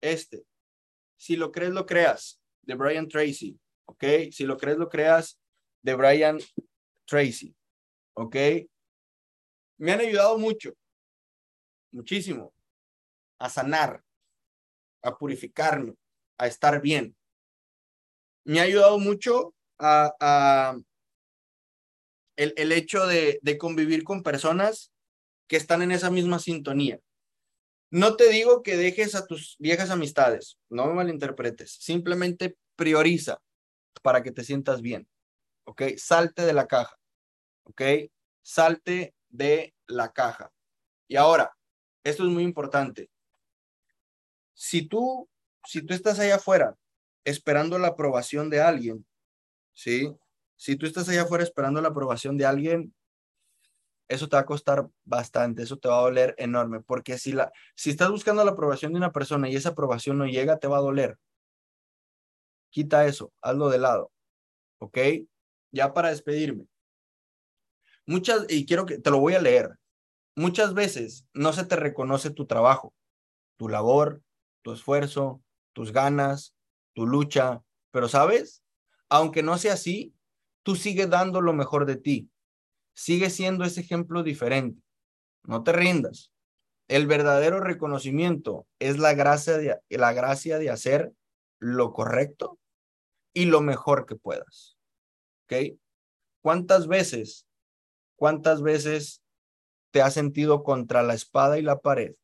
este. 0.00 0.44
Si 1.16 1.34
lo 1.34 1.50
crees, 1.50 1.72
lo 1.72 1.84
creas, 1.84 2.40
de 2.62 2.76
Brian 2.76 3.08
Tracy, 3.08 3.58
¿ok? 3.86 4.04
Si 4.30 4.44
lo 4.44 4.56
crees, 4.56 4.78
lo 4.78 4.88
creas, 4.88 5.40
de 5.82 5.94
Brian 5.96 6.38
Tracy, 7.06 7.56
¿ok? 8.14 8.36
Me 9.78 9.90
han 9.90 10.00
ayudado 10.00 10.38
mucho, 10.38 10.74
muchísimo, 11.90 12.54
a 13.40 13.50
sanar, 13.50 14.04
a 15.02 15.18
purificarme, 15.18 15.96
a 16.38 16.46
estar 16.46 16.80
bien. 16.80 17.17
Me 18.44 18.60
ha 18.60 18.64
ayudado 18.64 18.98
mucho 18.98 19.54
a 19.78 20.76
el, 22.38 22.72
hecho 22.72 23.06
de, 23.06 23.58
convivir 23.58 24.04
con 24.04 24.22
personas 24.22 24.92
que 25.48 25.56
están 25.56 25.82
en 25.82 25.90
esa 25.90 26.10
misma 26.10 26.38
sintonía. 26.38 27.00
No 27.90 28.16
te 28.16 28.28
digo 28.28 28.62
que 28.62 28.76
dejes 28.76 29.14
a 29.14 29.26
tus 29.26 29.56
viejas 29.58 29.90
amistades, 29.90 30.58
no 30.68 30.86
me 30.86 30.94
malinterpretes, 30.94 31.72
simplemente 31.72 32.56
prioriza 32.76 33.40
para 34.02 34.22
que 34.22 34.30
te 34.30 34.44
sientas 34.44 34.82
bien, 34.82 35.08
¿ok? 35.64 35.82
Salte 35.96 36.42
de 36.42 36.52
la 36.52 36.68
caja, 36.68 36.96
¿ok? 37.64 37.82
Salte 38.42 39.14
de 39.28 39.74
la 39.86 40.12
caja. 40.12 40.52
Y 41.08 41.16
ahora, 41.16 41.56
esto 42.04 42.24
es 42.24 42.30
muy 42.30 42.44
importante. 42.44 43.10
Si 44.54 44.82
tú, 44.82 45.28
si 45.64 45.82
tú 45.82 45.94
estás 45.94 46.18
allá 46.20 46.36
afuera 46.36 46.76
esperando 47.28 47.78
la 47.78 47.88
aprobación 47.88 48.50
de 48.50 48.60
alguien, 48.60 49.06
¿sí? 49.74 50.10
Si 50.56 50.76
tú 50.76 50.86
estás 50.86 51.08
allá 51.08 51.22
afuera 51.22 51.44
esperando 51.44 51.80
la 51.80 51.88
aprobación 51.88 52.36
de 52.36 52.46
alguien, 52.46 52.94
eso 54.08 54.28
te 54.28 54.36
va 54.36 54.40
a 54.40 54.46
costar 54.46 54.88
bastante, 55.04 55.62
eso 55.62 55.76
te 55.76 55.88
va 55.88 55.98
a 55.98 56.02
doler 56.02 56.34
enorme, 56.38 56.80
porque 56.80 57.18
si, 57.18 57.32
la, 57.32 57.52
si 57.76 57.90
estás 57.90 58.10
buscando 58.10 58.44
la 58.44 58.52
aprobación 58.52 58.92
de 58.92 58.98
una 58.98 59.12
persona 59.12 59.48
y 59.48 59.56
esa 59.56 59.70
aprobación 59.70 60.18
no 60.18 60.26
llega, 60.26 60.58
te 60.58 60.66
va 60.66 60.78
a 60.78 60.82
doler. 60.82 61.18
Quita 62.70 63.06
eso, 63.06 63.32
hazlo 63.42 63.68
de 63.68 63.78
lado, 63.78 64.10
¿ok? 64.78 64.98
Ya 65.70 65.92
para 65.92 66.08
despedirme. 66.08 66.66
Muchas, 68.06 68.46
y 68.48 68.64
quiero 68.64 68.86
que 68.86 68.98
te 68.98 69.10
lo 69.10 69.20
voy 69.20 69.34
a 69.34 69.42
leer, 69.42 69.78
muchas 70.34 70.72
veces 70.72 71.26
no 71.34 71.52
se 71.52 71.66
te 71.66 71.76
reconoce 71.76 72.30
tu 72.30 72.46
trabajo, 72.46 72.94
tu 73.58 73.68
labor, 73.68 74.22
tu 74.62 74.72
esfuerzo, 74.72 75.42
tus 75.74 75.92
ganas, 75.92 76.54
tu 76.98 77.06
lucha, 77.06 77.62
pero 77.92 78.08
sabes, 78.08 78.64
aunque 79.08 79.44
no 79.44 79.56
sea 79.56 79.74
así, 79.74 80.16
tú 80.64 80.74
sigues 80.74 81.08
dando 81.08 81.40
lo 81.40 81.52
mejor 81.52 81.86
de 81.86 81.94
ti. 81.94 82.28
Sigue 82.92 83.30
siendo 83.30 83.64
ese 83.64 83.82
ejemplo 83.82 84.24
diferente. 84.24 84.82
No 85.44 85.62
te 85.62 85.70
rindas. 85.70 86.32
El 86.88 87.06
verdadero 87.06 87.60
reconocimiento 87.60 88.66
es 88.80 88.98
la 88.98 89.14
gracia 89.14 89.58
de, 89.58 89.78
la 89.90 90.12
gracia 90.12 90.58
de 90.58 90.70
hacer 90.70 91.12
lo 91.60 91.92
correcto 91.92 92.58
y 93.32 93.44
lo 93.44 93.60
mejor 93.60 94.04
que 94.04 94.16
puedas. 94.16 94.76
¿Ok? 95.44 95.78
¿Cuántas 96.42 96.88
veces, 96.88 97.46
cuántas 98.16 98.60
veces 98.60 99.22
te 99.92 100.02
has 100.02 100.14
sentido 100.14 100.64
contra 100.64 101.04
la 101.04 101.14
espada 101.14 101.60
y 101.60 101.62
la 101.62 101.78
pared? 101.78 102.16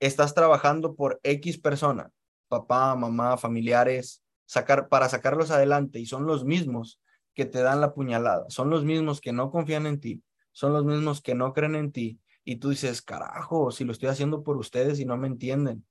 Estás 0.00 0.34
trabajando 0.34 0.96
por 0.96 1.20
X 1.22 1.60
persona, 1.60 2.10
papá, 2.48 2.94
mamá, 2.94 3.36
familiares, 3.36 4.22
sacar, 4.46 4.88
para 4.88 5.08
sacarlos 5.08 5.50
adelante 5.50 5.98
y 5.98 6.06
son 6.06 6.26
los 6.26 6.44
mismos 6.44 7.00
que 7.34 7.44
te 7.44 7.60
dan 7.60 7.80
la 7.80 7.94
puñalada, 7.94 8.44
son 8.48 8.70
los 8.70 8.84
mismos 8.84 9.20
que 9.20 9.32
no 9.32 9.50
confían 9.50 9.86
en 9.86 10.00
ti, 10.00 10.22
son 10.52 10.72
los 10.72 10.84
mismos 10.84 11.20
que 11.20 11.34
no 11.34 11.52
creen 11.52 11.74
en 11.74 11.92
ti. 11.92 12.20
Y 12.44 12.56
tú 12.56 12.70
dices, 12.70 13.02
carajo, 13.02 13.70
si 13.70 13.84
lo 13.84 13.92
estoy 13.92 14.10
haciendo 14.10 14.42
por 14.42 14.56
ustedes 14.56 15.00
y 15.00 15.06
no 15.06 15.16
me 15.16 15.26
entienden. 15.26 15.84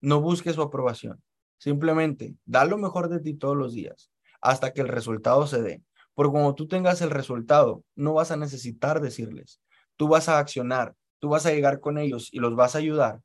No 0.00 0.20
busques 0.20 0.54
su 0.54 0.62
aprobación. 0.62 1.22
Simplemente 1.58 2.36
da 2.46 2.64
lo 2.64 2.78
mejor 2.78 3.08
de 3.08 3.20
ti 3.20 3.34
todos 3.34 3.56
los 3.56 3.74
días 3.74 4.10
hasta 4.40 4.72
que 4.72 4.80
el 4.80 4.88
resultado 4.88 5.46
se 5.46 5.60
dé. 5.60 5.82
Porque 6.14 6.32
cuando 6.32 6.54
tú 6.54 6.66
tengas 6.66 7.02
el 7.02 7.10
resultado, 7.10 7.84
no 7.94 8.14
vas 8.14 8.30
a 8.30 8.36
necesitar 8.36 9.00
decirles. 9.00 9.60
Tú 9.96 10.08
vas 10.08 10.28
a 10.28 10.38
accionar, 10.38 10.94
tú 11.18 11.28
vas 11.28 11.44
a 11.46 11.52
llegar 11.52 11.80
con 11.80 11.98
ellos 11.98 12.28
y 12.32 12.38
los 12.38 12.54
vas 12.56 12.74
a 12.74 12.78
ayudar. 12.78 13.20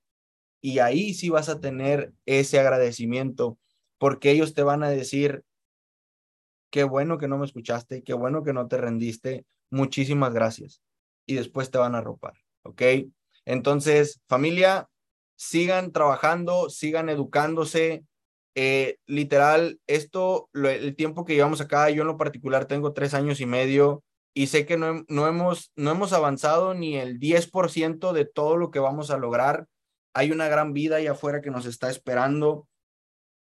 Y 0.65 0.79
ahí 0.79 1.13
sí 1.13 1.29
vas 1.29 1.47
a 1.47 1.59
tener 1.59 2.11
ese 2.25 2.59
agradecimiento 2.59 3.59
porque 3.99 4.31
ellos 4.31 4.55
te 4.55 4.63
van 4.63 4.81
a 4.81 4.89
decir, 4.89 5.43
qué 6.71 6.83
bueno 6.83 7.19
que 7.19 7.27
no 7.27 7.37
me 7.37 7.45
escuchaste, 7.45 8.01
qué 8.01 8.15
bueno 8.15 8.43
que 8.43 8.51
no 8.51 8.67
te 8.67 8.77
rendiste, 8.77 9.45
muchísimas 9.69 10.33
gracias. 10.33 10.81
Y 11.27 11.35
después 11.35 11.69
te 11.69 11.77
van 11.77 11.93
a 11.93 12.01
ropar, 12.01 12.33
¿ok? 12.63 12.81
Entonces, 13.45 14.23
familia, 14.27 14.89
sigan 15.35 15.91
trabajando, 15.91 16.71
sigan 16.71 17.09
educándose. 17.09 18.03
Eh, 18.55 18.97
literal, 19.05 19.79
esto, 19.85 20.49
el 20.55 20.95
tiempo 20.95 21.25
que 21.25 21.35
llevamos 21.35 21.61
acá, 21.61 21.91
yo 21.91 22.01
en 22.01 22.07
lo 22.07 22.17
particular 22.17 22.65
tengo 22.65 22.91
tres 22.91 23.13
años 23.13 23.39
y 23.39 23.45
medio 23.45 24.03
y 24.33 24.47
sé 24.47 24.65
que 24.65 24.77
no, 24.77 25.05
no, 25.09 25.27
hemos, 25.27 25.71
no 25.75 25.91
hemos 25.91 26.11
avanzado 26.11 26.73
ni 26.73 26.97
el 26.97 27.19
10% 27.19 28.13
de 28.13 28.25
todo 28.25 28.57
lo 28.57 28.71
que 28.71 28.79
vamos 28.79 29.11
a 29.11 29.19
lograr. 29.19 29.67
Hay 30.15 30.31
una 30.31 30.47
gran 30.47 30.73
vida 30.73 30.95
ahí 30.95 31.05
afuera 31.05 31.41
que 31.41 31.51
nos 31.51 31.67
está 31.67 31.91
esperando, 31.91 32.67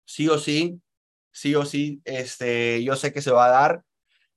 sí 0.06 0.28
o 0.28 0.38
sí 0.38 0.80
sí 1.38 1.54
o 1.54 1.66
sí, 1.66 2.02
este, 2.04 2.84
yo 2.84 2.96
sé 2.96 3.14
que 3.14 3.22
se 3.22 3.30
va 3.30 3.46
a 3.46 3.50
dar. 3.50 3.84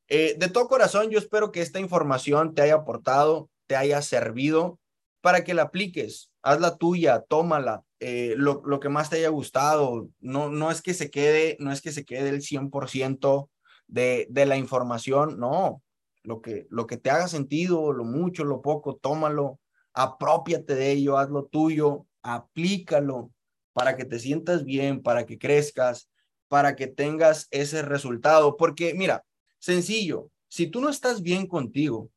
Eh, 0.09 0.37
de 0.39 0.49
todo 0.49 0.68
corazón, 0.68 1.09
yo 1.09 1.18
espero 1.18 1.51
que 1.51 1.62
esta 1.62 1.81
información 1.81 2.55
te 2.55 2.61
haya 2.61 2.74
aportado, 2.74 3.49
te 3.66 3.74
haya 3.76 4.03
servido. 4.03 4.78
para 5.22 5.45
que 5.45 5.53
la 5.53 5.64
apliques, 5.64 6.31
hazla 6.43 6.78
tuya, 6.78 7.20
tómala, 7.28 7.83
eh, 8.01 8.33
lo, 8.39 8.62
lo, 8.64 8.81
que 8.81 8.89
más 8.89 9.11
te 9.11 9.16
haya 9.16 9.28
gustado, 9.28 10.09
no, 10.18 10.49
no 10.49 10.70
es 10.70 10.81
que 10.81 10.95
se 10.95 11.11
quede, 11.11 11.59
no 11.61 11.72
es 11.72 11.83
que 11.83 11.93
se 11.93 12.07
quede 12.07 12.31
el 12.31 12.41
100% 12.41 13.51
de, 13.87 14.26
de 14.31 14.47
la 14.47 14.57
información, 14.57 15.39
no, 15.39 15.83
lo 16.22 16.41
que, 16.41 16.66
lo 16.70 16.87
que 16.87 16.97
te 16.97 17.11
haga 17.11 17.28
sentido, 17.28 17.93
lo 17.93 18.05
mucho, 18.05 18.45
lo 18.45 18.62
poco, 18.62 18.97
tómalo, 18.97 19.61
apropiate 19.93 20.74
de 20.74 20.93
ello, 20.93 21.18
hazlo 21.18 21.45
tuyo, 21.45 22.07
aplícalo 22.22 23.32
para 23.72 23.96
que 23.96 24.04
te 24.04 24.18
sientas 24.18 24.64
bien, 24.64 25.02
para 25.02 25.26
que 25.26 25.38
crezcas, 25.38 26.10
para 26.48 26.74
que 26.74 26.86
tengas 26.86 27.46
ese 27.50 27.82
resultado, 27.82 28.56
porque 28.56 28.94
mira, 28.94 29.24
sencillo, 29.58 30.30
si 30.48 30.66
tú 30.66 30.80
no 30.80 30.88
estás 30.88 31.22
bien 31.22 31.46
contigo, 31.46 32.10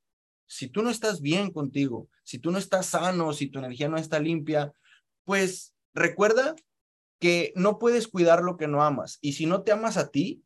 si 0.48 0.68
tú 0.68 0.82
no 0.82 0.90
estás 0.90 1.22
bien 1.22 1.52
contigo, 1.52 2.10
si 2.24 2.40
tú 2.40 2.52
no 2.52 2.58
estás 2.58 2.88
sano, 2.88 3.34
si 3.34 3.48
tu 3.48 3.60
energía 3.60 3.90
no 3.90 3.98
está 3.98 4.20
limpia, 4.20 4.74
pues 5.24 5.76
recuerda 5.94 6.56
que 7.20 7.54
no 7.56 7.80
puedes 7.80 8.08
cuidar 8.08 8.44
lo 8.44 8.58
que 8.58 8.68
no 8.68 8.84
amas. 8.84 9.18
Y 9.22 9.34
si 9.34 9.46
no 9.46 9.64
te 9.64 9.72
amas 9.72 9.98
a 9.98 10.10
ti, 10.10 10.44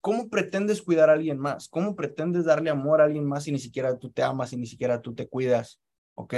¿cómo 0.00 0.28
pretendes 0.28 0.82
cuidar 0.82 1.10
a 1.10 1.12
alguien 1.12 1.38
más? 1.38 1.68
¿Cómo 1.68 1.94
pretendes 1.94 2.44
darle 2.44 2.70
amor 2.70 3.00
a 3.00 3.04
alguien 3.04 3.26
más 3.26 3.44
si 3.44 3.52
ni 3.52 3.58
siquiera 3.58 3.98
tú 3.98 4.10
te 4.10 4.22
amas, 4.22 4.52
y 4.52 4.56
ni 4.56 4.66
siquiera 4.66 5.00
tú 5.00 5.14
te 5.14 5.28
cuidas? 5.28 5.80
¿Ok? 6.14 6.34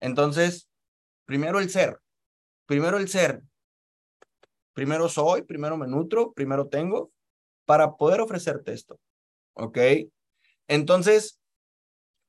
Entonces, 0.00 0.68
primero 1.24 1.58
el 1.58 1.70
ser, 1.70 1.98
primero 2.66 2.98
el 2.98 3.08
ser. 3.08 3.42
Primero 4.74 5.08
soy, 5.08 5.42
primero 5.42 5.76
me 5.76 5.86
nutro, 5.86 6.32
primero 6.32 6.68
tengo 6.68 7.12
para 7.66 7.96
poder 7.96 8.20
ofrecerte 8.20 8.72
esto. 8.72 8.98
¿Ok? 9.54 9.78
Entonces, 10.66 11.38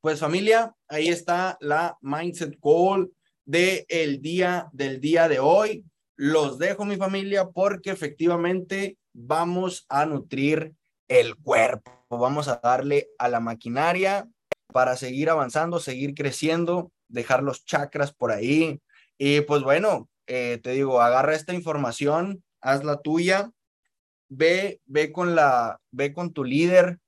pues 0.01 0.19
familia, 0.19 0.75
ahí 0.89 1.07
está 1.07 1.57
la 1.61 1.97
Mindset 2.01 2.59
Call 2.61 3.11
de 3.45 3.85
el 3.87 4.21
día 4.21 4.69
del 4.73 4.99
día 4.99 5.29
de 5.29 5.39
hoy. 5.39 5.85
Los 6.15 6.59
dejo 6.59 6.85
mi 6.85 6.97
familia 6.97 7.49
porque 7.49 7.91
efectivamente 7.91 8.97
vamos 9.13 9.85
a 9.87 10.05
nutrir 10.05 10.73
el 11.07 11.35
cuerpo. 11.37 11.91
Vamos 12.09 12.47
a 12.47 12.59
darle 12.61 13.09
a 13.17 13.29
la 13.29 13.39
maquinaria 13.39 14.27
para 14.73 14.97
seguir 14.97 15.29
avanzando, 15.29 15.79
seguir 15.79 16.13
creciendo, 16.13 16.91
dejar 17.13 17.43
los 17.43 17.63
chakras 17.63 18.13
por 18.13 18.31
ahí. 18.31 18.81
Y 19.17 19.41
pues 19.41 19.61
bueno, 19.63 20.09
eh, 20.27 20.59
te 20.61 20.71
digo, 20.71 21.01
agarra 21.01 21.35
esta 21.35 21.53
información, 21.53 22.43
haz 22.59 22.83
la 22.83 23.01
tuya, 23.01 23.51
ve, 24.29 24.81
ve 24.85 25.11
con 25.11 25.35
la, 25.35 25.79
ve 25.91 26.13
con 26.13 26.33
tu 26.33 26.43
líder, 26.43 26.99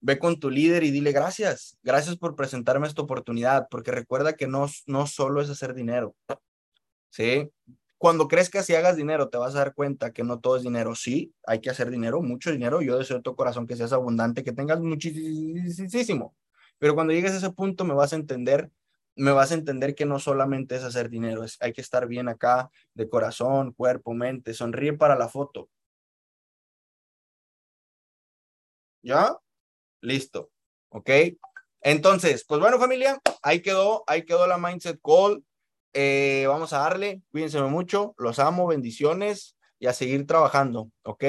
ve 0.00 0.18
con 0.18 0.38
tu 0.40 0.50
líder 0.50 0.84
y 0.84 0.90
dile 0.90 1.12
gracias, 1.12 1.78
gracias 1.82 2.16
por 2.16 2.36
presentarme 2.36 2.86
esta 2.86 3.02
oportunidad, 3.02 3.66
porque 3.70 3.90
recuerda 3.90 4.34
que 4.34 4.46
no, 4.46 4.66
no 4.86 5.06
solo 5.06 5.42
es 5.42 5.50
hacer 5.50 5.74
dinero, 5.74 6.14
¿sí? 7.10 7.50
Cuando 7.98 8.28
crezcas 8.28 8.70
y 8.70 8.74
hagas 8.74 8.96
dinero, 8.96 9.28
te 9.28 9.36
vas 9.36 9.54
a 9.54 9.58
dar 9.58 9.74
cuenta 9.74 10.10
que 10.10 10.24
no 10.24 10.40
todo 10.40 10.56
es 10.56 10.62
dinero. 10.62 10.94
Sí, 10.94 11.34
hay 11.44 11.60
que 11.60 11.68
hacer 11.68 11.90
dinero, 11.90 12.22
mucho 12.22 12.50
dinero. 12.50 12.80
Yo 12.80 12.96
deseo 12.96 13.18
de 13.18 13.22
tu 13.22 13.36
corazón 13.36 13.66
que 13.66 13.76
seas 13.76 13.92
abundante, 13.92 14.42
que 14.42 14.52
tengas 14.52 14.80
muchísimo. 14.80 16.34
Pero 16.78 16.94
cuando 16.94 17.12
llegues 17.12 17.32
a 17.32 17.36
ese 17.36 17.50
punto, 17.50 17.84
me 17.84 17.92
vas 17.92 18.14
a 18.14 18.16
entender, 18.16 18.70
me 19.20 19.32
vas 19.32 19.50
a 19.52 19.54
entender 19.54 19.94
que 19.94 20.06
no 20.06 20.18
solamente 20.18 20.76
es 20.76 20.82
hacer 20.82 21.10
dinero, 21.10 21.44
es, 21.44 21.58
hay 21.60 21.74
que 21.74 21.82
estar 21.82 22.06
bien 22.06 22.28
acá 22.28 22.70
de 22.94 23.08
corazón, 23.08 23.72
cuerpo, 23.72 24.14
mente, 24.14 24.54
sonríe 24.54 24.94
para 24.94 25.14
la 25.14 25.28
foto. 25.28 25.68
¿Ya? 29.02 29.36
Listo. 30.00 30.50
¿Ok? 30.88 31.10
Entonces, 31.82 32.44
pues 32.46 32.60
bueno, 32.60 32.78
familia, 32.78 33.20
ahí 33.42 33.60
quedó, 33.60 34.04
ahí 34.06 34.24
quedó 34.24 34.46
la 34.46 34.56
Mindset 34.56 35.00
Call. 35.02 35.44
Eh, 35.92 36.46
vamos 36.48 36.72
a 36.72 36.78
darle, 36.78 37.20
cuídense 37.30 37.60
mucho, 37.62 38.14
los 38.16 38.38
amo, 38.38 38.66
bendiciones 38.66 39.56
y 39.78 39.86
a 39.86 39.92
seguir 39.92 40.26
trabajando, 40.26 40.90
¿ok? 41.02 41.24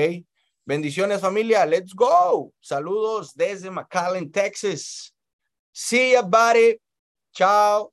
Bendiciones 0.66 1.20
familia, 1.20 1.66
let's 1.66 1.94
go. 1.94 2.54
Saludos 2.62 3.34
desde 3.36 3.70
McAllen, 3.70 4.32
Texas. 4.32 5.14
See 5.74 6.12
ya, 6.12 6.22
buddy. 6.22 6.80
Ciao。 7.34 7.92